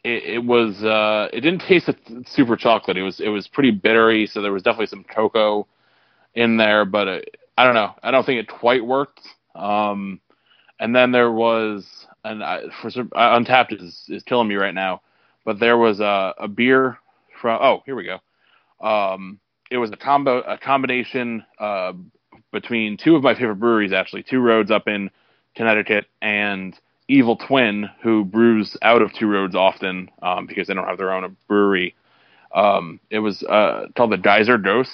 it, 0.03 0.23
it 0.23 0.43
was 0.43 0.83
uh, 0.83 1.29
it 1.33 1.41
didn't 1.41 1.61
taste 1.61 1.89
super 2.25 2.55
chocolate. 2.55 2.97
It 2.97 3.03
was 3.03 3.19
it 3.19 3.29
was 3.29 3.47
pretty 3.47 3.71
bittery, 3.71 4.27
so 4.27 4.41
there 4.41 4.53
was 4.53 4.63
definitely 4.63 4.87
some 4.87 5.03
cocoa 5.03 5.67
in 6.35 6.57
there, 6.57 6.85
but 6.85 7.07
it, 7.07 7.37
I 7.57 7.63
don't 7.63 7.73
know. 7.73 7.93
I 8.03 8.11
don't 8.11 8.25
think 8.25 8.39
it 8.39 8.47
quite 8.47 8.85
worked. 8.85 9.21
Um, 9.55 10.21
and 10.79 10.95
then 10.95 11.11
there 11.11 11.31
was, 11.31 11.87
and 12.23 12.43
I, 12.43 12.61
for 12.81 12.89
uh, 12.89 13.39
Untappd 13.39 13.81
is 13.81 14.03
is 14.07 14.23
killing 14.23 14.47
me 14.47 14.55
right 14.55 14.75
now, 14.75 15.01
but 15.45 15.59
there 15.59 15.77
was 15.77 15.99
a, 15.99 16.33
a 16.37 16.47
beer 16.47 16.99
from. 17.41 17.59
Oh, 17.61 17.81
here 17.85 17.95
we 17.95 18.03
go. 18.03 18.19
Um, 18.79 19.39
it 19.69 19.77
was 19.77 19.91
a 19.91 19.97
combo, 19.97 20.39
a 20.41 20.57
combination 20.57 21.43
uh, 21.59 21.93
between 22.51 22.97
two 22.97 23.15
of 23.15 23.23
my 23.23 23.33
favorite 23.33 23.55
breweries, 23.55 23.91
actually, 23.91 24.23
Two 24.23 24.39
Roads 24.39 24.71
up 24.71 24.87
in 24.87 25.09
Connecticut 25.55 26.05
and 26.21 26.77
Evil 27.07 27.35
Twin, 27.35 27.89
who 28.01 28.23
brews 28.23 28.77
out 28.81 29.01
of 29.01 29.13
Two 29.13 29.27
Roads 29.27 29.55
often 29.55 30.09
um, 30.21 30.45
because 30.45 30.67
they 30.67 30.73
don't 30.73 30.87
have 30.87 30.97
their 30.97 31.13
own 31.13 31.35
brewery. 31.47 31.95
Um, 32.53 32.99
it 33.09 33.19
was 33.19 33.43
uh, 33.43 33.87
called 33.95 34.11
the 34.11 34.17
Geyser 34.17 34.57
Gose. 34.57 34.89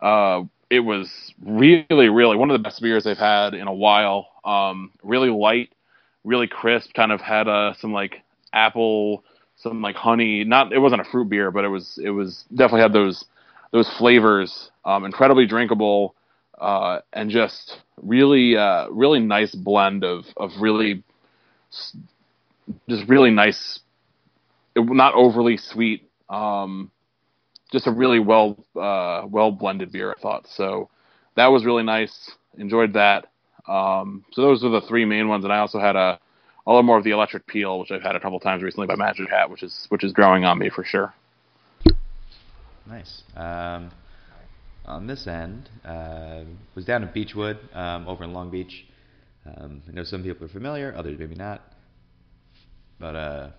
Uh, 0.00 0.44
it 0.70 0.80
was 0.80 1.32
really, 1.44 2.08
really 2.08 2.36
one 2.36 2.50
of 2.50 2.54
the 2.54 2.62
best 2.62 2.80
beers 2.80 3.06
I've 3.06 3.18
had 3.18 3.54
in 3.54 3.68
a 3.68 3.72
while. 3.72 4.28
Um, 4.44 4.90
really 5.02 5.30
light, 5.30 5.70
really 6.24 6.48
crisp. 6.48 6.92
Kind 6.94 7.12
of 7.12 7.20
had 7.20 7.48
uh, 7.48 7.74
some 7.74 7.92
like 7.92 8.22
apple, 8.52 9.24
some 9.56 9.82
like 9.82 9.96
honey. 9.96 10.44
Not 10.44 10.72
it 10.72 10.78
wasn't 10.78 11.00
a 11.00 11.04
fruit 11.04 11.28
beer, 11.28 11.50
but 11.50 11.64
it 11.64 11.68
was 11.68 11.98
it 12.02 12.10
was 12.10 12.44
definitely 12.50 12.82
had 12.82 12.92
those 12.92 13.24
those 13.72 13.90
flavors. 13.98 14.70
Um, 14.84 15.04
incredibly 15.04 15.46
drinkable, 15.46 16.14
uh, 16.58 17.00
and 17.12 17.30
just 17.30 17.78
really 18.02 18.56
uh, 18.56 18.88
really 18.90 19.20
nice 19.20 19.54
blend 19.54 20.04
of 20.04 20.24
of 20.36 20.50
really 20.60 21.02
just 22.88 23.08
really 23.08 23.30
nice, 23.30 23.80
not 24.76 25.14
overly 25.14 25.56
sweet. 25.56 26.08
Um, 26.28 26.90
just 27.72 27.86
a 27.86 27.92
really 27.92 28.20
well 28.20 28.56
uh, 28.80 29.26
well 29.28 29.50
blended 29.50 29.92
beer, 29.92 30.14
I 30.16 30.20
thought. 30.20 30.46
So 30.48 30.88
that 31.36 31.46
was 31.46 31.64
really 31.64 31.82
nice. 31.82 32.30
Enjoyed 32.58 32.94
that. 32.94 33.26
Um, 33.68 34.24
so 34.32 34.42
those 34.42 34.64
are 34.64 34.70
the 34.70 34.80
three 34.82 35.04
main 35.04 35.28
ones, 35.28 35.44
and 35.44 35.52
I 35.52 35.58
also 35.58 35.80
had 35.80 35.96
a 35.96 36.20
a 36.66 36.70
little 36.70 36.82
more 36.82 36.98
of 36.98 37.04
the 37.04 37.10
electric 37.10 37.46
peel, 37.46 37.78
which 37.78 37.90
I've 37.90 38.02
had 38.02 38.16
a 38.16 38.20
couple 38.20 38.40
times 38.40 38.62
recently 38.62 38.86
by 38.86 38.96
Magic 38.96 39.30
Hat, 39.30 39.50
which 39.50 39.62
is 39.62 39.86
which 39.88 40.02
is 40.02 40.12
growing 40.12 40.44
on 40.44 40.58
me 40.58 40.68
for 40.68 40.84
sure. 40.84 41.14
Nice. 42.88 43.22
Um, 43.36 43.90
on 44.84 45.06
this 45.06 45.26
end, 45.26 45.68
uh, 45.84 46.44
was 46.74 46.84
down 46.84 47.02
at 47.02 47.14
Beachwood 47.14 47.58
um, 47.76 48.06
over 48.06 48.24
in 48.24 48.32
Long 48.32 48.50
Beach. 48.50 48.86
Um, 49.44 49.82
I 49.88 49.92
know 49.92 50.04
some 50.04 50.22
people 50.22 50.46
are 50.46 50.50
familiar, 50.50 50.94
others 50.96 51.18
maybe 51.18 51.34
not. 51.34 51.62
But 52.98 53.16
uh, 53.16 53.50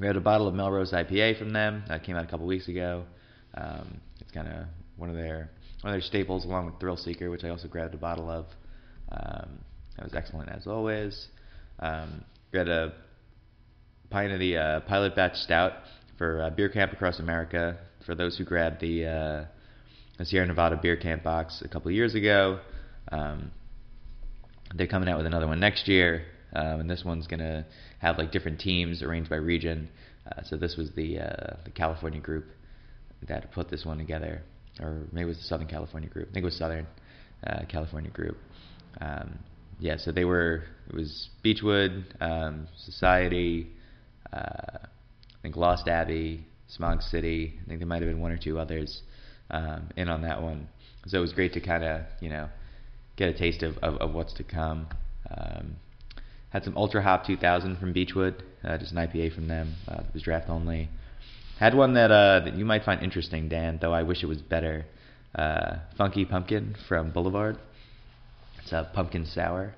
we 0.00 0.06
had 0.06 0.16
a 0.16 0.20
bottle 0.20 0.48
of 0.48 0.54
Melrose 0.54 0.92
IPA 0.92 1.38
from 1.38 1.50
them 1.50 1.84
that 1.88 2.02
came 2.04 2.16
out 2.16 2.24
a 2.24 2.26
couple 2.26 2.46
weeks 2.46 2.68
ago. 2.68 3.04
Um, 3.54 4.00
it's 4.20 4.30
kind 4.32 4.48
of 4.48 4.66
one 4.96 5.08
of 5.08 5.16
their 5.16 5.50
one 5.82 5.92
of 5.92 6.00
their 6.00 6.06
staples, 6.06 6.44
along 6.44 6.66
with 6.66 6.80
Thrill 6.80 6.96
Seeker, 6.96 7.30
which 7.30 7.44
I 7.44 7.48
also 7.48 7.68
grabbed 7.68 7.94
a 7.94 7.98
bottle 7.98 8.30
of. 8.30 8.46
Um, 9.10 9.58
that 9.96 10.04
was 10.04 10.14
excellent 10.14 10.48
as 10.48 10.66
always. 10.66 11.28
Um, 11.78 12.24
a 12.54 12.92
pint 14.10 14.32
of 14.32 14.38
the 14.38 14.56
uh, 14.56 14.80
Pilot 14.80 15.16
Batch 15.16 15.36
Stout 15.36 15.72
for 16.18 16.42
uh, 16.42 16.50
Beer 16.50 16.68
Camp 16.68 16.92
Across 16.92 17.18
America. 17.18 17.78
For 18.06 18.14
those 18.14 18.36
who 18.36 18.44
grabbed 18.44 18.80
the, 18.80 19.06
uh, 19.06 19.44
the 20.18 20.24
Sierra 20.24 20.46
Nevada 20.46 20.78
Beer 20.80 20.96
Camp 20.96 21.22
box 21.22 21.62
a 21.64 21.68
couple 21.68 21.90
years 21.90 22.14
ago, 22.14 22.60
um, 23.10 23.50
they're 24.74 24.86
coming 24.86 25.08
out 25.08 25.16
with 25.16 25.26
another 25.26 25.46
one 25.46 25.60
next 25.60 25.88
year, 25.88 26.24
um, 26.54 26.80
and 26.80 26.90
this 26.90 27.04
one's 27.04 27.26
gonna 27.26 27.66
have 27.98 28.18
like 28.18 28.32
different 28.32 28.60
teams 28.60 29.02
arranged 29.02 29.30
by 29.30 29.36
region. 29.36 29.88
Uh, 30.26 30.42
so 30.44 30.56
this 30.56 30.76
was 30.76 30.90
the 30.96 31.18
uh, 31.18 31.56
the 31.64 31.70
California 31.70 32.20
group 32.20 32.46
that 33.28 33.52
put 33.52 33.68
this 33.70 33.84
one 33.84 33.98
together, 33.98 34.42
or 34.80 35.06
maybe 35.12 35.24
it 35.24 35.28
was 35.28 35.38
the 35.38 35.44
Southern 35.44 35.68
California 35.68 36.08
group. 36.08 36.28
I 36.30 36.32
think 36.32 36.42
it 36.42 36.46
was 36.46 36.56
Southern 36.56 36.86
uh, 37.46 37.62
California 37.68 38.10
group. 38.10 38.38
Um, 39.00 39.38
yeah, 39.82 39.96
so 39.96 40.12
they 40.12 40.24
were. 40.24 40.62
It 40.88 40.94
was 40.94 41.28
Beachwood, 41.44 42.04
um, 42.20 42.68
Society, 42.84 43.66
uh, 44.32 44.78
I 44.78 45.42
think 45.42 45.56
Lost 45.56 45.88
Abbey, 45.88 46.46
Smog 46.68 47.02
City. 47.02 47.58
I 47.60 47.68
think 47.68 47.80
there 47.80 47.88
might 47.88 48.00
have 48.00 48.08
been 48.08 48.20
one 48.20 48.30
or 48.30 48.38
two 48.38 48.60
others 48.60 49.02
um, 49.50 49.88
in 49.96 50.08
on 50.08 50.22
that 50.22 50.40
one. 50.40 50.68
So 51.06 51.18
it 51.18 51.20
was 51.20 51.32
great 51.32 51.52
to 51.54 51.60
kind 51.60 51.82
of 51.82 52.02
you 52.20 52.28
know 52.28 52.48
get 53.16 53.28
a 53.28 53.34
taste 53.36 53.64
of, 53.64 53.76
of, 53.78 53.96
of 53.96 54.14
what's 54.14 54.32
to 54.34 54.44
come. 54.44 54.86
Um, 55.36 55.76
had 56.50 56.62
some 56.62 56.76
Ultra 56.76 57.02
Hop 57.02 57.26
2000 57.26 57.78
from 57.78 57.92
Beachwood, 57.92 58.36
uh, 58.62 58.78
just 58.78 58.92
an 58.92 58.98
IPA 58.98 59.34
from 59.34 59.48
them. 59.48 59.74
Uh, 59.88 60.02
it 60.06 60.14
was 60.14 60.22
draft 60.22 60.48
only. 60.48 60.90
Had 61.58 61.74
one 61.74 61.94
that 61.94 62.12
uh, 62.12 62.44
that 62.44 62.54
you 62.54 62.64
might 62.64 62.84
find 62.84 63.02
interesting, 63.02 63.48
Dan. 63.48 63.80
Though 63.82 63.92
I 63.92 64.04
wish 64.04 64.22
it 64.22 64.26
was 64.26 64.42
better. 64.42 64.86
Uh, 65.34 65.78
Funky 65.98 66.24
Pumpkin 66.24 66.76
from 66.88 67.10
Boulevard. 67.10 67.58
It's 68.62 68.72
a 68.72 68.88
pumpkin 68.92 69.26
sour. 69.26 69.74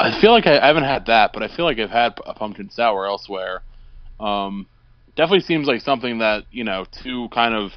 I 0.00 0.20
feel 0.20 0.30
like 0.30 0.46
I, 0.46 0.58
I 0.58 0.66
haven't 0.66 0.84
had 0.84 1.06
that, 1.06 1.32
but 1.32 1.42
I 1.42 1.54
feel 1.54 1.64
like 1.64 1.78
I've 1.78 1.90
had 1.90 2.18
a 2.24 2.34
pumpkin 2.34 2.70
sour 2.70 3.06
elsewhere. 3.06 3.62
Um, 4.20 4.66
definitely 5.16 5.40
seems 5.40 5.66
like 5.66 5.80
something 5.80 6.18
that 6.18 6.44
you 6.50 6.64
know 6.64 6.86
two 7.02 7.28
kind 7.32 7.54
of 7.54 7.72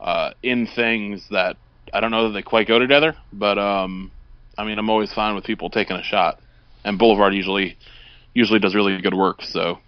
uh, 0.00 0.30
in 0.42 0.68
things 0.74 1.26
that 1.30 1.56
I 1.92 2.00
don't 2.00 2.10
know 2.10 2.28
that 2.28 2.32
they 2.32 2.42
quite 2.42 2.68
go 2.68 2.78
together, 2.78 3.16
but 3.32 3.58
um, 3.58 4.12
I 4.56 4.64
mean, 4.64 4.78
I'm 4.78 4.88
always 4.88 5.12
fine 5.12 5.34
with 5.34 5.44
people 5.44 5.70
taking 5.70 5.96
a 5.96 6.02
shot, 6.02 6.40
and 6.84 6.98
Boulevard 6.98 7.34
usually 7.34 7.76
usually 8.34 8.60
does 8.60 8.74
really 8.74 9.00
good 9.00 9.14
work. 9.14 9.42
So 9.42 9.78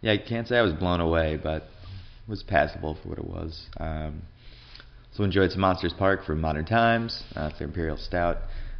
yeah, 0.00 0.12
I 0.12 0.18
can't 0.18 0.48
say 0.48 0.58
I 0.58 0.62
was 0.62 0.72
blown 0.72 1.00
away, 1.00 1.38
but 1.42 1.62
it 1.62 2.30
was 2.30 2.42
passable 2.42 2.96
for 3.02 3.08
what 3.10 3.18
it 3.18 3.26
was. 3.26 3.66
Um, 3.78 4.22
so 5.16 5.24
enjoyed 5.24 5.50
some 5.50 5.62
Monsters 5.62 5.94
Park 5.96 6.24
from 6.26 6.40
Modern 6.40 6.66
Times, 6.66 7.22
uh, 7.34 7.50
their 7.58 7.68
Imperial 7.68 7.96
Stout, 7.96 8.36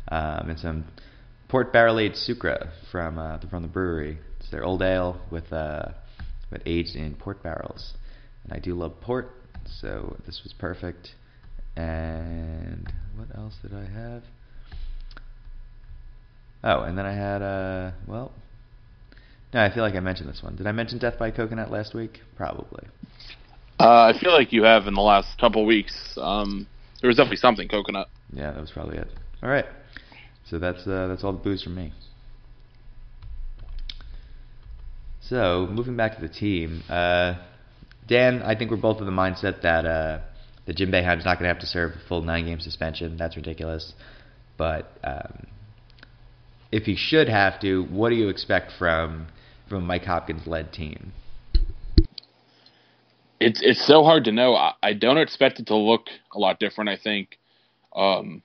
um, 0.08 0.50
and 0.50 0.58
some 0.58 0.84
Port 1.48 1.72
Barrel 1.72 1.98
Aged 1.98 2.16
Sucre 2.16 2.70
from 2.90 3.18
uh, 3.18 3.38
from 3.48 3.62
the 3.62 3.68
Bruery. 3.68 4.18
It's 4.40 4.50
their 4.50 4.62
old 4.62 4.82
ale 4.82 5.20
with 5.30 5.50
uh, 5.52 5.92
with 6.50 6.62
aged 6.66 6.94
in 6.94 7.14
port 7.14 7.42
barrels, 7.42 7.94
and 8.44 8.52
I 8.52 8.58
do 8.58 8.74
love 8.74 9.00
port, 9.00 9.30
so 9.80 10.16
this 10.26 10.42
was 10.44 10.52
perfect. 10.52 11.14
And 11.76 12.92
what 13.16 13.36
else 13.36 13.54
did 13.62 13.72
I 13.74 13.84
have? 13.84 14.22
Oh, 16.64 16.82
and 16.82 16.98
then 16.98 17.06
I 17.06 17.14
had 17.14 17.42
uh 17.42 17.92
well 18.06 18.32
no, 19.54 19.64
I 19.64 19.72
feel 19.72 19.82
like 19.82 19.94
I 19.94 20.00
mentioned 20.00 20.28
this 20.28 20.42
one. 20.42 20.56
Did 20.56 20.66
I 20.66 20.72
mention 20.72 20.98
Death 20.98 21.18
by 21.18 21.30
Coconut 21.30 21.70
last 21.70 21.94
week? 21.94 22.20
Probably. 22.36 22.88
Uh, 23.78 24.12
I 24.14 24.18
feel 24.18 24.32
like 24.32 24.52
you 24.52 24.62
have 24.62 24.86
in 24.86 24.94
the 24.94 25.02
last 25.02 25.38
couple 25.38 25.64
weeks. 25.66 26.16
Um, 26.16 26.66
there 27.00 27.08
was 27.08 27.16
definitely 27.16 27.36
something 27.36 27.68
coconut. 27.68 28.08
Yeah, 28.32 28.52
that 28.52 28.60
was 28.60 28.70
probably 28.70 28.96
it. 28.96 29.08
All 29.42 29.50
right, 29.50 29.66
so 30.44 30.58
that's 30.58 30.86
uh, 30.86 31.08
that's 31.08 31.22
all 31.22 31.32
the 31.32 31.38
booze 31.38 31.62
from 31.62 31.74
me. 31.74 31.92
So 35.20 35.68
moving 35.70 35.96
back 35.96 36.14
to 36.14 36.20
the 36.20 36.32
team, 36.32 36.82
uh, 36.88 37.34
Dan, 38.06 38.42
I 38.42 38.54
think 38.54 38.70
we're 38.70 38.76
both 38.76 39.00
of 39.00 39.06
the 39.06 39.12
mindset 39.12 39.62
that 39.62 39.84
uh, 39.84 40.20
that 40.66 40.76
Jim 40.76 40.90
Boeheim's 40.90 41.24
not 41.24 41.38
going 41.38 41.48
to 41.48 41.54
have 41.54 41.60
to 41.60 41.66
serve 41.66 41.92
a 41.92 42.08
full 42.08 42.22
nine 42.22 42.46
game 42.46 42.60
suspension. 42.60 43.16
That's 43.16 43.36
ridiculous. 43.36 43.92
But 44.56 44.90
um, 45.04 45.46
if 46.72 46.84
he 46.84 46.96
should 46.96 47.28
have 47.28 47.60
to, 47.60 47.84
what 47.84 48.10
do 48.10 48.16
you 48.16 48.28
expect 48.28 48.72
from 48.78 49.26
from 49.68 49.86
Mike 49.86 50.04
Hopkins 50.04 50.46
led 50.46 50.72
team? 50.72 51.12
It's 53.40 53.60
it's 53.62 53.86
so 53.86 54.02
hard 54.02 54.24
to 54.24 54.32
know. 54.32 54.54
I, 54.54 54.72
I 54.82 54.92
don't 54.94 55.18
expect 55.18 55.60
it 55.60 55.66
to 55.66 55.76
look 55.76 56.06
a 56.34 56.38
lot 56.38 56.58
different. 56.58 56.90
I 56.90 56.96
think 56.96 57.38
um, 57.94 58.42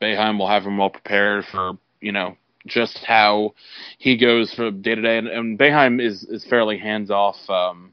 Boeheim 0.00 0.38
will 0.38 0.48
have 0.48 0.64
him 0.64 0.78
well 0.78 0.90
prepared 0.90 1.44
for 1.46 1.72
you 2.00 2.12
know 2.12 2.36
just 2.66 2.98
how 3.04 3.54
he 3.98 4.16
goes 4.16 4.52
from 4.54 4.82
day 4.82 4.94
to 4.94 5.02
day, 5.02 5.18
and, 5.18 5.28
and 5.28 5.58
Boeheim 5.58 6.00
is 6.04 6.22
is 6.24 6.44
fairly 6.44 6.78
hands 6.78 7.10
off. 7.10 7.36
Um, 7.48 7.92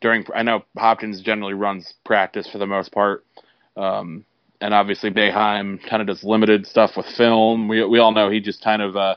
during 0.00 0.24
I 0.34 0.42
know 0.42 0.64
Hopkins 0.76 1.20
generally 1.22 1.54
runs 1.54 1.94
practice 2.04 2.48
for 2.50 2.58
the 2.58 2.66
most 2.66 2.92
part, 2.92 3.24
um, 3.76 4.24
and 4.60 4.72
obviously 4.72 5.10
Boeheim 5.10 5.80
kind 5.88 6.00
of 6.00 6.06
does 6.06 6.22
limited 6.22 6.66
stuff 6.66 6.92
with 6.96 7.06
film. 7.16 7.66
We 7.68 7.84
we 7.84 7.98
all 7.98 8.12
know 8.12 8.30
he 8.30 8.40
just 8.40 8.62
kind 8.62 8.82
of 8.82 8.96
uh, 8.96 9.16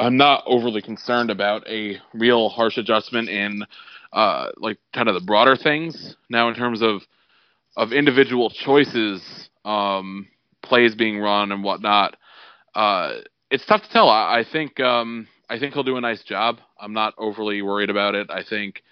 I'm 0.00 0.16
not 0.16 0.42
overly 0.46 0.82
concerned 0.82 1.30
about 1.30 1.68
a 1.68 1.98
real 2.14 2.48
harsh 2.48 2.78
adjustment 2.78 3.28
in 3.28 3.64
uh, 4.12 4.50
like 4.56 4.78
kind 4.94 5.08
of 5.08 5.14
the 5.14 5.20
broader 5.20 5.56
things. 5.56 6.16
Now, 6.28 6.48
in 6.48 6.54
terms 6.54 6.82
of 6.82 7.02
of 7.76 7.92
individual 7.92 8.50
choices, 8.50 9.48
um, 9.64 10.26
plays 10.62 10.94
being 10.94 11.20
run 11.20 11.52
and 11.52 11.62
whatnot, 11.62 12.16
uh, 12.74 13.14
it's 13.50 13.66
tough 13.66 13.82
to 13.82 13.88
tell. 13.90 14.08
I, 14.08 14.40
I 14.40 14.44
think 14.50 14.80
um, 14.80 15.26
I 15.48 15.58
think 15.58 15.74
he'll 15.74 15.82
do 15.82 15.96
a 15.96 16.00
nice 16.00 16.22
job. 16.22 16.58
I'm 16.80 16.92
not 16.92 17.14
overly 17.18 17.62
worried 17.62 17.90
about 17.90 18.14
it. 18.14 18.30
I 18.30 18.42
think 18.42 18.82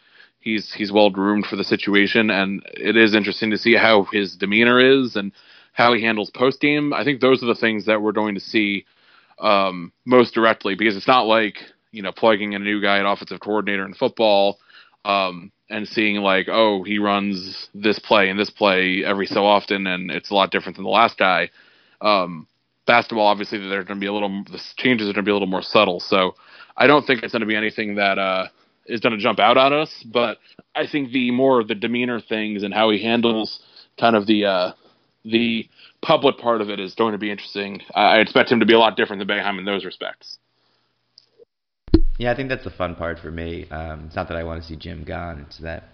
he's 0.40 0.72
he's 0.72 0.92
well 0.92 1.10
groomed 1.10 1.46
for 1.46 1.56
the 1.56 1.64
situation, 1.64 2.30
and 2.30 2.62
it 2.74 2.96
is 2.96 3.14
interesting 3.14 3.50
to 3.50 3.58
see 3.58 3.74
how 3.74 4.04
his 4.12 4.36
demeanor 4.36 4.80
is 4.80 5.14
and 5.14 5.32
how 5.72 5.94
he 5.94 6.02
handles 6.02 6.30
post 6.30 6.60
game. 6.60 6.92
I 6.92 7.04
think 7.04 7.20
those 7.20 7.42
are 7.42 7.46
the 7.46 7.54
things 7.54 7.86
that 7.86 8.02
we're 8.02 8.12
going 8.12 8.34
to 8.34 8.40
see 8.40 8.84
um, 9.38 9.92
most 10.04 10.34
directly 10.34 10.74
because 10.74 10.96
it's 10.96 11.06
not 11.06 11.26
like 11.26 11.58
you 11.92 12.02
know 12.02 12.10
plugging 12.12 12.54
in 12.54 12.62
a 12.62 12.64
new 12.64 12.82
guy, 12.82 12.98
an 12.98 13.06
offensive 13.06 13.40
coordinator 13.40 13.86
in 13.86 13.94
football, 13.94 14.58
um, 15.04 15.52
and 15.70 15.86
seeing 15.86 16.16
like 16.16 16.48
oh 16.48 16.82
he 16.82 16.98
runs 16.98 17.68
this 17.72 18.00
play 18.00 18.28
and 18.28 18.38
this 18.38 18.50
play 18.50 19.04
every 19.04 19.26
so 19.26 19.46
often, 19.46 19.86
and 19.86 20.10
it's 20.10 20.30
a 20.30 20.34
lot 20.34 20.50
different 20.50 20.74
than 20.74 20.84
the 20.84 20.90
last 20.90 21.16
guy. 21.16 21.50
Um, 22.00 22.47
basketball, 22.88 23.26
obviously, 23.26 23.58
they're 23.60 23.84
going 23.84 24.00
to 24.00 24.00
be 24.00 24.06
a 24.06 24.12
little 24.12 24.42
the 24.50 24.60
changes 24.76 25.08
are 25.08 25.12
going 25.12 25.24
to 25.24 25.28
be 25.28 25.30
a 25.30 25.34
little 25.34 25.46
more 25.46 25.62
subtle. 25.62 26.00
So 26.00 26.34
I 26.76 26.88
don't 26.88 27.06
think 27.06 27.22
it's 27.22 27.32
going 27.32 27.40
to 27.40 27.46
be 27.46 27.54
anything 27.54 27.94
that 27.94 28.18
uh, 28.18 28.48
is 28.86 28.98
going 28.98 29.14
to 29.16 29.22
jump 29.22 29.38
out 29.38 29.56
on 29.56 29.72
us. 29.72 30.04
But 30.04 30.38
I 30.74 30.88
think 30.90 31.12
the 31.12 31.30
more 31.30 31.62
the 31.62 31.76
demeanor 31.76 32.20
things 32.20 32.64
and 32.64 32.74
how 32.74 32.90
he 32.90 33.00
handles 33.00 33.60
kind 34.00 34.16
of 34.16 34.26
the 34.26 34.46
uh, 34.46 34.72
the 35.24 35.68
public 36.02 36.38
part 36.38 36.60
of 36.60 36.70
it 36.70 36.80
is 36.80 36.94
going 36.94 37.12
to 37.12 37.18
be 37.18 37.30
interesting. 37.30 37.82
I 37.94 38.18
expect 38.18 38.50
him 38.50 38.60
to 38.60 38.66
be 38.66 38.74
a 38.74 38.78
lot 38.78 38.96
different 38.96 39.20
than 39.20 39.28
Boeheim 39.28 39.58
in 39.58 39.64
those 39.64 39.84
respects. 39.84 40.38
Yeah, 42.18 42.32
I 42.32 42.36
think 42.36 42.48
that's 42.48 42.64
the 42.64 42.70
fun 42.70 42.96
part 42.96 43.20
for 43.20 43.30
me. 43.30 43.68
Um, 43.70 44.06
it's 44.06 44.16
not 44.16 44.28
that 44.28 44.36
I 44.36 44.42
want 44.42 44.60
to 44.60 44.68
see 44.68 44.76
Jim 44.76 45.04
gone; 45.04 45.44
it's 45.46 45.58
that 45.58 45.84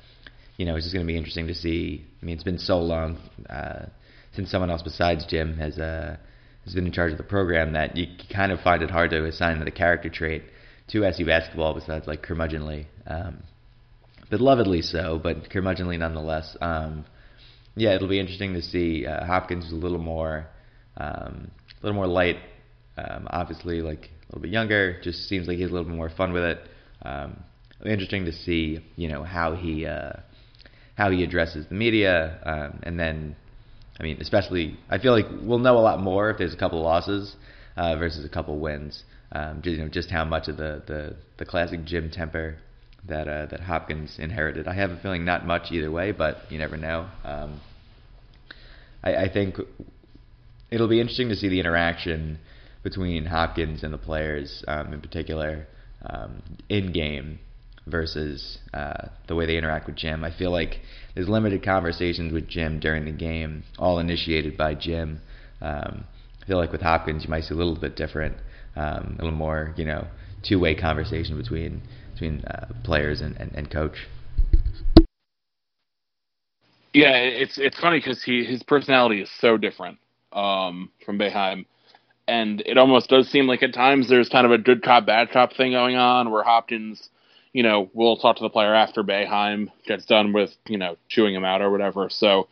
you 0.57 0.65
know 0.65 0.77
it's 0.77 0.87
just 0.87 0.95
going 0.95 1.07
to 1.07 1.13
be 1.13 1.17
interesting 1.19 1.49
to 1.49 1.55
see. 1.55 2.07
I 2.23 2.25
mean, 2.25 2.35
it's 2.35 2.45
been 2.45 2.59
so 2.59 2.79
long 2.79 3.19
uh, 3.51 3.87
since 4.33 4.51
someone 4.51 4.71
else 4.71 4.83
besides 4.83 5.27
Jim 5.27 5.57
has 5.59 5.79
uh, 5.79 6.17
has 6.65 6.75
been 6.75 6.87
in 6.87 6.93
charge 6.93 7.13
of 7.13 7.19
the 7.19 7.25
program 7.25 7.73
that 7.75 7.97
you 7.97 8.07
kind 8.33 8.53
of 8.53 8.61
find 8.61 8.83
it 8.83 8.91
hard 8.91 9.11
to 9.11 9.25
assign 9.25 9.63
the 9.65 9.71
character 9.71 10.09
trait 10.09 10.43
to 10.89 11.05
SU 11.05 11.25
basketball 11.27 11.75
besides 11.75 12.07
like 12.07 12.23
curmudgeonly, 12.23 12.87
um, 13.07 13.43
belovedly 14.31 14.83
so, 14.83 15.21
but 15.23 15.51
curmudgeonly 15.51 15.99
nonetheless. 15.99 16.57
Um, 16.61 17.05
yeah, 17.77 17.95
it'll 17.95 18.09
be 18.09 18.21
interesting 18.21 18.55
to 18.55 18.63
see. 18.63 19.07
Uh, 19.07 19.25
Hopkins 19.25 19.67
is 19.67 19.73
a 19.73 19.77
little 19.77 19.99
more, 19.99 20.47
um, 20.97 21.51
a 21.81 21.87
little 21.87 21.97
more 21.97 22.07
light. 22.07 22.37
Um, 22.97 23.27
obviously, 23.31 23.81
like 23.81 24.05
a 24.05 24.27
little 24.29 24.43
bit 24.43 24.53
younger. 24.53 25.01
Just 25.03 25.29
seems 25.29 25.49
like 25.49 25.57
he 25.57 25.63
has 25.63 25.71
a 25.71 25.75
little 25.75 25.89
bit 25.89 25.97
more 25.97 26.11
fun 26.11 26.33
with 26.33 26.45
it. 26.45 26.61
Um, 27.03 27.43
interesting 27.85 28.25
to 28.27 28.33
see, 28.33 28.79
you 28.97 29.09
know, 29.09 29.25
how 29.25 29.55
he 29.55 29.87
uh, 29.87 30.13
how 30.97 31.11
he 31.11 31.25
addresses 31.25 31.67
the 31.69 31.75
media, 31.75 32.39
um, 32.45 32.81
and 32.85 32.99
then, 32.99 33.37
I 33.99 34.03
mean, 34.03 34.19
especially, 34.21 34.77
I 34.91 34.99
feel 34.99 35.13
like 35.13 35.27
we'll 35.43 35.59
know 35.59 35.79
a 35.79 35.81
lot 35.81 36.01
more 36.01 36.31
if 36.31 36.39
there's 36.39 36.55
a 36.55 36.57
couple 36.57 36.83
losses 36.83 37.37
uh, 37.77 37.97
versus 37.97 38.25
a 38.25 38.29
couple 38.29 38.59
wins. 38.59 39.05
Um, 39.33 39.63
just, 39.63 39.77
you 39.77 39.83
know, 39.83 39.89
just 39.89 40.11
how 40.11 40.25
much 40.25 40.49
of 40.49 40.57
the, 40.57 40.83
the, 40.87 41.17
the 41.39 41.45
classic 41.45 41.85
Jim 41.85 42.11
temper 42.11 42.57
that 43.09 43.29
uh, 43.29 43.47
that 43.47 43.61
Hopkins 43.61 44.17
inherited. 44.19 44.67
I 44.67 44.75
have 44.75 44.91
a 44.91 45.01
feeling 45.01 45.25
not 45.25 45.47
much 45.47 45.71
either 45.71 45.91
way, 45.91 46.13
but 46.13 46.39
you 46.51 46.59
never 46.59 46.77
know. 46.77 47.09
Um, 47.25 47.61
I, 49.03 49.17
I 49.17 49.29
think 49.33 49.57
it'll 50.71 50.89
be 50.89 51.01
interesting 51.01 51.29
to 51.29 51.37
see 51.37 51.49
the 51.49 51.61
interaction 51.61 52.39
between 52.83 53.27
Hopkins 53.27 53.83
and 53.83 53.93
the 53.93 53.99
players, 53.99 54.65
um, 54.69 54.93
in 54.93 55.01
particular, 55.01 55.67
um, 56.05 56.43
in 56.69 56.93
game 56.93 57.39
versus 57.87 58.59
uh, 58.73 59.09
the 59.29 59.35
way 59.35 59.47
they 59.47 59.57
interact 59.57 59.87
with 59.87 59.97
Jim. 59.97 60.25
I 60.25 60.31
feel 60.37 60.51
like 60.51 60.81
there's 61.15 61.29
limited 61.29 61.65
conversations 61.65 62.33
with 62.33 62.49
Jim 62.49 62.81
during 62.81 63.05
the 63.05 63.13
game, 63.13 63.65
all 63.79 63.99
initiated 63.99 64.57
by 64.57 64.75
Jim. 64.75 65.21
Um, 65.61 66.05
I 66.43 66.47
feel 66.47 66.59
like 66.59 66.73
with 66.73 66.83
Hopkins, 66.83 67.25
you 67.25 67.31
might 67.31 67.45
see 67.45 67.55
a 67.55 67.57
little 67.57 67.77
bit 67.77 67.97
different, 67.97 68.37
um, 68.77 69.17
a 69.19 69.25
little 69.25 69.39
more, 69.39 69.75
you 69.77 69.85
know, 69.85 70.07
two-way 70.43 70.75
conversation 70.75 71.37
between 71.37 71.83
between 72.13 72.45
uh, 72.45 72.69
players 72.85 73.21
and, 73.21 73.37
and, 73.39 73.53
and 73.55 73.71
coach. 73.71 74.07
Yeah, 76.93 77.17
it's 77.17 77.59
it's 77.59 77.79
funny 77.81 77.99
because 77.99 78.23
he 78.23 78.45
his 78.45 78.63
personality 78.63 79.21
is 79.21 79.31
so 79.41 79.57
different 79.57 79.99
um, 80.33 80.91
from 81.05 81.19
Boeheim, 81.19 81.67
and 82.29 82.63
it 82.67 82.79
almost 82.79 83.09
does 83.09 83.29
seem 83.29 83.49
like 83.49 83.65
at 83.65 83.75
times 83.75 84.09
there's 84.09 84.29
kind 84.29 84.47
of 84.47 84.53
a 84.53 84.59
good 84.59 84.83
cop 84.83 85.07
bad 85.07 85.31
cop 85.33 85.55
thing 85.57 85.73
going 85.73 85.97
on 85.97 86.31
where 86.31 86.45
Hopkins, 86.45 87.09
you 87.55 87.63
know, 87.63 87.89
we'll 87.95 88.17
talk 88.17 88.37
to 88.37 88.43
the 88.43 88.51
player 88.51 88.75
after 88.75 89.03
Boeheim 89.03 89.71
gets 89.87 90.05
done 90.05 90.35
with 90.35 90.51
you 90.67 90.77
know 90.77 90.99
chewing 91.09 91.35
him 91.35 91.45
out 91.45 91.63
or 91.63 91.71
whatever. 91.71 92.11
So 92.11 92.49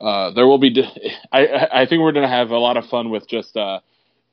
uh, 0.00 0.32
there 0.32 0.46
will 0.46 0.58
be. 0.58 0.84
I 1.32 1.68
I 1.72 1.86
think 1.86 2.02
we're 2.02 2.12
gonna 2.12 2.28
have 2.28 2.50
a 2.50 2.58
lot 2.58 2.76
of 2.76 2.84
fun 2.86 3.08
with 3.08 3.26
just 3.28 3.56
uh, 3.56 3.80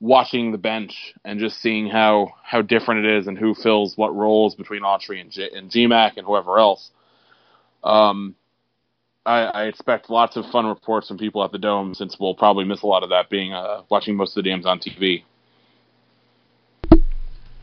watching 0.01 0.51
the 0.51 0.57
bench 0.57 1.14
and 1.24 1.39
just 1.39 1.62
seeing 1.62 1.88
how 1.88 2.34
how 2.43 2.62
different 2.64 3.05
it 3.05 3.18
is 3.20 3.28
and 3.28 3.38
who 3.38 3.53
fills 3.53 3.95
what 3.97 4.14
roles 4.14 4.55
between 4.55 4.82
Autry 4.82 5.22
and, 5.22 5.32
G- 5.32 5.49
and 5.55 5.70
GMAC 5.70 6.18
and 6.18 6.26
whoever 6.26 6.57
else. 6.57 6.89
Um, 7.84 8.36
I, 9.26 9.43
I, 9.43 9.64
expect 9.66 10.10
lots 10.10 10.36
of 10.36 10.45
fun 10.51 10.66
reports 10.66 11.07
from 11.07 11.18
people 11.18 11.41
at 11.45 11.53
the 11.53 11.57
dome 11.57 11.93
since 11.93 12.18
we'll 12.20 12.36
probably 12.36 12.66
miss 12.66 12.82
a 12.82 12.88
lot 12.88 13.03
of 13.03 13.10
that 13.12 13.30
being 13.30 13.53
uh, 13.53 13.84
watching 13.89 14.18
most 14.18 14.36
of 14.36 14.43
the 14.43 14.49
games 14.49 14.66
on 14.66 14.80
TV. 14.80 15.24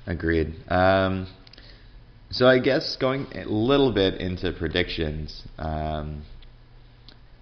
Agreed. 0.06 0.54
Um, 0.70 1.26
so 2.30 2.46
I 2.46 2.58
guess 2.58 2.96
going 3.00 3.26
a 3.34 3.44
little 3.44 3.92
bit 3.92 4.20
into 4.20 4.52
predictions. 4.52 5.42
Um, 5.58 6.22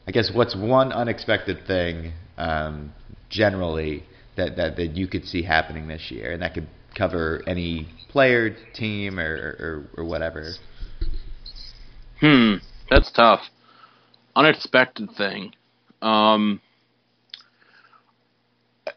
I 0.06 0.10
guess 0.10 0.30
what's 0.34 0.54
one 0.54 0.92
unexpected 0.92 1.66
thing 1.66 2.12
um, 2.36 2.92
generally 3.30 4.04
that, 4.36 4.56
that 4.56 4.76
that 4.76 4.96
you 4.96 5.06
could 5.06 5.24
see 5.24 5.42
happening 5.42 5.88
this 5.88 6.10
year, 6.10 6.32
and 6.32 6.42
that 6.42 6.54
could 6.54 6.68
cover 6.96 7.42
any 7.46 7.88
player, 8.10 8.54
team, 8.74 9.18
or 9.18 9.34
or, 9.96 10.02
or 10.02 10.04
whatever. 10.04 10.52
Hmm, 12.20 12.54
that's 12.90 13.10
tough. 13.12 13.40
Unexpected 14.36 15.10
thing. 15.16 15.52
Um, 16.02 16.60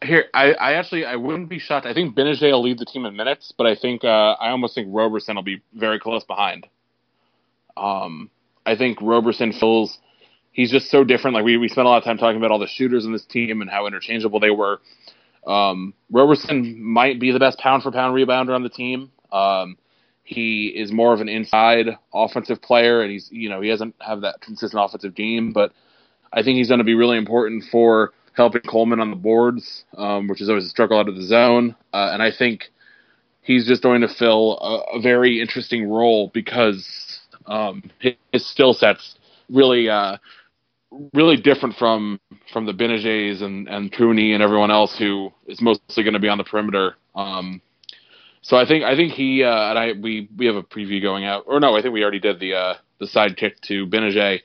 here, 0.02 0.26
I, 0.34 0.52
I 0.52 0.72
actually 0.74 1.04
I 1.04 1.16
wouldn't 1.16 1.48
be 1.48 1.58
shocked. 1.58 1.86
I 1.86 1.94
think 1.94 2.14
Gbinije 2.14 2.42
will 2.42 2.62
lead 2.62 2.78
the 2.78 2.84
team 2.84 3.06
in 3.06 3.16
minutes, 3.16 3.52
but 3.56 3.66
I 3.66 3.74
think 3.74 4.04
uh, 4.04 4.36
I 4.40 4.50
almost 4.50 4.74
think 4.74 4.88
Roberson 4.90 5.36
will 5.36 5.42
be 5.42 5.62
very 5.74 5.98
close 5.98 6.24
behind. 6.24 6.66
Um, 7.76 8.30
I 8.66 8.76
think 8.76 8.98
Roberson 9.00 9.52
feels 9.52 9.98
he's 10.52 10.70
just 10.70 10.90
so 10.90 11.04
different. 11.04 11.34
Like 11.34 11.44
we 11.44 11.56
we 11.56 11.68
spent 11.68 11.86
a 11.86 11.90
lot 11.90 11.98
of 11.98 12.04
time 12.04 12.18
talking 12.18 12.36
about 12.36 12.50
all 12.50 12.58
the 12.58 12.66
shooters 12.66 13.04
in 13.04 13.12
this 13.12 13.24
team 13.24 13.60
and 13.62 13.70
how 13.70 13.86
interchangeable 13.86 14.40
they 14.40 14.50
were. 14.50 14.80
Um, 15.46 15.94
Roberson 16.10 16.82
might 16.82 17.18
be 17.18 17.30
the 17.32 17.38
best 17.38 17.58
pound 17.58 17.82
for 17.82 17.90
pound 17.90 18.14
rebounder 18.14 18.54
on 18.54 18.62
the 18.62 18.68
team. 18.68 19.10
Um, 19.32 19.78
he 20.22 20.66
is 20.66 20.92
more 20.92 21.14
of 21.14 21.22
an 21.22 21.28
inside 21.30 21.86
offensive 22.12 22.60
player, 22.60 23.00
and 23.00 23.10
he's 23.10 23.28
you 23.32 23.48
know 23.48 23.62
he 23.62 23.70
doesn't 23.70 23.94
have 24.00 24.20
that 24.20 24.42
consistent 24.42 24.82
offensive 24.84 25.14
game, 25.14 25.52
but 25.52 25.72
I 26.30 26.42
think 26.42 26.58
he's 26.58 26.68
going 26.68 26.78
to 26.78 26.84
be 26.84 26.94
really 26.94 27.16
important 27.16 27.64
for 27.72 28.12
helping 28.38 28.62
Coleman 28.62 29.00
on 29.00 29.10
the 29.10 29.16
boards, 29.16 29.84
um, 29.96 30.28
which 30.28 30.40
is 30.40 30.48
always 30.48 30.64
a 30.64 30.70
struggle 30.70 30.98
out 30.98 31.08
of 31.08 31.16
the 31.16 31.22
zone. 31.22 31.76
Uh, 31.92 32.10
and 32.12 32.22
I 32.22 32.30
think 32.30 32.70
he's 33.42 33.66
just 33.66 33.82
going 33.82 34.00
to 34.00 34.08
fill 34.08 34.58
a, 34.60 34.98
a 34.98 35.00
very 35.02 35.40
interesting 35.40 35.90
role 35.90 36.30
because 36.32 37.20
um, 37.46 37.90
his, 37.98 38.14
his 38.32 38.46
skill 38.46 38.72
sets 38.72 39.18
really 39.50 39.88
uh, 39.90 40.16
really 41.12 41.36
different 41.36 41.74
from 41.76 42.20
from 42.52 42.66
the 42.66 42.72
Gbinijes 42.72 43.42
and 43.42 43.68
and 43.68 43.92
Cooney 43.92 44.32
and 44.32 44.42
everyone 44.42 44.70
else 44.70 44.96
who 44.96 45.32
is 45.46 45.60
mostly 45.60 46.04
going 46.04 46.14
to 46.14 46.20
be 46.20 46.28
on 46.28 46.38
the 46.38 46.44
perimeter. 46.44 46.94
Um, 47.14 47.60
so 48.42 48.56
I 48.56 48.66
think 48.66 48.84
I 48.84 48.94
think 48.96 49.12
he 49.12 49.42
uh, 49.42 49.70
and 49.70 49.78
I 49.78 49.92
we 49.92 50.28
we 50.36 50.46
have 50.46 50.56
a 50.56 50.62
preview 50.62 51.02
going 51.02 51.24
out 51.24 51.44
or 51.46 51.60
no 51.60 51.76
I 51.76 51.82
think 51.82 51.92
we 51.92 52.02
already 52.02 52.20
did 52.20 52.38
the 52.40 52.54
uh, 52.54 52.74
the 53.00 53.06
sidekick 53.06 53.60
to 53.62 53.86
Gbinije. 53.86 54.40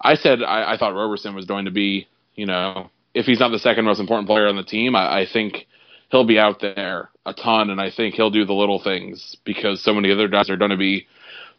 I 0.00 0.14
said 0.14 0.42
I, 0.42 0.74
I 0.74 0.76
thought 0.78 0.94
Roberson 0.94 1.34
was 1.34 1.46
going 1.46 1.64
to 1.64 1.70
be 1.70 2.06
you 2.36 2.46
know 2.46 2.90
if 3.14 3.26
he's 3.26 3.40
not 3.40 3.50
the 3.50 3.58
second 3.58 3.84
most 3.84 4.00
important 4.00 4.28
player 4.28 4.48
on 4.48 4.56
the 4.56 4.62
team 4.62 4.96
I, 4.96 5.20
I 5.22 5.26
think 5.30 5.66
he'll 6.10 6.26
be 6.26 6.38
out 6.38 6.60
there 6.60 7.10
a 7.26 7.32
ton 7.34 7.70
and 7.70 7.80
I 7.80 7.90
think 7.90 8.14
he'll 8.14 8.30
do 8.30 8.44
the 8.44 8.52
little 8.52 8.82
things 8.82 9.36
because 9.44 9.82
so 9.82 9.94
many 9.94 10.12
other 10.12 10.28
guys 10.28 10.50
are 10.50 10.56
going 10.56 10.70
to 10.70 10.76
be 10.76 11.06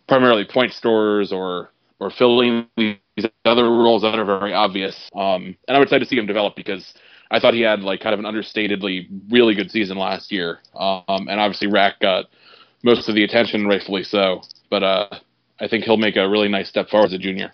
primarily 0.08 0.45
point 0.45 0.74
scorers 0.74 1.32
or 1.32 1.72
or 1.99 2.10
filling 2.12 2.68
these 2.78 2.97
other 3.45 3.64
roles 3.64 4.01
that 4.01 4.20
are 4.20 4.26
very 4.26 4.54
obvious. 4.54 5.10
Um, 5.16 5.56
and 5.68 5.78
I'm 5.78 5.84
excited 5.84 6.04
to 6.04 6.10
see 6.10 6.18
him 6.18 6.26
develop 6.26 6.56
because 6.56 6.93
I 7.32 7.39
thought 7.39 7.54
he 7.54 7.62
had 7.62 7.82
like 7.82 8.01
kind 8.01 8.14
of 8.14 8.20
an 8.20 8.26
understatedly 8.26 9.08
really 9.32 9.56
good 9.56 9.72
season 9.72 9.97
last 9.97 10.32
year. 10.32 10.60
Um, 10.76 11.28
and 11.30 11.39
obviously 11.39 11.68
Rack 11.68 11.99
got 12.01 12.26
most 12.84 13.08
of 13.08 13.16
the 13.16 13.24
attention, 13.24 13.68
rightfully 13.68 14.04
so. 14.04 14.41
but 14.70 14.84
uh, 14.84 15.08
I 15.62 15.68
think 15.68 15.86
he'll 15.86 15.97
make 15.97 16.18
a 16.18 16.28
really 16.28 16.49
nice 16.49 16.68
step 16.68 16.89
forward 16.89 17.08
as 17.08 17.14
a 17.14 17.18
junior. 17.20 17.54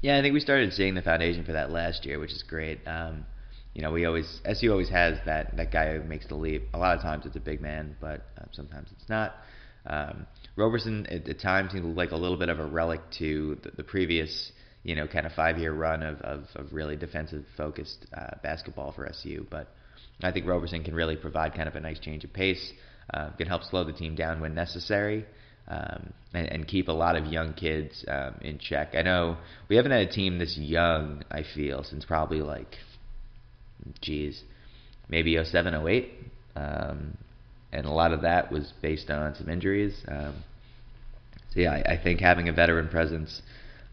Yeah, 0.00 0.16
I 0.16 0.22
think 0.22 0.32
we 0.32 0.40
started 0.40 0.72
seeing 0.74 0.94
the 0.94 1.02
foundation 1.02 1.44
for 1.44 1.52
that 1.52 1.70
last 1.72 2.06
year, 2.06 2.20
which 2.20 2.30
is 2.30 2.44
great. 2.44 2.78
Um, 2.86 3.26
you 3.74 3.82
know, 3.82 3.90
we 3.90 4.04
always 4.04 4.40
SU 4.44 4.70
always 4.70 4.88
has 4.90 5.18
that 5.26 5.56
that 5.56 5.72
guy 5.72 5.96
who 5.96 6.04
makes 6.04 6.26
the 6.28 6.36
leap. 6.36 6.68
A 6.72 6.78
lot 6.78 6.96
of 6.96 7.02
times 7.02 7.26
it's 7.26 7.34
a 7.34 7.40
big 7.40 7.60
man, 7.60 7.96
but 8.00 8.26
uh, 8.40 8.44
sometimes 8.52 8.90
it's 8.92 9.08
not. 9.08 9.34
Um, 9.86 10.26
Roberson 10.54 11.06
at 11.06 11.24
the 11.24 11.34
time 11.34 11.68
seemed 11.70 11.96
like 11.96 12.12
a 12.12 12.16
little 12.16 12.36
bit 12.36 12.48
of 12.48 12.60
a 12.60 12.66
relic 12.66 13.00
to 13.18 13.58
the, 13.62 13.70
the 13.70 13.82
previous, 13.82 14.52
you 14.84 14.94
know, 14.94 15.08
kind 15.08 15.26
of 15.26 15.32
five 15.32 15.58
year 15.58 15.72
run 15.72 16.02
of, 16.04 16.20
of, 16.20 16.44
of 16.54 16.72
really 16.72 16.94
defensive 16.94 17.44
focused 17.56 18.06
uh, 18.16 18.36
basketball 18.42 18.92
for 18.92 19.06
SU. 19.06 19.46
But 19.50 19.68
I 20.22 20.30
think 20.30 20.46
Roberson 20.46 20.84
can 20.84 20.94
really 20.94 21.16
provide 21.16 21.54
kind 21.54 21.68
of 21.68 21.74
a 21.74 21.80
nice 21.80 21.98
change 21.98 22.22
of 22.24 22.32
pace, 22.32 22.72
uh, 23.14 23.30
can 23.30 23.48
help 23.48 23.64
slow 23.64 23.82
the 23.82 23.92
team 23.92 24.14
down 24.14 24.40
when 24.40 24.54
necessary. 24.54 25.24
Um, 25.70 26.14
and, 26.32 26.46
and, 26.50 26.66
keep 26.66 26.88
a 26.88 26.92
lot 26.92 27.14
of 27.14 27.26
young 27.26 27.52
kids 27.52 28.02
um, 28.08 28.36
in 28.40 28.58
check. 28.58 28.94
I 28.94 29.02
know 29.02 29.36
we 29.68 29.76
haven't 29.76 29.92
had 29.92 30.00
a 30.00 30.10
team 30.10 30.38
this 30.38 30.56
young, 30.56 31.24
I 31.30 31.42
feel, 31.54 31.84
since 31.84 32.06
probably 32.06 32.40
like, 32.40 32.76
geez, 34.00 34.42
maybe 35.10 35.38
07, 35.42 35.74
08. 35.86 36.10
Um, 36.56 37.18
and 37.72 37.84
a 37.84 37.90
lot 37.90 38.12
of 38.12 38.22
that 38.22 38.50
was 38.50 38.72
based 38.80 39.10
on 39.10 39.34
some 39.34 39.50
injuries. 39.50 39.94
Um, 40.08 40.42
so 41.52 41.60
yeah, 41.60 41.72
I, 41.72 41.92
I, 41.92 42.02
think 42.02 42.20
having 42.20 42.48
a 42.48 42.52
veteran 42.52 42.88
presence 42.88 43.42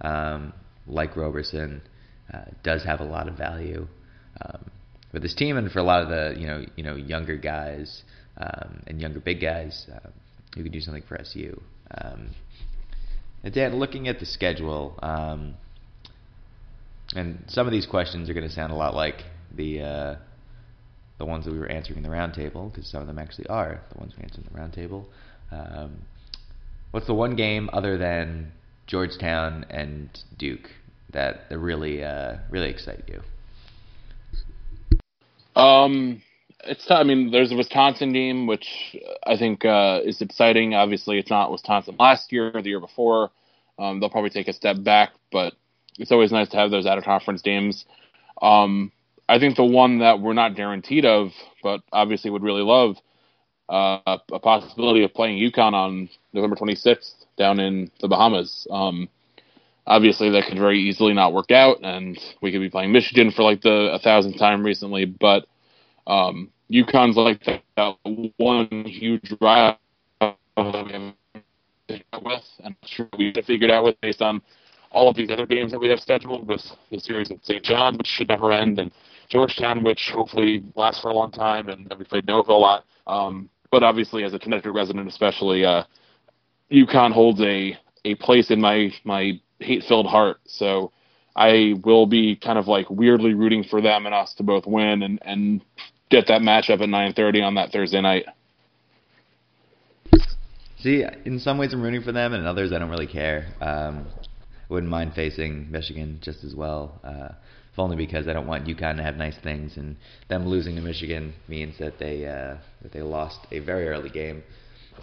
um, 0.01 0.53
like 0.87 1.15
Roberson 1.15 1.81
uh, 2.33 2.45
does 2.63 2.83
have 2.83 2.99
a 2.99 3.05
lot 3.05 3.27
of 3.27 3.37
value 3.37 3.87
um, 4.41 4.69
for 5.11 5.19
this 5.19 5.33
team 5.35 5.57
and 5.57 5.71
for 5.71 5.79
a 5.79 5.83
lot 5.83 6.03
of 6.03 6.09
the 6.09 6.39
you 6.39 6.47
know 6.47 6.65
you 6.75 6.83
know 6.83 6.95
younger 6.95 7.37
guys 7.37 8.03
um, 8.37 8.81
and 8.87 8.99
younger 8.99 9.19
big 9.19 9.41
guys 9.41 9.85
uh, 9.93 10.09
who 10.55 10.63
can 10.63 10.71
do 10.71 10.81
something 10.81 11.03
for 11.07 11.19
SU. 11.21 11.61
Um, 12.01 12.29
and 13.43 13.53
Dan, 13.53 13.75
looking 13.77 14.07
at 14.07 14.19
the 14.19 14.25
schedule, 14.25 14.97
um, 15.03 15.55
and 17.15 17.43
some 17.47 17.67
of 17.67 17.71
these 17.71 17.85
questions 17.85 18.29
are 18.29 18.33
going 18.33 18.47
to 18.47 18.53
sound 18.53 18.71
a 18.71 18.75
lot 18.75 18.95
like 18.95 19.23
the 19.55 19.81
uh, 19.81 20.15
the 21.17 21.25
ones 21.25 21.45
that 21.45 21.51
we 21.51 21.59
were 21.59 21.69
answering 21.69 21.97
in 21.97 22.03
the 22.03 22.09
roundtable, 22.09 22.71
because 22.71 22.89
some 22.89 23.01
of 23.01 23.07
them 23.07 23.19
actually 23.19 23.47
are 23.47 23.81
the 23.93 23.99
ones 23.99 24.13
we 24.17 24.23
answered 24.23 24.45
in 24.45 24.53
the 24.53 24.59
roundtable. 24.59 25.05
Um, 25.51 26.01
what's 26.91 27.07
the 27.07 27.13
one 27.13 27.35
game 27.35 27.69
other 27.71 27.97
than 27.97 28.51
Georgetown 28.87 29.65
and 29.69 30.09
Duke 30.37 30.69
that, 31.11 31.49
that 31.49 31.59
really 31.59 32.03
uh, 32.03 32.37
really 32.49 32.69
excite 32.69 33.03
you? 33.07 33.21
Um, 35.61 36.21
it's 36.65 36.89
I 36.89 37.03
mean, 37.03 37.31
there's 37.31 37.51
a 37.51 37.55
Wisconsin 37.55 38.13
game 38.13 38.47
which 38.47 38.95
I 39.25 39.37
think 39.37 39.65
uh, 39.65 40.01
is 40.03 40.21
exciting. 40.21 40.73
Obviously, 40.73 41.19
it's 41.19 41.29
not 41.29 41.51
Wisconsin 41.51 41.95
last 41.99 42.31
year 42.31 42.51
or 42.53 42.61
the 42.61 42.69
year 42.69 42.79
before. 42.79 43.31
Um, 43.77 43.99
they'll 43.99 44.09
probably 44.09 44.29
take 44.29 44.47
a 44.47 44.53
step 44.53 44.83
back, 44.83 45.11
but 45.31 45.53
it's 45.99 46.11
always 46.11 46.31
nice 46.31 46.49
to 46.49 46.57
have 46.57 46.71
those 46.71 46.85
out 46.85 46.97
of 46.97 47.03
conference 47.03 47.41
games. 47.41 47.85
Um, 48.41 48.91
I 49.27 49.39
think 49.39 49.55
the 49.55 49.65
one 49.65 49.99
that 49.99 50.19
we're 50.19 50.33
not 50.33 50.55
guaranteed 50.55 51.05
of, 51.05 51.31
but 51.63 51.81
obviously 51.91 52.29
would 52.29 52.43
really 52.43 52.61
love, 52.61 52.97
uh, 53.69 54.17
a 54.31 54.39
possibility 54.39 55.03
of 55.03 55.13
playing 55.13 55.39
UConn 55.39 55.73
on 55.73 56.09
November 56.33 56.55
26th 56.55 57.25
down 57.37 57.59
in 57.59 57.91
the 58.01 58.07
Bahamas. 58.07 58.67
Um, 58.69 59.09
obviously, 59.87 60.29
that 60.31 60.45
could 60.45 60.59
very 60.59 60.79
easily 60.79 61.13
not 61.13 61.33
work 61.33 61.51
out, 61.51 61.79
and 61.81 62.17
we 62.41 62.51
could 62.51 62.61
be 62.61 62.69
playing 62.69 62.91
Michigan 62.91 63.31
for 63.31 63.43
like 63.43 63.61
the 63.61 63.93
a 63.93 63.99
thousandth 63.99 64.37
time 64.37 64.63
recently. 64.63 65.05
But 65.05 65.47
um, 66.07 66.51
UConn's 66.71 67.17
like 67.17 67.43
that, 67.45 67.61
that 67.77 67.95
one 68.37 68.85
huge 68.85 69.33
haven't 70.57 71.15
with, 72.23 72.43
and 72.63 72.75
I'm 72.75 72.75
sure 72.85 73.07
we 73.17 73.33
figured 73.45 73.71
out 73.71 73.83
with 73.83 73.99
based 74.01 74.21
on 74.21 74.41
all 74.91 75.09
of 75.09 75.15
these 75.15 75.29
other 75.29 75.45
games 75.45 75.71
that 75.71 75.79
we 75.79 75.89
have 75.89 75.99
scheduled 75.99 76.47
with 76.47 76.61
the 76.89 76.99
series 76.99 77.29
at 77.29 77.43
St. 77.45 77.63
John, 77.63 77.97
which 77.97 78.07
should 78.07 78.29
never 78.29 78.51
end, 78.51 78.79
and 78.79 78.91
Georgetown, 79.29 79.83
which 79.83 80.11
hopefully 80.13 80.63
lasts 80.75 81.01
for 81.01 81.09
a 81.09 81.13
long 81.13 81.31
time, 81.31 81.69
and 81.69 81.93
we 81.97 82.05
played 82.05 82.25
Nova 82.25 82.51
a 82.51 82.53
lot. 82.53 82.85
Um, 83.07 83.49
but 83.71 83.83
obviously, 83.83 84.23
as 84.23 84.33
a 84.33 84.39
Connecticut 84.39 84.73
resident, 84.73 85.07
especially, 85.07 85.65
uh, 85.65 85.83
UConn 86.71 87.11
holds 87.11 87.41
a 87.41 87.77
a 88.05 88.15
place 88.15 88.51
in 88.51 88.61
my 88.61 88.91
my 89.03 89.39
hate 89.59 89.83
filled 89.83 90.05
heart. 90.05 90.39
So 90.45 90.91
I 91.35 91.73
will 91.83 92.05
be 92.05 92.35
kind 92.35 92.57
of 92.57 92.67
like 92.67 92.89
weirdly 92.89 93.33
rooting 93.33 93.63
for 93.63 93.81
them 93.81 94.05
and 94.05 94.15
us 94.15 94.33
to 94.35 94.43
both 94.43 94.65
win 94.65 95.03
and 95.03 95.19
and 95.23 95.61
get 96.09 96.27
that 96.27 96.41
matchup 96.41 96.81
at 96.81 96.89
9:30 96.89 97.43
on 97.43 97.55
that 97.55 97.71
Thursday 97.71 98.01
night. 98.01 98.25
See, 100.79 101.03
in 101.25 101.39
some 101.39 101.57
ways 101.57 101.73
I'm 101.73 101.81
rooting 101.81 102.03
for 102.03 102.11
them, 102.11 102.33
and 102.33 102.41
in 102.41 102.47
others 102.47 102.71
I 102.71 102.79
don't 102.79 102.89
really 102.89 103.07
care. 103.07 103.47
Um, 103.59 104.07
wouldn't 104.69 104.89
mind 104.89 105.13
facing 105.13 105.71
Michigan 105.71 106.19
just 106.21 106.43
as 106.43 106.55
well. 106.55 106.99
Uh, 107.03 107.29
if 107.71 107.79
only 107.79 107.97
because 107.97 108.27
I 108.27 108.33
don't 108.33 108.47
want 108.47 108.65
UConn 108.65 108.97
to 108.97 109.03
have 109.03 109.15
nice 109.15 109.37
things, 109.43 109.77
and 109.77 109.97
them 110.29 110.47
losing 110.47 110.75
to 110.75 110.81
Michigan 110.81 111.33
means 111.47 111.77
that 111.79 111.99
they 111.99 112.25
uh, 112.25 112.57
that 112.81 112.93
they 112.93 113.01
lost 113.01 113.39
a 113.51 113.59
very 113.59 113.87
early 113.89 114.09
game. 114.09 114.43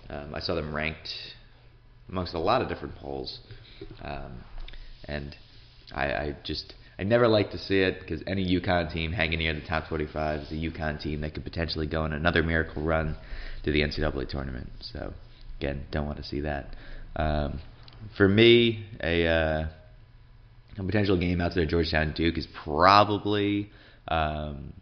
Um, 0.09 0.35
I 0.35 0.41
saw 0.41 0.55
them 0.55 0.75
ranked 0.75 1.09
amongst 2.09 2.35
a 2.35 2.39
lot 2.39 2.63
of 2.63 2.69
different 2.69 2.97
polls, 2.97 3.41
um, 4.03 4.33
and 5.05 5.37
I, 5.95 6.05
I 6.05 6.37
just 6.45 6.75
I 7.03 7.05
never 7.05 7.27
like 7.27 7.51
to 7.51 7.59
see 7.59 7.81
it 7.81 7.99
because 7.99 8.23
any 8.29 8.47
UConn 8.47 8.93
team 8.93 9.11
hanging 9.11 9.41
near 9.41 9.53
the 9.55 9.61
top 9.63 9.89
25 9.89 10.43
is 10.43 10.53
a 10.53 10.55
UConn 10.55 11.03
team 11.03 11.23
that 11.23 11.35
could 11.35 11.43
potentially 11.43 11.89
go 11.89 12.03
on 12.03 12.13
another 12.13 12.45
miracle 12.45 12.81
run 12.81 13.17
to 13.65 13.73
the 13.73 13.81
NCAA 13.81 14.29
tournament. 14.29 14.71
So 14.93 15.13
again, 15.59 15.85
don't 15.91 16.07
want 16.07 16.19
to 16.19 16.23
see 16.23 16.43
that. 16.43 16.77
Um, 17.17 17.59
for 18.17 18.29
me, 18.29 18.87
a 19.03 19.27
uh, 19.27 19.67
a 20.79 20.85
potential 20.85 21.19
game 21.19 21.41
outside 21.41 21.65
of 21.65 21.71
Georgetown 21.71 22.13
Duke 22.13 22.39
is 22.39 22.47
probably 22.63 23.73
um, 24.07 24.73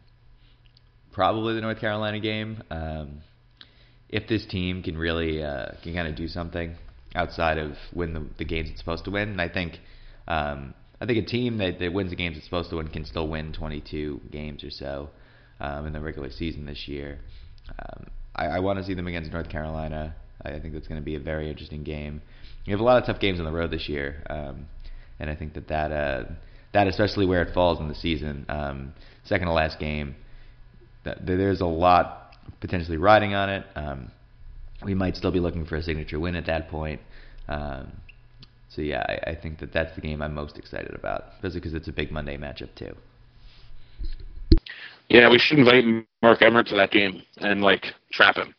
probably 1.13 1.55
the 1.55 1.63
North 1.63 1.81
Carolina 1.81 2.21
game. 2.21 2.63
Um, 2.71 3.23
if 4.11 4.29
this 4.29 4.45
team 4.45 4.83
can 4.83 4.99
really 4.99 5.43
uh, 5.43 5.69
can 5.83 5.95
kind 5.95 6.07
of 6.07 6.17
do 6.17 6.29
something 6.29 6.77
outside 7.15 7.57
of 7.57 7.77
win 7.95 8.13
the, 8.13 8.27
the 8.37 8.45
games 8.45 8.69
it's 8.69 8.79
supposed 8.79 9.07
to 9.07 9.11
win, 9.11 9.31
and 9.31 9.41
I 9.41 9.49
think 9.49 9.81
um, 10.29 10.75
I 11.01 11.07
think 11.07 11.27
a 11.27 11.27
team 11.27 11.59
that, 11.59 11.79
that 11.79 11.93
wins 11.93 12.11
the 12.11 12.17
games 12.17 12.37
it's 12.37 12.45
supposed 12.45 12.71
to 12.71 12.77
win 12.77 12.89
can 12.89 13.05
still 13.05 13.29
win 13.29 13.53
22 13.53 14.21
games 14.31 14.63
or 14.63 14.71
so 14.71 15.11
um, 15.61 15.87
in 15.87 15.93
the 15.93 16.01
regular 16.01 16.31
season 16.31 16.67
this 16.67 16.87
year. 16.87 17.19
Um, 17.79 18.07
I, 18.35 18.47
I 18.47 18.59
want 18.61 18.79
to 18.79 18.85
see 18.85 18.95
them 18.95 19.07
against 19.07 19.33
North 19.33 19.49
Carolina. 19.49 20.15
I 20.45 20.59
think 20.59 20.75
that's 20.75 20.89
going 20.89 21.01
to 21.01 21.05
be 21.05 21.17
a 21.17 21.21
very 21.21 21.51
interesting 21.51 21.83
game. 21.85 22.23
You 22.65 22.73
have 22.73 22.81
a 22.81 22.85
lot 22.85 22.99
of 22.99 23.07
tough 23.07 23.21
games 23.21 23.39
on 23.39 23.45
the 23.45 23.53
road 23.53 23.71
this 23.71 23.89
year. 23.89 24.23
Um, 24.29 24.67
and 25.19 25.29
I 25.29 25.35
think 25.35 25.55
that 25.55 25.69
that 25.69 25.93
uh, 25.93 26.25
that 26.73 26.87
especially 26.87 27.27
where 27.27 27.43
it 27.43 27.53
falls 27.53 27.79
in 27.79 27.89
the 27.89 27.95
season, 27.95 28.47
um, 28.49 28.95
second 29.25 29.49
to 29.49 29.53
last 29.53 29.79
game, 29.79 30.17
that, 31.05 31.25
there's 31.27 31.61
a 31.61 31.67
lot 31.67 32.35
potentially 32.61 32.97
riding 32.97 33.35
on 33.35 33.51
it. 33.51 33.65
Um, 33.77 34.11
we 34.85 34.95
might 34.95 35.17
still 35.17 35.31
be 35.31 35.41
looking 35.41 35.67
for 35.67 35.77
a 35.77 35.83
signature 35.83 36.19
win 36.19 36.37
at 36.37 36.47
that 36.47 36.69
point. 36.69 37.01
Um, 37.49 37.93
so 38.71 38.83
yeah, 38.83 39.05
I, 39.09 39.33
I 39.33 39.35
think 39.35 39.59
that 39.59 39.73
that's 39.73 39.95
the 39.97 40.01
game 40.01 40.23
I'm 40.23 40.33
most 40.33 40.57
excited 40.57 40.95
about, 40.95 41.25
especially 41.35 41.61
because 41.61 41.75
it's 41.75 41.89
a 41.89 41.93
big 41.93 42.13
Monday 42.13 42.37
matchup 42.37 42.75
too. 42.77 42.95
Yeah, 45.09 45.29
we 45.29 45.39
should 45.39 45.59
invite 45.59 45.85
Mark 46.23 46.41
Emmert 46.41 46.69
to 46.69 46.77
that 46.77 46.93
game 46.93 47.23
and 47.39 47.63
like 47.63 47.87
trap 48.13 48.37
him. 48.37 48.55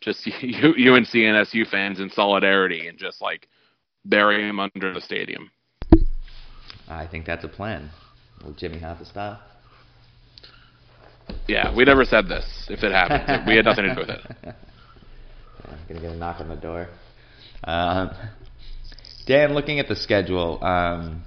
Just 0.00 0.26
UNC 0.42 1.14
and 1.14 1.36
SU 1.48 1.64
fans 1.64 1.98
in 1.98 2.10
solidarity 2.10 2.86
and 2.86 2.96
just 2.96 3.20
like 3.20 3.48
bury 4.04 4.48
him 4.48 4.60
under 4.60 4.94
the 4.94 5.00
stadium. 5.00 5.50
I 6.88 7.06
think 7.06 7.26
that's 7.26 7.44
a 7.44 7.48
plan. 7.48 7.90
Little 8.38 8.54
Jimmy 8.54 8.78
Hoffa 8.78 9.06
style. 9.06 9.40
Yeah, 11.48 11.74
we 11.74 11.84
never 11.84 12.04
said 12.04 12.28
this. 12.28 12.66
If 12.68 12.84
it 12.84 12.92
happened, 12.92 13.46
we 13.46 13.56
had 13.56 13.64
nothing 13.64 13.84
to 13.84 13.94
do 13.94 14.00
with 14.00 14.10
it. 14.10 14.54
Yeah, 15.64 15.76
gonna 15.88 16.00
get 16.00 16.10
a 16.10 16.16
knock 16.16 16.40
on 16.40 16.48
the 16.48 16.56
door. 16.56 16.88
Um, 17.64 18.10
Dan, 19.26 19.54
looking 19.54 19.78
at 19.78 19.88
the 19.88 19.96
schedule, 19.96 20.62
um, 20.64 21.22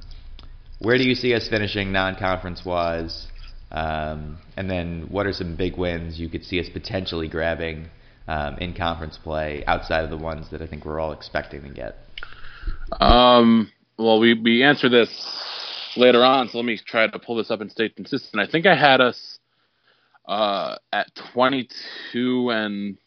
where 0.79 0.97
do 0.97 1.03
you 1.03 1.15
see 1.15 1.33
us 1.33 1.47
finishing 1.47 1.91
non-conference 1.91 2.65
wise? 2.65 3.27
Um, 3.71 4.37
and 4.57 4.69
then, 4.69 5.07
what 5.09 5.25
are 5.25 5.33
some 5.33 5.55
big 5.55 5.77
wins 5.77 6.19
you 6.19 6.29
could 6.29 6.43
see 6.43 6.59
us 6.59 6.67
potentially 6.69 7.27
grabbing 7.27 7.89
um, 8.27 8.57
in 8.57 8.73
conference 8.73 9.17
play 9.17 9.63
outside 9.65 10.03
of 10.03 10.09
the 10.09 10.17
ones 10.17 10.51
that 10.51 10.61
I 10.61 10.67
think 10.67 10.85
we're 10.85 10.99
all 10.99 11.11
expecting 11.11 11.63
to 11.63 11.69
get? 11.69 11.95
Um, 12.99 13.71
well, 13.97 14.19
we 14.19 14.33
we 14.33 14.63
answer 14.63 14.89
this 14.89 15.09
later 15.95 16.23
on, 16.23 16.49
so 16.49 16.57
let 16.57 16.65
me 16.65 16.79
try 16.85 17.07
to 17.07 17.19
pull 17.19 17.35
this 17.35 17.51
up 17.51 17.61
and 17.61 17.71
stay 17.71 17.89
consistent. 17.89 18.41
I 18.41 18.49
think 18.49 18.65
I 18.65 18.75
had 18.75 19.01
us 19.01 19.39
uh, 20.27 20.75
at 20.91 21.11
22 21.33 22.49
and 22.51 22.97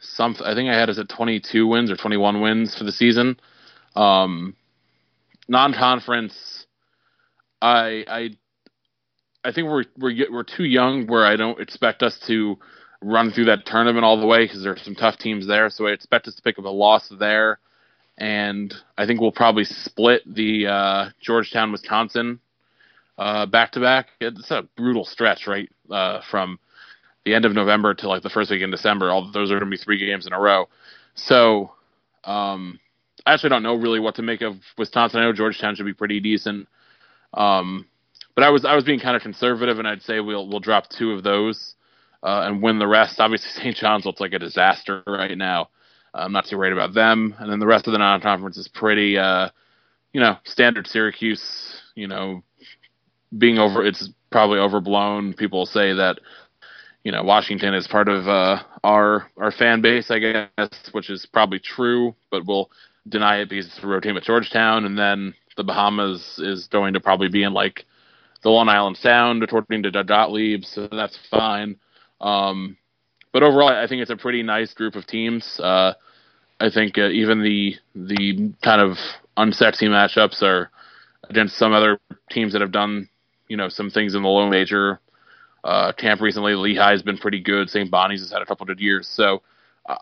something. 0.00 0.44
I 0.46 0.54
think 0.54 0.70
I 0.70 0.78
had 0.78 0.90
us 0.90 0.98
at 0.98 1.08
22 1.08 1.66
wins 1.66 1.90
or 1.90 1.96
21 1.96 2.40
wins 2.40 2.76
for 2.76 2.84
the 2.84 2.92
season. 2.92 3.38
Um, 3.94 4.56
non-conference, 5.48 6.66
I 7.60 8.04
I 8.08 8.30
I 9.44 9.52
think 9.52 9.68
we're 9.68 9.84
we're 9.98 10.30
we're 10.30 10.44
too 10.44 10.64
young 10.64 11.06
where 11.06 11.26
I 11.26 11.36
don't 11.36 11.60
expect 11.60 12.02
us 12.02 12.18
to 12.26 12.58
run 13.02 13.32
through 13.32 13.46
that 13.46 13.66
tournament 13.66 14.04
all 14.04 14.20
the 14.20 14.26
way 14.26 14.44
because 14.44 14.62
there's 14.62 14.82
some 14.82 14.94
tough 14.94 15.18
teams 15.18 15.46
there. 15.46 15.68
So 15.70 15.86
I 15.86 15.90
expect 15.90 16.28
us 16.28 16.34
to 16.36 16.42
pick 16.42 16.58
up 16.58 16.64
a 16.64 16.68
loss 16.68 17.08
there, 17.18 17.58
and 18.16 18.72
I 18.96 19.06
think 19.06 19.20
we'll 19.20 19.32
probably 19.32 19.64
split 19.64 20.22
the 20.26 20.66
uh, 20.66 21.10
Georgetown 21.20 21.72
Wisconsin 21.72 22.40
back 23.16 23.72
to 23.72 23.80
back. 23.80 24.08
It's 24.20 24.50
a 24.50 24.68
brutal 24.76 25.04
stretch, 25.04 25.46
right, 25.46 25.68
uh, 25.90 26.20
from 26.30 26.58
the 27.24 27.34
end 27.34 27.44
of 27.44 27.52
November 27.52 27.94
to 27.94 28.08
like 28.08 28.22
the 28.22 28.30
first 28.30 28.50
week 28.50 28.62
in 28.62 28.70
December. 28.70 29.10
All 29.10 29.30
those 29.30 29.50
are 29.50 29.58
going 29.58 29.70
to 29.70 29.76
be 29.76 29.82
three 29.82 29.98
games 29.98 30.26
in 30.26 30.32
a 30.32 30.40
row. 30.40 30.68
So 31.14 31.72
um, 32.24 32.80
I 33.24 33.34
actually 33.34 33.50
don't 33.50 33.62
know 33.62 33.74
really 33.74 34.00
what 34.00 34.16
to 34.16 34.22
make 34.22 34.42
of 34.42 34.56
Wisconsin. 34.76 35.20
I 35.20 35.24
know 35.24 35.32
Georgetown 35.32 35.74
should 35.76 35.86
be 35.86 35.94
pretty 35.94 36.20
decent. 36.20 36.68
Um, 37.34 37.86
but 38.34 38.44
I 38.44 38.50
was 38.50 38.64
I 38.64 38.74
was 38.74 38.84
being 38.84 39.00
kind 39.00 39.16
of 39.16 39.22
conservative, 39.22 39.78
and 39.78 39.86
I'd 39.86 40.02
say 40.02 40.20
we'll 40.20 40.48
we'll 40.48 40.60
drop 40.60 40.88
two 40.88 41.12
of 41.12 41.22
those 41.22 41.74
uh, 42.22 42.42
and 42.46 42.62
win 42.62 42.78
the 42.78 42.86
rest. 42.86 43.20
Obviously, 43.20 43.50
St. 43.62 43.76
John's 43.76 44.04
looks 44.04 44.20
like 44.20 44.32
a 44.32 44.38
disaster 44.38 45.02
right 45.06 45.36
now. 45.36 45.68
I'm 46.14 46.32
not 46.32 46.46
too 46.46 46.58
worried 46.58 46.74
about 46.74 46.94
them, 46.94 47.34
and 47.38 47.50
then 47.50 47.58
the 47.58 47.66
rest 47.66 47.86
of 47.86 47.92
the 47.92 47.98
non-conference 47.98 48.58
is 48.58 48.68
pretty, 48.68 49.16
uh, 49.16 49.48
you 50.12 50.20
know, 50.20 50.36
standard 50.44 50.86
Syracuse. 50.86 51.80
You 51.94 52.06
know, 52.06 52.42
being 53.36 53.58
over, 53.58 53.84
it's 53.84 54.10
probably 54.30 54.58
overblown. 54.58 55.32
People 55.32 55.64
say 55.64 55.94
that, 55.94 56.18
you 57.02 57.12
know, 57.12 57.22
Washington 57.22 57.72
is 57.72 57.86
part 57.86 58.08
of 58.08 58.28
uh, 58.28 58.62
our 58.84 59.26
our 59.38 59.52
fan 59.52 59.80
base, 59.80 60.10
I 60.10 60.18
guess, 60.18 60.90
which 60.92 61.08
is 61.08 61.26
probably 61.32 61.60
true, 61.60 62.14
but 62.30 62.46
we'll 62.46 62.70
deny 63.08 63.38
it 63.38 63.48
because 63.48 63.66
it's 63.66 64.02
team 64.02 64.16
at 64.16 64.22
Georgetown, 64.22 64.84
and 64.84 64.98
then 64.98 65.34
the 65.56 65.64
Bahamas 65.64 66.38
is 66.38 66.66
going 66.68 66.94
to 66.94 67.00
probably 67.00 67.28
be 67.28 67.42
in 67.42 67.52
like 67.52 67.84
the 68.42 68.50
Long 68.50 68.68
Island 68.68 68.96
Sound, 68.96 69.42
according 69.42 69.84
to 69.84 70.04
Gottlieb, 70.04 70.64
so 70.64 70.88
that's 70.88 71.18
fine. 71.30 71.76
Um, 72.20 72.76
but 73.32 73.42
overall, 73.42 73.68
I 73.68 73.86
think 73.86 74.02
it's 74.02 74.10
a 74.10 74.16
pretty 74.16 74.42
nice 74.42 74.74
group 74.74 74.94
of 74.94 75.06
teams. 75.06 75.58
Uh, 75.60 75.94
I 76.60 76.70
think 76.70 76.98
uh, 76.98 77.08
even 77.08 77.42
the 77.42 77.76
the 77.94 78.52
kind 78.62 78.80
of 78.80 78.98
unsexy 79.36 79.88
matchups 79.88 80.42
are 80.42 80.70
against 81.28 81.56
some 81.56 81.72
other 81.72 81.98
teams 82.30 82.52
that 82.52 82.60
have 82.60 82.72
done 82.72 83.08
you 83.48 83.56
know 83.56 83.68
some 83.68 83.90
things 83.90 84.14
in 84.14 84.22
the 84.22 84.28
low 84.28 84.48
major. 84.48 85.00
Uh, 85.64 85.92
camp 85.92 86.20
recently, 86.20 86.54
Lehigh 86.54 86.90
has 86.90 87.02
been 87.02 87.18
pretty 87.18 87.40
good. 87.40 87.70
St. 87.70 87.90
Bonnie's 87.90 88.20
has 88.20 88.32
had 88.32 88.42
a 88.42 88.46
couple 88.46 88.66
good 88.66 88.80
years. 88.80 89.06
So 89.06 89.42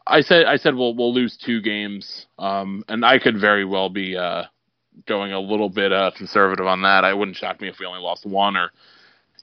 I 0.07 0.21
said 0.21 0.45
I 0.45 0.57
said 0.57 0.75
we'll 0.75 0.95
we'll 0.95 1.15
lose 1.15 1.37
two 1.37 1.61
games, 1.63 2.27
um, 2.39 2.85
and 2.89 3.05
I 3.05 3.19
could 3.19 3.41
very 3.41 3.65
well 3.65 3.89
be 3.89 4.17
uh, 4.17 4.45
going 5.07 5.33
a 5.33 5.41
little 5.41 5.69
bit 5.69 5.93
uh, 5.93 6.11
conservative 6.17 6.67
on 6.67 6.83
that. 6.83 7.05
I 7.05 7.15
wouldn't 7.15 7.37
shock 7.37 7.61
me 7.61 7.69
if 7.69 7.79
we 7.79 7.87
only 7.87 8.01
lost 8.01 8.27
one 8.27 8.57
or, 8.57 8.71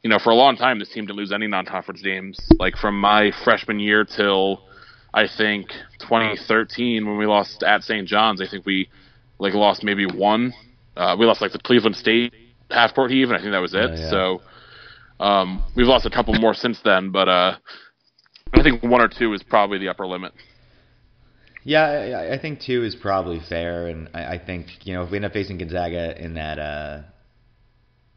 you 0.03 0.09
know, 0.09 0.19
for 0.19 0.29
a 0.29 0.35
long 0.35 0.55
time 0.55 0.79
this 0.79 0.89
team 0.89 1.05
didn't 1.05 1.17
lose 1.17 1.31
any 1.31 1.47
non-conference 1.47 2.01
games. 2.01 2.39
Like 2.59 2.75
from 2.77 2.99
my 2.99 3.31
freshman 3.43 3.79
year 3.79 4.05
till 4.05 4.61
I 5.13 5.27
think 5.27 5.69
2013 5.99 7.05
when 7.05 7.17
we 7.17 7.25
lost 7.25 7.63
at 7.63 7.83
St. 7.83 8.07
John's, 8.07 8.41
I 8.41 8.47
think 8.47 8.65
we 8.65 8.89
like 9.39 9.53
lost 9.53 9.83
maybe 9.83 10.05
one. 10.05 10.53
Uh, 10.95 11.15
we 11.17 11.25
lost 11.25 11.41
like 11.41 11.51
the 11.51 11.59
Cleveland 11.59 11.95
State 11.95 12.33
half 12.69 12.93
court 12.93 13.11
heave, 13.11 13.29
and 13.29 13.37
I 13.37 13.41
think 13.41 13.51
that 13.51 13.59
was 13.59 13.73
it. 13.73 13.91
yeah. 13.97 14.09
So 14.09 14.41
um, 15.19 15.63
we've 15.75 15.87
lost 15.87 16.05
a 16.05 16.09
couple 16.09 16.33
more 16.35 16.53
since 16.53 16.79
then, 16.83 17.11
but 17.11 17.29
uh, 17.29 17.57
I 18.53 18.63
think 18.63 18.83
one 18.83 19.01
or 19.01 19.07
two 19.07 19.33
is 19.33 19.43
probably 19.43 19.77
the 19.77 19.89
upper 19.89 20.05
limit. 20.05 20.33
Yeah, 21.63 22.29
I, 22.31 22.39
think 22.39 22.61
two 22.61 22.85
is 22.85 22.95
probably 22.95 23.41
fair, 23.49 23.87
and 23.87 24.07
I, 24.13 24.37
think 24.37 24.67
you 24.83 24.93
know 24.93 25.03
if 25.03 25.11
we 25.11 25.17
end 25.17 25.25
up 25.25 25.33
facing 25.33 25.57
Gonzaga 25.57 26.17
in 26.17 26.35
that 26.35 26.59
uh, 26.59 27.01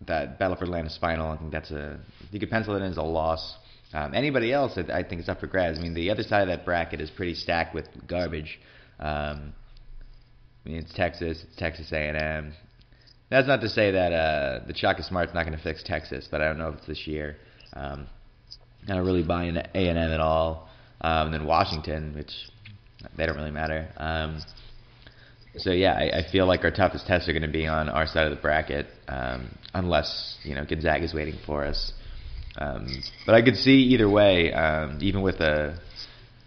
that 0.07 0.39
Battle 0.39 0.57
for 0.57 0.65
Atlantis 0.65 0.97
final, 1.01 1.33
I 1.33 1.37
think 1.37 1.51
that's 1.51 1.73
a 1.73 1.99
you 2.31 2.39
could 2.39 2.51
pencil 2.51 2.77
it 2.77 2.79
in 2.79 2.85
as 2.85 2.97
a 2.97 3.03
loss. 3.03 3.57
Um, 3.93 4.15
anybody 4.15 4.53
else, 4.53 4.79
I, 4.79 4.99
I 4.99 5.03
think 5.03 5.21
it's 5.21 5.29
up 5.29 5.41
for 5.41 5.49
grabs. 5.49 5.81
I 5.81 5.83
mean, 5.83 5.95
the 5.95 6.11
other 6.11 6.23
side 6.23 6.43
of 6.43 6.49
that 6.49 6.65
bracket 6.65 7.01
is 7.01 7.11
pretty 7.11 7.35
stacked 7.35 7.75
with 7.75 7.89
garbage. 8.07 8.61
Um, 9.01 9.53
I 10.65 10.69
mean, 10.69 10.77
it's 10.79 10.95
Texas, 10.95 11.43
it's 11.45 11.57
Texas 11.57 11.91
A&M. 11.93 12.53
That's 13.31 13.49
not 13.49 13.61
to 13.63 13.69
say 13.69 13.91
that 13.91 14.13
uh, 14.13 14.67
the 14.67 14.75
Shaka 14.77 15.03
Smart's 15.03 15.35
not 15.35 15.45
going 15.45 15.57
to 15.57 15.63
fix 15.63 15.83
Texas, 15.83 16.29
but 16.31 16.41
I 16.41 16.45
don't 16.47 16.59
know 16.59 16.69
if 16.69 16.77
it's 16.77 16.87
this 16.87 17.07
year. 17.07 17.37
Um, 17.73 18.07
I 18.89 18.95
don't 18.95 19.07
really 19.07 19.23
buy 19.23 19.45
into 19.45 19.61
A&M 19.75 19.97
at 19.97 20.21
all. 20.21 20.69
Um, 21.01 21.27
and 21.27 21.35
then 21.35 21.47
Washington, 21.47 22.15
which 22.15 22.33
they 23.17 23.27
don't 23.27 23.37
really 23.37 23.51
matter. 23.51 23.89
Um, 23.97 24.43
so 25.57 25.71
yeah, 25.71 25.95
I, 25.95 26.19
I, 26.19 26.31
feel 26.31 26.47
like 26.47 26.63
our 26.63 26.71
toughest 26.71 27.07
tests 27.07 27.29
are 27.29 27.33
going 27.33 27.43
to 27.43 27.49
be 27.49 27.67
on 27.67 27.89
our 27.89 28.07
side 28.07 28.27
of 28.27 28.31
the 28.31 28.41
bracket, 28.41 28.87
um, 29.09 29.57
unless 29.75 30.39
you 30.45 30.55
know 30.55 30.65
Gonzaga 30.65 31.05
is 31.05 31.15
waiting 31.15 31.39
for 31.45 31.65
us. 31.65 31.93
Um, 32.57 32.87
but 33.27 33.35
I 33.35 33.43
could 33.43 33.57
see 33.57 33.79
either 33.93 34.09
way, 34.09 34.53
um, 34.53 34.99
even 35.01 35.23
with 35.23 35.37
a 35.37 35.79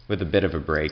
with 0.07 0.21
a 0.21 0.25
bit 0.25 0.43
of 0.43 0.53
a 0.53 0.59
break. 0.59 0.91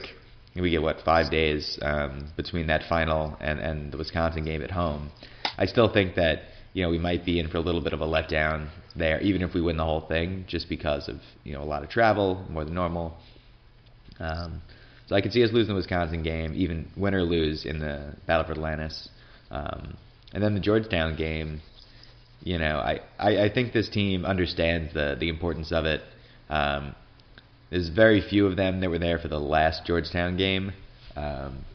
We 0.56 0.70
get 0.72 0.82
what 0.82 1.00
five 1.06 1.32
days 1.32 1.80
um, 1.82 2.30
between 2.36 2.68
that 2.68 2.84
final 2.90 3.38
and, 3.40 3.60
and 3.60 3.92
the 3.92 3.98
Wisconsin 3.98 4.44
game 4.44 4.62
at 4.62 4.72
home. 4.72 5.10
I 5.58 5.66
still 5.66 5.92
think 5.94 6.16
that 6.16 6.42
you 6.74 6.84
know 6.84 6.90
we 6.90 6.98
might 6.98 7.26
be 7.26 7.40
in 7.40 7.48
for 7.50 7.58
a 7.58 7.62
little 7.62 7.82
bit 7.82 7.94
of 7.94 8.02
a 8.02 8.06
letdown 8.06 8.70
there, 8.96 9.20
even 9.22 9.42
if 9.42 9.54
we 9.54 9.62
win 9.62 9.78
the 9.78 9.86
whole 9.86 10.02
thing, 10.02 10.46
just 10.48 10.70
because 10.70 11.08
of 11.08 11.18
you 11.44 11.54
know 11.54 11.62
a 11.62 11.66
lot 11.66 11.84
of 11.84 11.90
travel 11.90 12.46
more 12.50 12.66
than 12.66 12.74
normal. 12.74 13.18
Um, 14.20 14.62
so 15.08 15.16
I 15.16 15.22
could 15.22 15.34
see 15.34 15.44
us 15.44 15.50
losing 15.52 15.70
the 15.70 15.76
Wisconsin 15.76 16.24
game, 16.24 16.54
even 16.56 16.88
win 16.96 17.14
or 17.14 17.24
lose 17.24 17.66
in 17.66 17.80
the 17.80 18.16
Battle 18.28 18.46
for 18.46 18.54
Atlantis. 18.54 19.10
Um, 19.50 19.98
and 20.34 20.42
then 20.42 20.54
the 20.54 20.62
Georgetown 20.62 21.18
game, 21.18 21.62
you 22.42 22.58
know, 22.58 22.78
I, 22.78 23.02
I, 23.20 23.46
I 23.46 23.54
think 23.54 23.74
this 23.74 23.90
team 23.90 24.24
understands 24.26 24.94
the, 24.94 25.18
the 25.20 25.28
importance 25.28 25.74
of 25.74 25.84
it. 25.86 26.02
Um, 26.50 26.96
there's 27.70 27.90
very 27.90 28.22
few 28.22 28.48
of 28.48 28.56
them 28.56 28.80
that 28.80 28.90
were 28.90 29.00
there 29.00 29.20
for 29.20 29.28
the 29.28 29.40
last 29.40 29.86
Georgetown 29.86 30.38
game, 30.38 30.72
um, 31.16 31.66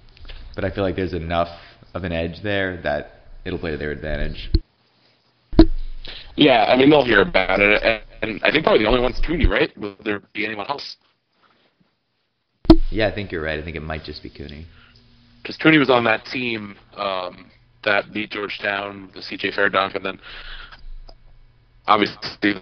but 0.55 0.65
I 0.65 0.71
feel 0.71 0.85
like 0.85 0.97
there's 0.97 1.13
enough 1.13 1.49
of 1.95 2.05
an 2.05 2.13
edge 2.13 2.43
there 2.43 2.81
that 2.83 3.21
it'll 3.45 3.59
play 3.59 3.73
to 3.73 3.77
their 3.77 3.91
advantage. 3.91 4.51
Yeah, 6.37 6.64
I 6.64 6.76
mean 6.76 6.91
they'll 6.91 7.05
hear 7.05 7.22
about 7.22 7.61
it, 7.61 8.03
and 8.22 8.41
I 8.45 8.51
think 8.51 8.64
probably 8.64 8.82
the 8.82 8.89
only 8.89 9.01
one's 9.01 9.20
Cooney, 9.26 9.47
right? 9.47 9.76
Will 9.78 9.97
there 10.05 10.20
be 10.34 10.45
anyone 10.45 10.66
else? 10.68 10.97
Yeah, 12.91 13.09
I 13.09 13.14
think 13.14 13.32
you're 13.32 13.43
right. 13.43 13.59
I 13.59 13.62
think 13.62 13.76
it 13.76 13.82
might 13.82 14.05
just 14.05 14.22
be 14.22 14.30
Cooney. 14.30 14.66
Because 15.43 15.57
Cooney 15.57 15.78
was 15.78 15.91
on 15.91 16.05
that 16.05 16.24
team 16.26 16.76
um, 16.97 17.51
that 17.84 18.12
beat 18.12 18.30
Georgetown, 18.30 19.11
the 19.14 19.20
CJ 19.20 19.55
Fair 19.55 19.68
dunk, 19.68 19.95
and 19.95 20.05
then 20.05 20.20
obviously 21.87 22.55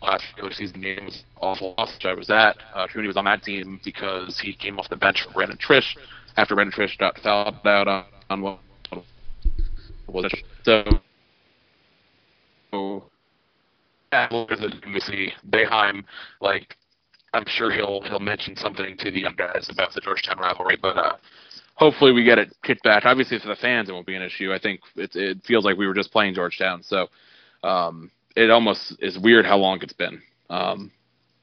last 0.00 0.24
regular 0.36 0.52
season 0.52 0.80
game 0.80 1.04
was 1.04 1.24
awful 1.40 1.74
loss, 1.76 1.92
which 1.94 2.06
I 2.06 2.14
was 2.14 2.30
at. 2.30 2.56
Uh, 2.74 2.86
Cooney 2.92 3.08
was 3.08 3.16
on 3.16 3.24
that 3.24 3.42
team 3.42 3.80
because 3.84 4.38
he 4.40 4.54
came 4.54 4.78
off 4.78 4.88
the 4.88 4.96
bench 4.96 5.24
for 5.26 5.32
Brandon 5.32 5.58
Triche 5.58 5.96
after 6.36 6.54
Brandon 6.54 6.72
Triche 6.72 6.96
got 6.98 7.18
fouled 7.18 7.66
out 7.66 7.88
on, 7.88 8.04
on 8.30 8.42
what 8.42 8.58
was 10.06 10.24
it? 10.26 10.44
So, 10.62 11.00
so 12.70 13.04
yeah, 14.12 14.28
we 14.92 15.00
see 15.00 15.32
Boeheim 15.48 16.04
like 16.40 16.76
I'm 17.34 17.44
sure 17.46 17.70
he'll 17.70 18.02
he'll 18.02 18.20
mention 18.20 18.56
something 18.56 18.96
to 18.98 19.10
the 19.10 19.20
young 19.20 19.34
guys 19.36 19.68
about 19.70 19.92
the 19.92 20.00
Georgetown 20.00 20.38
rivalry, 20.38 20.78
but 20.80 20.96
uh, 20.96 21.16
hopefully 21.74 22.12
we 22.12 22.24
get 22.24 22.38
it 22.38 22.54
kicked 22.62 22.82
back. 22.82 23.04
Obviously, 23.04 23.38
for 23.38 23.48
the 23.48 23.56
fans, 23.56 23.88
it 23.88 23.92
won't 23.92 24.06
be 24.06 24.16
an 24.16 24.22
issue. 24.22 24.52
I 24.52 24.58
think 24.58 24.80
it 24.96 25.14
it 25.14 25.38
feels 25.46 25.64
like 25.64 25.76
we 25.76 25.86
were 25.86 25.94
just 25.94 26.12
playing 26.12 26.34
Georgetown, 26.34 26.82
so 26.82 27.08
um, 27.62 28.10
it 28.36 28.50
almost 28.50 28.96
is 29.00 29.18
weird 29.18 29.44
how 29.44 29.58
long 29.58 29.80
it's 29.82 29.92
been. 29.92 30.22
Um, 30.48 30.90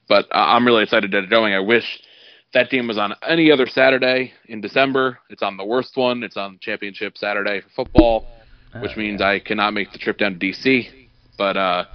but 0.08 0.26
I'm 0.32 0.66
really 0.66 0.84
excited 0.84 1.12
to 1.12 1.18
get 1.18 1.26
it 1.26 1.30
going. 1.30 1.54
I 1.54 1.60
wish 1.60 2.02
that 2.54 2.70
game 2.70 2.88
was 2.88 2.98
on 2.98 3.14
any 3.28 3.52
other 3.52 3.68
Saturday 3.68 4.34
in 4.48 4.62
December. 4.62 5.20
It's 5.30 5.44
on 5.44 5.58
the 5.58 5.66
worst 5.66 5.98
one. 5.98 6.24
It's 6.24 6.38
on 6.38 6.58
Championship 6.62 7.18
Saturday 7.18 7.62
for 7.62 7.70
football, 7.84 8.28
which 8.80 8.92
oh, 8.96 9.00
means. 9.00 9.22
I 9.22 9.40
cannot 9.40 9.74
make 9.74 9.92
the 9.92 9.98
trip 9.98 10.18
down 10.18 10.40
to 10.40 10.40
DC. 10.40 10.88
But 11.38 11.58
uh, 11.58 11.86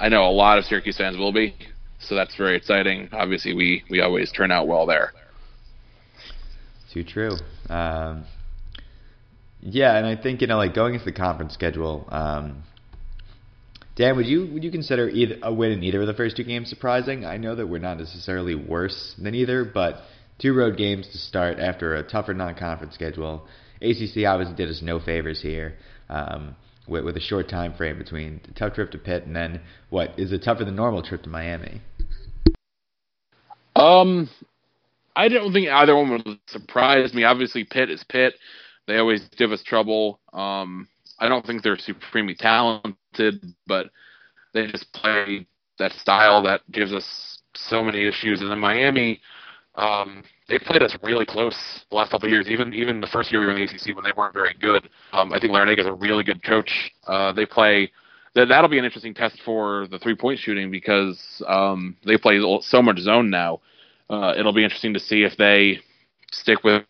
I 0.00 0.08
know 0.08 0.24
a 0.24 0.30
lot 0.30 0.58
of 0.58 0.64
Syracuse 0.64 0.96
fans 0.96 1.16
will 1.16 1.32
be 1.32 1.54
so 2.00 2.14
that's 2.14 2.34
very 2.36 2.56
exciting. 2.56 3.08
Obviously, 3.12 3.54
we 3.54 3.84
we 3.90 4.00
always 4.00 4.30
turn 4.30 4.50
out 4.50 4.66
well 4.66 4.86
there. 4.86 5.12
Too 6.92 7.04
true. 7.04 7.36
Um, 7.68 8.24
yeah, 9.60 9.96
and 9.96 10.06
I 10.06 10.20
think 10.20 10.40
you 10.40 10.46
know, 10.46 10.56
like 10.56 10.74
going 10.74 10.94
into 10.94 11.04
the 11.04 11.12
conference 11.12 11.54
schedule. 11.54 12.06
Um, 12.10 12.62
Dan, 13.96 14.16
would 14.16 14.26
you 14.26 14.48
would 14.52 14.62
you 14.62 14.70
consider 14.70 15.08
either 15.08 15.36
a 15.42 15.52
win 15.52 15.72
in 15.72 15.82
either 15.82 16.00
of 16.00 16.06
the 16.06 16.14
first 16.14 16.36
two 16.36 16.44
games 16.44 16.68
surprising? 16.68 17.24
I 17.24 17.36
know 17.36 17.56
that 17.56 17.66
we're 17.66 17.80
not 17.80 17.98
necessarily 17.98 18.54
worse 18.54 19.14
than 19.20 19.34
either, 19.34 19.64
but 19.64 19.96
two 20.38 20.54
road 20.54 20.76
games 20.76 21.08
to 21.08 21.18
start 21.18 21.58
after 21.58 21.96
a 21.96 22.04
tougher 22.04 22.32
non-conference 22.32 22.94
schedule. 22.94 23.46
ACC 23.82 24.24
obviously 24.26 24.54
did 24.54 24.68
us 24.68 24.80
no 24.82 25.00
favors 25.00 25.42
here. 25.42 25.74
Um, 26.08 26.54
with, 26.88 27.04
with 27.04 27.16
a 27.16 27.20
short 27.20 27.48
time 27.48 27.74
frame 27.74 27.98
between 27.98 28.40
a 28.48 28.52
tough 28.52 28.74
trip 28.74 28.90
to 28.92 28.98
Pitt 28.98 29.24
and 29.26 29.36
then 29.36 29.60
what 29.90 30.18
is 30.18 30.32
a 30.32 30.38
tougher 30.38 30.64
than 30.64 30.76
normal 30.76 31.02
trip 31.02 31.22
to 31.22 31.28
Miami. 31.28 31.80
Um, 33.76 34.28
I 35.14 35.28
don't 35.28 35.52
think 35.52 35.68
either 35.68 35.94
one 35.94 36.10
would 36.10 36.38
surprise 36.46 37.14
me. 37.14 37.24
Obviously, 37.24 37.64
Pitt 37.64 37.90
is 37.90 38.04
Pitt; 38.08 38.34
they 38.86 38.98
always 38.98 39.22
give 39.36 39.52
us 39.52 39.62
trouble. 39.62 40.20
Um, 40.32 40.88
I 41.20 41.28
don't 41.28 41.44
think 41.46 41.62
they're 41.62 41.78
supremely 41.78 42.34
talented, 42.34 43.44
but 43.66 43.90
they 44.54 44.66
just 44.66 44.92
play 44.92 45.46
that 45.78 45.92
style 45.92 46.42
that 46.42 46.60
gives 46.70 46.92
us 46.92 47.40
so 47.54 47.82
many 47.82 48.06
issues. 48.06 48.40
And 48.40 48.50
then 48.50 48.58
Miami, 48.58 49.20
um, 49.74 50.22
they 50.48 50.58
played 50.58 50.82
us 50.82 50.96
really 51.02 51.26
close 51.26 51.56
the 51.90 51.96
last 51.96 52.10
couple 52.10 52.26
of 52.26 52.32
years. 52.32 52.48
Even 52.48 52.72
even 52.72 53.00
the 53.00 53.06
first 53.06 53.30
year 53.30 53.40
we 53.40 53.46
were 53.46 53.52
in 53.52 53.58
the 53.58 53.64
ACC 53.64 53.94
when 53.94 54.04
they 54.04 54.12
weren't 54.16 54.34
very 54.34 54.54
good. 54.60 54.88
Um, 55.12 55.32
I 55.32 55.38
think 55.38 55.52
Larrañaga 55.52 55.80
is 55.80 55.86
a 55.86 55.92
really 55.92 56.24
good 56.24 56.42
coach. 56.42 56.90
Uh, 57.06 57.32
they 57.32 57.46
play. 57.46 57.90
That 58.34 58.48
that'll 58.48 58.70
be 58.70 58.78
an 58.78 58.84
interesting 58.84 59.14
test 59.14 59.40
for 59.44 59.86
the 59.90 59.98
three 59.98 60.14
point 60.14 60.38
shooting 60.38 60.70
because 60.70 61.42
um, 61.46 61.96
they 62.06 62.16
play 62.16 62.40
so 62.62 62.82
much 62.82 62.98
zone 62.98 63.30
now. 63.30 63.60
Uh, 64.10 64.34
it'll 64.38 64.52
be 64.52 64.64
interesting 64.64 64.94
to 64.94 65.00
see 65.00 65.22
if 65.22 65.36
they 65.36 65.80
stick 66.32 66.62
with 66.64 66.84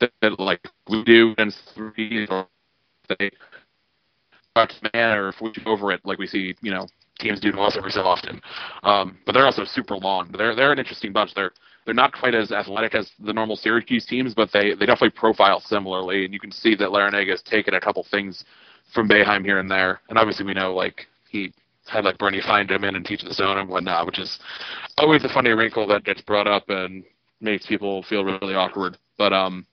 it 0.00 0.38
like 0.38 0.66
we 0.88 1.02
do 1.04 1.34
and 1.38 1.54
three, 1.74 2.26
or 2.30 2.46
if 3.08 3.18
they 3.18 3.30
man, 4.94 5.16
or 5.16 5.28
if 5.28 5.40
we 5.40 5.52
over 5.66 5.92
it 5.92 6.00
like 6.04 6.18
we 6.18 6.26
see, 6.26 6.54
you 6.60 6.70
know, 6.70 6.86
teams 7.18 7.40
do 7.40 7.52
to 7.52 7.60
us 7.60 7.76
every 7.76 7.90
so 7.90 8.02
often. 8.02 8.40
Um, 8.82 9.18
but 9.26 9.32
they're 9.32 9.46
also 9.46 9.64
super 9.64 9.96
long. 9.96 10.30
They're 10.36 10.54
they're 10.54 10.72
an 10.72 10.78
interesting 10.78 11.12
bunch. 11.12 11.34
They're 11.34 11.52
they're 11.90 11.94
not 11.96 12.12
quite 12.12 12.36
as 12.36 12.52
athletic 12.52 12.94
as 12.94 13.10
the 13.18 13.32
normal 13.32 13.56
Syracuse 13.56 14.06
teams, 14.06 14.32
but 14.32 14.52
they 14.52 14.74
they 14.74 14.86
definitely 14.86 15.10
profile 15.10 15.58
similarly. 15.58 16.24
And 16.24 16.32
you 16.32 16.38
can 16.38 16.52
see 16.52 16.76
that 16.76 16.90
Larrañaga 16.90 17.30
has 17.30 17.42
taken 17.42 17.74
a 17.74 17.80
couple 17.80 18.06
things 18.08 18.44
from 18.94 19.08
Boeheim 19.08 19.44
here 19.44 19.58
and 19.58 19.68
there. 19.68 20.00
And 20.08 20.16
obviously 20.16 20.46
we 20.46 20.54
know 20.54 20.72
like 20.72 21.08
he 21.28 21.52
had 21.88 22.04
like 22.04 22.16
Bernie 22.16 22.42
find 22.42 22.70
him 22.70 22.84
in 22.84 22.94
and 22.94 23.04
teach 23.04 23.24
the 23.24 23.34
zone 23.34 23.58
and 23.58 23.68
whatnot, 23.68 24.06
which 24.06 24.20
is 24.20 24.38
always 24.98 25.24
a 25.24 25.28
funny 25.30 25.50
wrinkle 25.50 25.84
that 25.88 26.04
gets 26.04 26.20
brought 26.20 26.46
up 26.46 26.62
and 26.68 27.02
makes 27.40 27.66
people 27.66 28.04
feel 28.04 28.24
really 28.24 28.54
awkward. 28.54 28.96
But 29.18 29.32
um, 29.32 29.66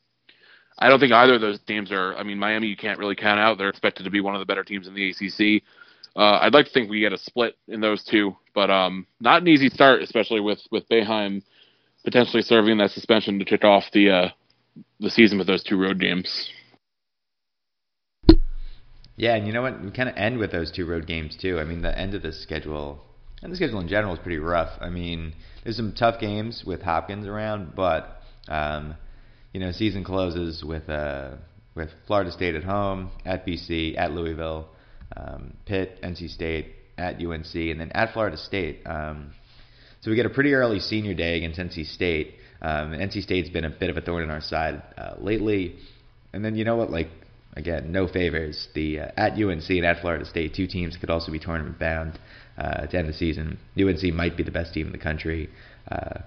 I 0.79 0.89
don't 0.89 0.99
think 0.99 1.13
either 1.13 1.35
of 1.35 1.41
those 1.41 1.59
teams 1.67 1.91
are. 1.91 2.15
I 2.15 2.23
mean, 2.23 2.39
Miami 2.39 2.65
you 2.65 2.77
can't 2.77 2.97
really 2.97 3.15
count 3.15 3.39
out. 3.39 3.59
They're 3.59 3.69
expected 3.69 4.05
to 4.05 4.09
be 4.09 4.21
one 4.21 4.33
of 4.33 4.39
the 4.39 4.47
better 4.47 4.63
teams 4.63 4.87
in 4.87 4.95
the 4.95 5.11
ACC. 5.11 5.61
Uh, 6.15 6.39
I'd 6.41 6.55
like 6.55 6.65
to 6.65 6.71
think 6.71 6.89
we 6.89 6.99
get 6.99 7.13
a 7.13 7.17
split 7.19 7.57
in 7.67 7.79
those 7.79 8.03
two, 8.03 8.35
but 8.55 8.71
um, 8.71 9.05
not 9.19 9.43
an 9.43 9.47
easy 9.47 9.69
start, 9.69 10.01
especially 10.01 10.39
with 10.39 10.61
with 10.71 10.89
Boeheim 10.89 11.43
potentially 12.07 12.41
serving 12.41 12.77
that 12.77 12.89
suspension 12.91 13.37
to 13.37 13.43
kick 13.43 13.65
off 13.65 13.83
the 13.91 14.09
uh, 14.09 14.29
the 15.01 15.09
season 15.09 15.37
with 15.37 15.45
those 15.45 15.61
two 15.61 15.77
road 15.77 15.99
games. 15.99 16.49
Yeah, 19.17 19.35
and 19.35 19.45
you 19.45 19.51
know 19.51 19.61
what? 19.61 19.83
We 19.83 19.91
kind 19.91 20.07
of 20.07 20.15
end 20.15 20.37
with 20.37 20.53
those 20.53 20.71
two 20.71 20.85
road 20.85 21.05
games 21.05 21.35
too. 21.35 21.59
I 21.59 21.65
mean, 21.65 21.81
the 21.81 21.99
end 21.99 22.13
of 22.13 22.21
the 22.21 22.31
schedule 22.31 23.03
and 23.41 23.51
the 23.51 23.57
schedule 23.57 23.81
in 23.81 23.89
general 23.89 24.13
is 24.13 24.19
pretty 24.19 24.37
rough. 24.37 24.69
I 24.79 24.87
mean, 24.87 25.33
there's 25.65 25.75
some 25.75 25.91
tough 25.91 26.17
games 26.17 26.63
with 26.65 26.81
Hopkins 26.81 27.27
around, 27.27 27.75
but 27.75 28.21
um, 28.47 28.95
you 29.51 29.59
know, 29.59 29.73
season 29.73 30.05
closes 30.05 30.63
with 30.63 30.89
uh, 30.89 31.31
with 31.75 31.89
Florida 32.05 32.31
State 32.31 32.55
at 32.55 32.63
home, 32.63 33.11
at 33.25 33.45
BC, 33.45 33.97
at 33.97 34.13
Louisville, 34.13 34.69
um, 35.17 35.55
Pitt, 35.65 35.99
NC 36.01 36.29
State, 36.29 36.73
at 36.97 37.15
UNC, 37.15 37.53
and 37.53 37.81
then 37.81 37.91
at 37.91 38.13
Florida 38.13 38.37
State. 38.37 38.83
Um, 38.85 39.33
so 40.01 40.11
we 40.11 40.15
get 40.15 40.25
a 40.25 40.29
pretty 40.29 40.53
early 40.53 40.79
senior 40.79 41.13
day 41.13 41.37
against 41.37 41.59
NC 41.59 41.87
State. 41.87 42.35
Um, 42.61 42.91
NC 42.91 43.23
State's 43.23 43.49
been 43.49 43.65
a 43.65 43.69
bit 43.69 43.89
of 43.89 43.97
a 43.97 44.01
thorn 44.01 44.23
in 44.23 44.29
our 44.29 44.41
side 44.41 44.81
uh, 44.97 45.15
lately. 45.19 45.75
And 46.33 46.43
then 46.43 46.55
you 46.55 46.65
know 46.65 46.75
what? 46.75 46.91
Like 46.91 47.09
again, 47.55 47.91
no 47.91 48.07
favors. 48.07 48.67
The 48.73 49.01
uh, 49.01 49.11
at 49.17 49.33
UNC 49.33 49.69
and 49.69 49.85
at 49.85 50.01
Florida 50.01 50.25
State, 50.25 50.53
two 50.55 50.67
teams 50.67 50.97
could 50.97 51.09
also 51.09 51.31
be 51.31 51.39
tournament 51.39 51.79
bound 51.79 52.19
uh, 52.57 52.87
to 52.87 52.97
end 52.97 53.09
the 53.09 53.13
season. 53.13 53.57
UNC 53.77 54.03
might 54.13 54.37
be 54.37 54.43
the 54.43 54.51
best 54.51 54.73
team 54.73 54.87
in 54.87 54.91
the 54.91 54.97
country. 54.97 55.49
Uh, 55.89 56.19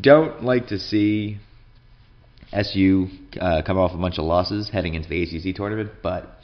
don't 0.00 0.42
like 0.42 0.68
to 0.68 0.78
see 0.78 1.38
SU 2.52 3.08
uh, 3.40 3.62
come 3.66 3.78
off 3.78 3.92
a 3.92 3.98
bunch 3.98 4.18
of 4.18 4.24
losses 4.24 4.68
heading 4.70 4.94
into 4.94 5.08
the 5.08 5.22
ACC 5.22 5.54
tournament, 5.54 5.90
but 6.02 6.38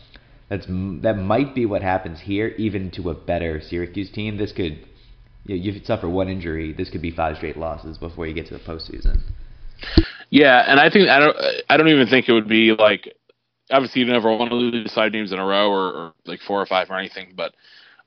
that's 0.48 0.66
that 0.66 1.16
might 1.16 1.54
be 1.54 1.66
what 1.66 1.82
happens 1.82 2.20
here, 2.20 2.48
even 2.58 2.90
to 2.92 3.10
a 3.10 3.14
better 3.14 3.60
Syracuse 3.60 4.10
team. 4.10 4.36
This 4.36 4.52
could 4.52 4.86
you, 5.44 5.56
you 5.56 5.80
suffer 5.84 6.08
one 6.08 6.28
injury, 6.28 6.72
this 6.72 6.90
could 6.90 7.02
be 7.02 7.10
five 7.10 7.36
straight 7.36 7.56
losses 7.56 7.98
before 7.98 8.26
you 8.26 8.34
get 8.34 8.46
to 8.46 8.54
the 8.54 8.60
postseason. 8.60 9.20
Yeah, 10.30 10.64
and 10.66 10.80
I 10.80 10.88
think 10.88 11.08
I 11.08 11.18
don't 11.18 11.36
I 11.68 11.76
don't 11.76 11.88
even 11.88 12.06
think 12.06 12.28
it 12.28 12.32
would 12.32 12.48
be 12.48 12.72
like 12.72 13.14
obviously 13.70 14.00
you 14.00 14.06
never 14.06 14.34
want 14.34 14.50
to 14.50 14.56
lose 14.56 14.92
five 14.92 15.12
games 15.12 15.32
in 15.32 15.38
a 15.38 15.44
row 15.44 15.70
or, 15.70 15.92
or 15.92 16.12
like 16.26 16.40
four 16.40 16.60
or 16.60 16.66
five 16.66 16.90
or 16.90 16.98
anything, 16.98 17.32
but 17.36 17.54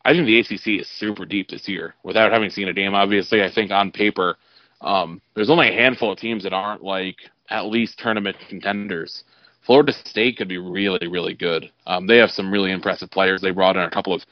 I 0.06 0.14
think 0.14 0.28
the 0.28 0.40
ACC 0.40 0.82
is 0.82 0.88
super 0.88 1.26
deep 1.26 1.50
this 1.50 1.68
year. 1.68 1.96
Without 2.04 2.32
having 2.32 2.52
seen 2.52 2.68
a 2.68 2.74
game, 2.74 2.94
obviously, 2.94 3.44
I 3.44 3.52
think 3.52 3.72
on 3.72 3.92
paper, 3.92 4.38
um, 4.82 5.20
there's 5.34 5.50
only 5.50 5.70
a 5.70 5.74
handful 5.74 6.12
of 6.12 6.20
teams 6.20 6.44
that 6.44 6.54
aren't 6.54 6.84
like 6.84 7.18
at 7.50 7.66
least 7.66 7.98
tournament 7.98 8.38
contenders. 8.48 9.24
Florida 9.66 9.92
State 9.92 10.38
could 10.38 10.48
be 10.48 10.60
really, 10.60 11.08
really 11.08 11.34
good. 11.34 11.72
Um, 11.88 12.06
they 12.06 12.18
have 12.18 12.30
some 12.30 12.52
really 12.52 12.72
impressive 12.72 13.10
players. 13.10 13.42
They 13.42 13.50
brought 13.50 13.78
in 13.78 13.82
a 13.82 13.90
couple 13.90 14.14
of 14.14 14.24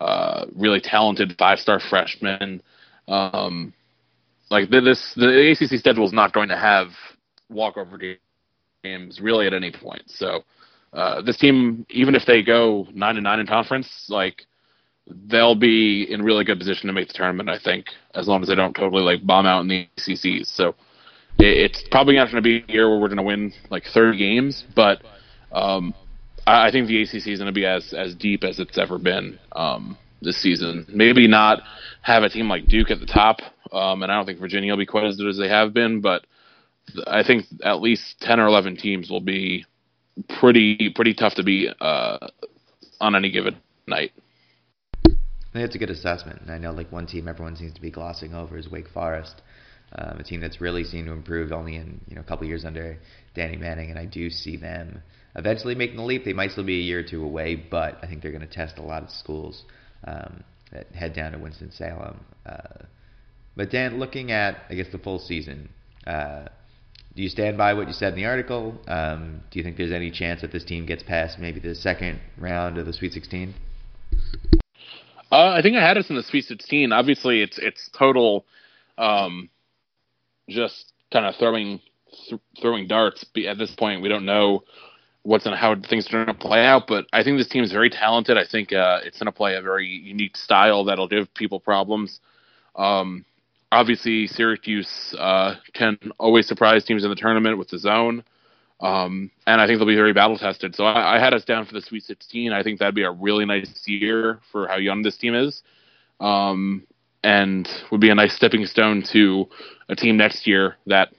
uh, 0.00 0.46
really 0.56 0.80
talented 0.80 1.34
five-star 1.38 1.80
freshmen. 1.80 2.62
Um, 3.08 3.72
like 4.50 4.70
this, 4.70 5.12
the 5.16 5.50
ACC 5.52 5.78
schedule 5.78 6.06
is 6.06 6.12
not 6.12 6.32
going 6.32 6.48
to 6.48 6.56
have 6.56 6.88
walkover 7.48 7.98
games 8.82 9.20
really 9.20 9.46
at 9.46 9.52
any 9.52 9.70
point. 9.70 10.02
So 10.06 10.44
uh, 10.92 11.22
this 11.22 11.36
team, 11.36 11.86
even 11.90 12.14
if 12.14 12.26
they 12.26 12.42
go 12.42 12.86
nine 12.92 13.16
and 13.16 13.24
nine 13.24 13.40
in 13.40 13.46
conference, 13.46 14.06
like 14.08 14.46
they'll 15.28 15.54
be 15.54 16.06
in 16.10 16.22
really 16.22 16.44
good 16.44 16.58
position 16.58 16.86
to 16.86 16.92
make 16.92 17.08
the 17.08 17.14
tournament. 17.14 17.48
I 17.48 17.58
think 17.58 17.86
as 18.14 18.26
long 18.26 18.42
as 18.42 18.48
they 18.48 18.54
don't 18.54 18.74
totally 18.74 19.02
like 19.02 19.26
bomb 19.26 19.46
out 19.46 19.60
in 19.60 19.68
the 19.68 19.88
ACCs. 19.98 20.46
So 20.46 20.74
it's 21.38 21.82
probably 21.90 22.16
not 22.16 22.30
going 22.30 22.42
to 22.42 22.42
be 22.42 22.64
a 22.68 22.72
year 22.72 22.88
where 22.88 22.98
we're 22.98 23.08
going 23.08 23.18
to 23.18 23.22
win 23.22 23.52
like 23.70 23.84
30 23.92 24.18
games, 24.18 24.64
but 24.74 25.02
um, 25.52 25.94
I 26.50 26.70
think 26.70 26.88
the 26.88 27.02
ACC 27.02 27.28
is 27.28 27.38
going 27.38 27.46
to 27.46 27.52
be 27.52 27.66
as 27.66 27.92
as 27.92 28.14
deep 28.14 28.44
as 28.44 28.58
it's 28.58 28.78
ever 28.78 28.98
been 28.98 29.38
um, 29.52 29.96
this 30.22 30.40
season. 30.40 30.86
Maybe 30.88 31.28
not 31.28 31.60
have 32.02 32.22
a 32.22 32.28
team 32.28 32.48
like 32.48 32.66
Duke 32.66 32.90
at 32.90 33.00
the 33.00 33.06
top, 33.06 33.38
um, 33.72 34.02
and 34.02 34.10
I 34.10 34.16
don't 34.16 34.26
think 34.26 34.40
Virginia 34.40 34.72
will 34.72 34.78
be 34.78 34.86
quite 34.86 35.04
as 35.04 35.16
good 35.16 35.28
as 35.28 35.38
they 35.38 35.48
have 35.48 35.74
been, 35.74 36.00
but 36.00 36.26
I 37.06 37.22
think 37.22 37.46
at 37.64 37.80
least 37.80 38.16
10 38.20 38.40
or 38.40 38.46
11 38.46 38.76
teams 38.76 39.10
will 39.10 39.20
be 39.20 39.66
pretty 40.40 40.92
pretty 40.94 41.14
tough 41.14 41.34
to 41.34 41.42
beat 41.42 41.70
uh, 41.80 42.18
on 43.00 43.14
any 43.14 43.30
given 43.30 43.56
night. 43.86 44.12
I 45.06 45.52
think 45.52 45.66
it's 45.66 45.74
a 45.74 45.78
good 45.78 45.90
assessment. 45.90 46.40
And 46.42 46.50
I 46.50 46.58
know 46.58 46.72
like 46.72 46.92
one 46.92 47.06
team 47.06 47.28
everyone 47.28 47.56
seems 47.56 47.74
to 47.74 47.80
be 47.80 47.90
glossing 47.90 48.34
over 48.34 48.56
is 48.56 48.70
Wake 48.70 48.88
Forest 48.88 49.42
um, 49.92 50.18
a 50.18 50.22
team 50.22 50.40
that's 50.40 50.60
really 50.60 50.84
seemed 50.84 51.06
to 51.06 51.12
improve 51.12 51.52
only 51.52 51.76
in 51.76 52.00
you 52.08 52.14
know 52.14 52.20
a 52.20 52.24
couple 52.24 52.46
years 52.46 52.64
under 52.64 52.98
Danny 53.34 53.56
Manning, 53.56 53.90
and 53.90 53.98
I 53.98 54.04
do 54.04 54.30
see 54.30 54.56
them 54.56 55.02
eventually 55.36 55.74
making 55.74 55.96
the 55.96 56.02
leap. 56.02 56.24
They 56.24 56.32
might 56.32 56.50
still 56.50 56.64
be 56.64 56.78
a 56.78 56.82
year 56.82 57.00
or 57.00 57.02
two 57.02 57.24
away, 57.24 57.56
but 57.56 57.98
I 58.02 58.06
think 58.06 58.22
they're 58.22 58.32
going 58.32 58.46
to 58.46 58.52
test 58.52 58.78
a 58.78 58.82
lot 58.82 59.02
of 59.02 59.10
schools 59.10 59.64
um, 60.04 60.44
that 60.72 60.88
head 60.92 61.14
down 61.14 61.32
to 61.32 61.38
Winston 61.38 61.70
Salem. 61.72 62.20
Uh, 62.46 62.84
but 63.56 63.70
Dan, 63.70 63.98
looking 63.98 64.32
at 64.32 64.62
I 64.68 64.74
guess 64.74 64.86
the 64.92 64.98
full 64.98 65.18
season, 65.18 65.68
uh, 66.06 66.46
do 67.14 67.22
you 67.22 67.28
stand 67.28 67.58
by 67.58 67.74
what 67.74 67.88
you 67.88 67.92
said 67.92 68.12
in 68.12 68.16
the 68.16 68.26
article? 68.26 68.74
Um, 68.86 69.42
do 69.50 69.58
you 69.58 69.64
think 69.64 69.76
there's 69.76 69.92
any 69.92 70.10
chance 70.10 70.42
that 70.42 70.52
this 70.52 70.64
team 70.64 70.86
gets 70.86 71.02
past 71.02 71.38
maybe 71.38 71.60
the 71.60 71.74
second 71.74 72.20
round 72.38 72.78
of 72.78 72.86
the 72.86 72.92
Sweet 72.92 73.12
16? 73.12 73.54
Uh, 75.32 75.54
I 75.56 75.60
think 75.62 75.76
I 75.76 75.86
had 75.86 75.98
us 75.98 76.08
in 76.08 76.16
the 76.16 76.22
Sweet 76.22 76.44
16. 76.44 76.92
Obviously, 76.92 77.42
it's 77.42 77.58
it's 77.58 77.90
total 77.96 78.46
um, 78.96 79.50
just 80.48 80.92
kind 81.12 81.26
of 81.26 81.34
throwing 81.36 81.80
th- 82.28 82.40
throwing 82.60 82.86
darts. 82.86 83.24
At 83.46 83.58
this 83.58 83.74
point, 83.76 84.02
we 84.02 84.08
don't 84.08 84.24
know 84.24 84.62
what's 85.22 85.46
and 85.46 85.54
how 85.54 85.74
things 85.88 86.06
are 86.08 86.24
going 86.24 86.26
to 86.26 86.34
play 86.34 86.64
out. 86.64 86.86
But 86.86 87.06
I 87.12 87.22
think 87.22 87.38
this 87.38 87.48
team 87.48 87.62
is 87.62 87.72
very 87.72 87.90
talented. 87.90 88.36
I 88.36 88.44
think 88.44 88.72
uh, 88.72 89.00
it's 89.04 89.18
going 89.18 89.26
to 89.26 89.32
play 89.32 89.56
a 89.56 89.62
very 89.62 89.86
unique 89.86 90.36
style 90.36 90.84
that'll 90.84 91.08
give 91.08 91.32
people 91.34 91.60
problems. 91.60 92.20
Um, 92.76 93.24
obviously, 93.70 94.26
Syracuse 94.26 95.14
uh, 95.18 95.56
can 95.74 95.98
always 96.18 96.46
surprise 96.46 96.84
teams 96.84 97.04
in 97.04 97.10
the 97.10 97.16
tournament 97.16 97.58
with 97.58 97.68
the 97.68 97.78
zone. 97.78 98.24
Um, 98.80 99.30
and 99.46 99.60
I 99.60 99.66
think 99.66 99.78
they'll 99.78 99.86
be 99.86 99.94
very 99.94 100.14
battle 100.14 100.38
tested. 100.38 100.74
So 100.74 100.84
I, 100.84 101.16
I, 101.16 101.20
had 101.20 101.34
us 101.34 101.44
down 101.44 101.66
for 101.66 101.74
the 101.74 101.82
Sweet 101.82 102.02
16. 102.04 102.50
I 102.50 102.62
think 102.62 102.78
that'd 102.78 102.94
be 102.94 103.02
a 103.02 103.10
really 103.10 103.44
nice 103.44 103.82
year 103.86 104.40
for 104.50 104.68
how 104.68 104.76
young 104.76 105.02
this 105.02 105.18
team 105.18 105.34
is. 105.34 105.62
Um, 106.18 106.86
and 107.22 107.68
would 107.90 108.00
be 108.00 108.08
a 108.08 108.14
nice 108.14 108.34
stepping 108.34 108.64
stone 108.64 109.02
to 109.12 109.46
a 109.90 109.96
team 109.96 110.16
next 110.16 110.46
year 110.46 110.76
that 110.86 111.12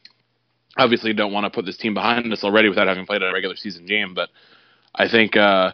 obviously 0.77 1.13
don't 1.13 1.33
want 1.33 1.45
to 1.45 1.49
put 1.49 1.65
this 1.65 1.77
team 1.77 1.93
behind 1.93 2.31
us 2.31 2.43
already 2.43 2.69
without 2.69 2.87
having 2.87 3.05
played 3.05 3.23
a 3.23 3.31
regular 3.31 3.55
season 3.55 3.85
game. 3.85 4.13
But 4.13 4.29
I 4.95 5.07
think 5.09 5.35
uh, 5.35 5.73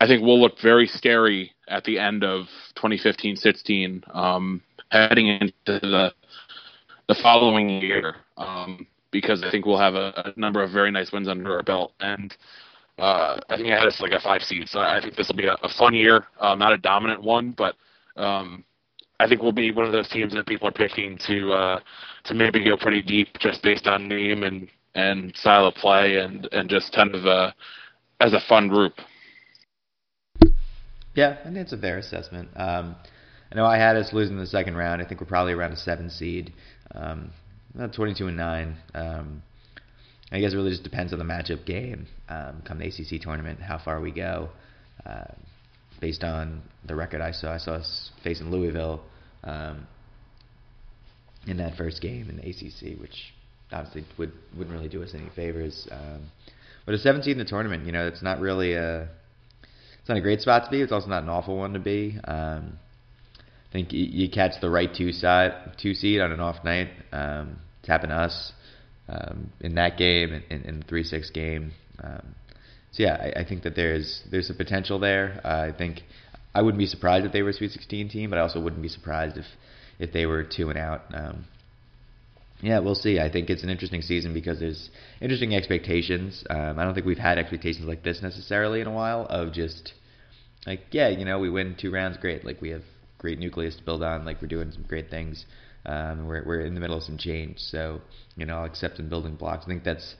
I 0.00 0.06
think 0.06 0.22
we'll 0.22 0.40
look 0.40 0.60
very 0.60 0.86
scary 0.86 1.52
at 1.68 1.84
the 1.84 1.98
end 1.98 2.24
of 2.24 2.46
2015-16, 2.76 4.16
um, 4.16 4.62
heading 4.90 5.28
into 5.28 5.52
the 5.66 6.12
the 7.08 7.14
following 7.14 7.70
year, 7.80 8.16
um, 8.36 8.86
because 9.10 9.42
I 9.42 9.50
think 9.50 9.64
we'll 9.64 9.78
have 9.78 9.94
a, 9.94 10.32
a, 10.36 10.38
number 10.38 10.62
of 10.62 10.70
very 10.70 10.90
nice 10.90 11.10
wins 11.10 11.28
under 11.28 11.56
our 11.56 11.62
belt 11.62 11.92
and. 12.00 12.34
Uh, 12.98 13.38
I 13.48 13.56
think 13.56 13.68
I 13.68 13.78
had 13.78 13.86
us 13.86 14.00
like 14.00 14.10
a 14.10 14.18
five 14.18 14.42
seed, 14.42 14.68
so 14.68 14.80
I 14.80 15.00
think 15.00 15.14
this 15.14 15.28
will 15.28 15.36
be 15.36 15.46
a, 15.46 15.54
a 15.62 15.68
fun 15.68 15.94
year. 15.94 16.26
Uh, 16.40 16.56
not 16.56 16.72
a 16.72 16.78
dominant 16.78 17.22
one, 17.22 17.52
but 17.52 17.76
um, 18.16 18.64
I 19.20 19.26
think 19.26 19.42
we'll 19.42 19.52
be 19.52 19.72
one 19.72 19.86
of 19.86 19.92
those 19.92 20.08
teams 20.08 20.32
that 20.34 20.46
people 20.46 20.68
are 20.68 20.72
picking 20.72 21.18
to 21.26 21.52
uh, 21.52 21.80
to 22.24 22.34
maybe 22.34 22.64
go 22.64 22.76
pretty 22.76 23.02
deep 23.02 23.28
just 23.40 23.62
based 23.62 23.86
on 23.86 24.08
name 24.08 24.42
and 24.42 24.68
and 24.94 25.34
style 25.36 25.66
of 25.66 25.74
play 25.74 26.16
and 26.18 26.48
and 26.52 26.68
just 26.68 26.92
kind 26.92 27.14
of 27.14 27.26
uh, 27.26 27.52
as 28.20 28.32
a 28.32 28.40
fun 28.48 28.68
group. 28.68 28.94
Yeah, 31.14 31.38
I 31.40 31.44
think 31.44 31.56
it's 31.56 31.72
a 31.72 31.78
fair 31.78 31.98
assessment. 31.98 32.48
Um, 32.54 32.94
I 33.50 33.56
know 33.56 33.64
I 33.64 33.76
had 33.76 33.96
us 33.96 34.12
losing 34.12 34.36
the 34.38 34.46
second 34.46 34.76
round. 34.76 35.02
I 35.02 35.04
think 35.04 35.20
we're 35.20 35.26
probably 35.26 35.52
around 35.52 35.72
a 35.72 35.76
seven 35.76 36.10
seed, 36.10 36.52
um, 36.94 37.30
22 37.92 38.28
and 38.28 38.36
nine. 38.36 38.76
Um, 38.94 39.42
I 40.30 40.40
guess 40.40 40.52
it 40.52 40.56
really 40.56 40.70
just 40.70 40.84
depends 40.84 41.12
on 41.12 41.18
the 41.18 41.24
matchup 41.24 41.64
game 41.64 42.06
um, 42.28 42.62
come 42.64 42.78
the 42.78 42.86
ACC 42.86 43.20
tournament, 43.20 43.60
how 43.60 43.78
far 43.78 44.00
we 44.00 44.10
go. 44.10 44.50
Uh, 45.04 45.24
based 46.00 46.24
on 46.24 46.62
the 46.86 46.94
record 46.94 47.20
I 47.20 47.32
saw, 47.32 47.52
I 47.52 47.58
saw 47.58 47.72
us 47.72 48.10
facing 48.22 48.50
Louisville 48.50 49.02
um, 49.44 49.86
in 51.46 51.56
that 51.58 51.76
first 51.76 52.00
game 52.00 52.28
in 52.28 52.36
the 52.36 52.42
ACC, 52.42 53.00
which 53.00 53.34
obviously 53.72 54.04
would 54.16 54.32
wouldn't 54.56 54.74
really 54.74 54.88
do 54.88 55.02
us 55.02 55.14
any 55.14 55.28
favors. 55.34 55.88
Um, 55.90 56.30
but 56.86 56.94
a 56.94 56.98
17 56.98 57.32
in 57.32 57.38
the 57.38 57.44
tournament, 57.44 57.84
you 57.84 57.92
know, 57.92 58.06
it's 58.06 58.22
not 58.22 58.40
really 58.40 58.74
a 58.74 59.08
it's 60.08 60.08
not 60.08 60.16
a 60.16 60.22
great 60.22 60.40
spot 60.40 60.64
to 60.64 60.70
be. 60.70 60.80
It's 60.80 60.92
also 60.92 61.08
not 61.08 61.22
an 61.22 61.28
awful 61.28 61.56
one 61.56 61.74
to 61.74 61.78
be. 61.78 62.18
Um, 62.24 62.78
I 63.68 63.72
think 63.72 63.88
you, 63.92 64.30
catch 64.30 64.52
the 64.62 64.70
right 64.70 64.88
two 64.92 65.12
side 65.12 65.52
two 65.76 65.92
seed 65.92 66.20
on 66.20 66.32
an 66.32 66.40
off 66.40 66.64
night. 66.64 66.88
Um, 67.12 67.58
it's 67.80 67.88
happened 67.88 68.10
to 68.10 68.16
us 68.16 68.52
um, 69.08 69.52
in 69.60 69.74
that 69.74 69.98
game, 69.98 70.42
in, 70.48 70.62
in 70.62 70.80
the 70.80 70.84
three 70.86 71.04
six 71.04 71.30
game. 71.30 71.72
Um, 72.02 72.34
so 72.92 73.02
yeah, 73.02 73.32
I, 73.36 73.40
I 73.40 73.44
think 73.44 73.62
that 73.62 73.74
there's 73.76 74.22
there's 74.30 74.50
a 74.50 74.54
potential 74.54 74.98
there. 74.98 75.40
Uh, 75.44 75.68
I 75.68 75.72
think 75.76 76.02
I 76.54 76.62
wouldn't 76.62 76.78
be 76.78 76.86
surprised 76.86 77.26
if 77.26 77.32
they 77.32 77.42
were 77.42 77.50
a 77.50 77.54
Sweet 77.54 77.72
16 77.72 78.08
team, 78.08 78.30
but 78.30 78.38
I 78.38 78.42
also 78.42 78.60
wouldn't 78.60 78.82
be 78.82 78.88
surprised 78.88 79.36
if 79.36 79.46
if 79.98 80.12
they 80.12 80.26
were 80.26 80.44
two 80.44 80.70
and 80.70 80.78
out. 80.78 81.02
Um, 81.12 81.44
yeah, 82.60 82.80
we'll 82.80 82.96
see. 82.96 83.20
I 83.20 83.30
think 83.30 83.50
it's 83.50 83.62
an 83.62 83.70
interesting 83.70 84.02
season 84.02 84.34
because 84.34 84.58
there's 84.58 84.90
interesting 85.20 85.54
expectations. 85.54 86.42
Um, 86.50 86.78
I 86.78 86.84
don't 86.84 86.94
think 86.94 87.06
we've 87.06 87.16
had 87.16 87.38
expectations 87.38 87.86
like 87.86 88.02
this 88.02 88.20
necessarily 88.22 88.80
in 88.80 88.88
a 88.88 88.92
while. 88.92 89.26
Of 89.26 89.52
just 89.52 89.92
like, 90.66 90.80
yeah, 90.90 91.08
you 91.08 91.24
know, 91.24 91.38
we 91.38 91.50
win 91.50 91.76
two 91.78 91.92
rounds, 91.92 92.16
great. 92.16 92.44
Like 92.44 92.60
we 92.60 92.70
have 92.70 92.82
great 93.18 93.38
nucleus 93.38 93.76
to 93.76 93.84
build 93.84 94.02
on. 94.02 94.24
Like 94.24 94.42
we're 94.42 94.48
doing 94.48 94.72
some 94.72 94.82
great 94.82 95.10
things. 95.10 95.46
Um, 95.86 96.26
we're 96.26 96.44
we're 96.44 96.60
in 96.62 96.74
the 96.74 96.80
middle 96.80 96.96
of 96.96 97.04
some 97.04 97.18
change, 97.18 97.58
so 97.58 98.00
you 98.36 98.46
know, 98.46 98.64
accepting 98.64 99.08
building 99.08 99.36
blocks. 99.36 99.64
I 99.64 99.68
think 99.68 99.84
that's 99.84 100.16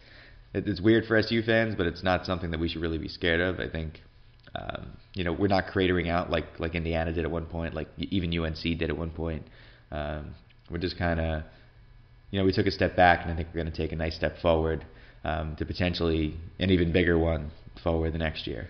it's 0.67 0.81
weird 0.81 1.07
for 1.07 1.17
SU 1.17 1.43
fans, 1.43 1.75
but 1.77 1.87
it's 1.87 2.03
not 2.03 2.27
something 2.27 2.51
that 2.51 2.61
we 2.61 2.69
should 2.69 2.83
really 2.83 2.99
be 2.99 3.09
scared 3.09 3.41
of. 3.41 3.61
I 3.61 3.69
think 3.69 4.01
um, 4.55 4.97
you 5.15 5.25
know 5.25 5.33
we're 5.33 5.49
not 5.49 5.67
cratering 5.67 6.09
out 6.09 6.31
like 6.31 6.59
like 6.59 6.75
Indiana 6.75 7.13
did 7.13 7.25
at 7.25 7.31
one 7.31 7.47
point, 7.47 7.75
like 7.75 7.89
even 7.99 8.37
UNC 8.37 8.63
did 8.63 8.91
at 8.91 8.97
one 8.97 9.11
point. 9.11 9.43
Um, 9.91 10.35
we're 10.71 10.79
just 10.79 10.99
kind 10.99 11.21
of 11.21 11.43
you 12.31 12.39
know 12.39 12.45
we 12.45 12.53
took 12.53 12.67
a 12.67 12.71
step 12.71 12.97
back, 12.97 13.23
and 13.23 13.33
I 13.33 13.37
think 13.37 13.49
we're 13.49 13.63
going 13.63 13.73
to 13.73 13.77
take 13.77 13.93
a 13.93 13.97
nice 13.97 14.15
step 14.15 14.39
forward 14.39 14.85
um, 15.25 15.57
to 15.57 15.65
potentially 15.65 16.37
an 16.59 16.71
even 16.71 16.93
bigger 16.93 17.19
one 17.19 17.51
forward 17.83 18.13
the 18.13 18.19
next 18.19 18.47
year. 18.47 18.69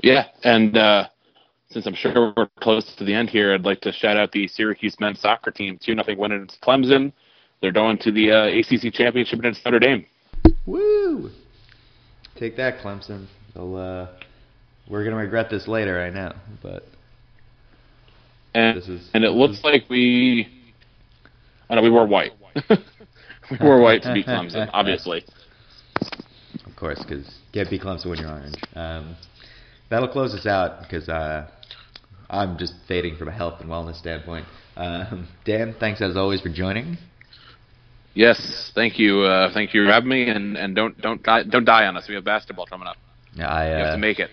Yeah, 0.00 0.26
and 0.44 0.76
uh, 0.76 1.08
since 1.70 1.86
I'm 1.86 1.94
sure 1.94 2.32
we're 2.36 2.48
close 2.60 2.94
to 2.96 3.04
the 3.04 3.14
end 3.14 3.30
here, 3.30 3.54
I'd 3.54 3.64
like 3.64 3.80
to 3.82 3.92
shout 3.92 4.16
out 4.16 4.32
the 4.32 4.46
Syracuse 4.48 4.96
men's 5.00 5.20
soccer 5.20 5.50
team, 5.50 5.78
two 5.84 5.94
nothing 5.94 6.18
win 6.18 6.32
against 6.32 6.60
Clemson. 6.60 7.12
They're 7.60 7.72
going 7.72 7.98
to 7.98 8.12
the 8.12 8.30
uh, 8.32 8.46
ACC 8.46 8.92
championship 8.92 9.38
against 9.38 9.64
Notre 9.64 9.80
Dame. 9.80 10.06
Woo! 10.66 11.30
Take 12.36 12.56
that, 12.56 12.78
Clemson. 12.78 13.26
They'll, 13.54 13.76
uh, 13.76 14.08
we're 14.88 15.04
gonna 15.04 15.16
regret 15.16 15.50
this 15.50 15.66
later, 15.66 16.00
I 16.00 16.10
know, 16.10 16.34
but 16.62 16.84
and 18.54 18.76
this 18.76 18.88
is, 18.88 19.08
and 19.12 19.24
it 19.24 19.30
looks 19.30 19.58
is... 19.58 19.64
like 19.64 19.84
we. 19.90 20.48
I 21.68 21.74
know 21.74 21.82
we 21.82 21.90
wore 21.90 22.06
white. 22.06 22.32
we 22.70 23.58
wore 23.60 23.80
white 23.80 24.02
to 24.02 24.14
beat 24.14 24.26
Clemson, 24.26 24.70
obviously. 24.72 25.24
Of 26.64 26.76
course, 26.76 27.02
because 27.02 27.28
can't 27.52 27.68
beat 27.68 27.82
Clemson 27.82 28.06
when 28.06 28.18
you're 28.20 28.30
orange. 28.30 28.54
Um, 28.74 29.16
that'll 29.90 30.08
close 30.08 30.34
us 30.34 30.46
out 30.46 30.82
because 30.82 31.08
uh, 31.08 31.48
I'm 32.30 32.56
just 32.56 32.74
fading 32.86 33.16
from 33.16 33.28
a 33.28 33.32
health 33.32 33.60
and 33.60 33.68
wellness 33.68 33.96
standpoint. 33.96 34.46
Um, 34.76 35.28
Dan, 35.44 35.74
thanks 35.78 36.00
as 36.00 36.16
always 36.16 36.40
for 36.40 36.50
joining. 36.50 36.98
Yes, 38.18 38.72
thank 38.74 38.98
you. 38.98 39.20
Uh, 39.20 39.54
thank 39.54 39.72
you 39.72 39.84
for 39.84 39.92
having 39.92 40.08
me, 40.08 40.28
and, 40.28 40.56
and 40.56 40.74
don't 40.74 41.00
don't 41.00 41.22
die, 41.22 41.44
don't 41.44 41.64
die 41.64 41.86
on 41.86 41.96
us. 41.96 42.08
We 42.08 42.16
have 42.16 42.24
basketball 42.24 42.66
coming 42.66 42.88
up. 42.88 42.96
Yeah, 43.34 43.46
I 43.46 43.66
uh, 43.66 43.68
you 43.68 43.76
have 43.76 43.86
to 43.86 43.94
uh, 43.94 43.96
make 43.98 44.18
it. 44.18 44.30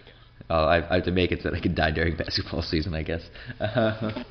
Oh, 0.49 0.63
I, 0.63 0.89
I, 0.89 0.95
have 0.95 1.05
to 1.05 1.11
make 1.11 1.31
it 1.31 1.43
so 1.43 1.51
that 1.51 1.55
I 1.55 1.59
can 1.59 1.75
die 1.75 1.91
during 1.91 2.17
basketball 2.17 2.63
season, 2.63 2.95
I 2.95 3.03
guess. 3.03 3.21
Uh, 3.59 3.65
all 4.11 4.23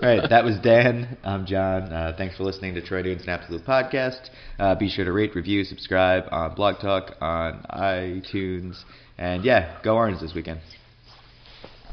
right, 0.00 0.30
that 0.30 0.44
was 0.44 0.60
Dan. 0.62 1.18
I'm 1.24 1.44
John. 1.44 1.92
Uh, 1.92 2.14
thanks 2.16 2.36
for 2.36 2.44
listening 2.44 2.72
to 2.76 2.82
Troy 2.86 3.02
Nunes 3.02 3.26
Absolute 3.26 3.64
Podcast. 3.66 4.30
Uh, 4.60 4.76
be 4.76 4.88
sure 4.88 5.04
to 5.04 5.12
rate, 5.12 5.34
review, 5.34 5.64
subscribe 5.64 6.26
on 6.30 6.54
Blog 6.54 6.78
Talk, 6.78 7.16
on 7.20 7.66
iTunes, 7.70 8.76
and 9.18 9.44
yeah, 9.44 9.80
go 9.82 9.96
Orange 9.96 10.20
this 10.20 10.34
weekend. 10.36 10.60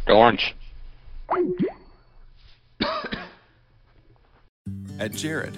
Go 0.06 0.18
Orange. 0.18 0.54
At 5.00 5.14
Jared, 5.14 5.58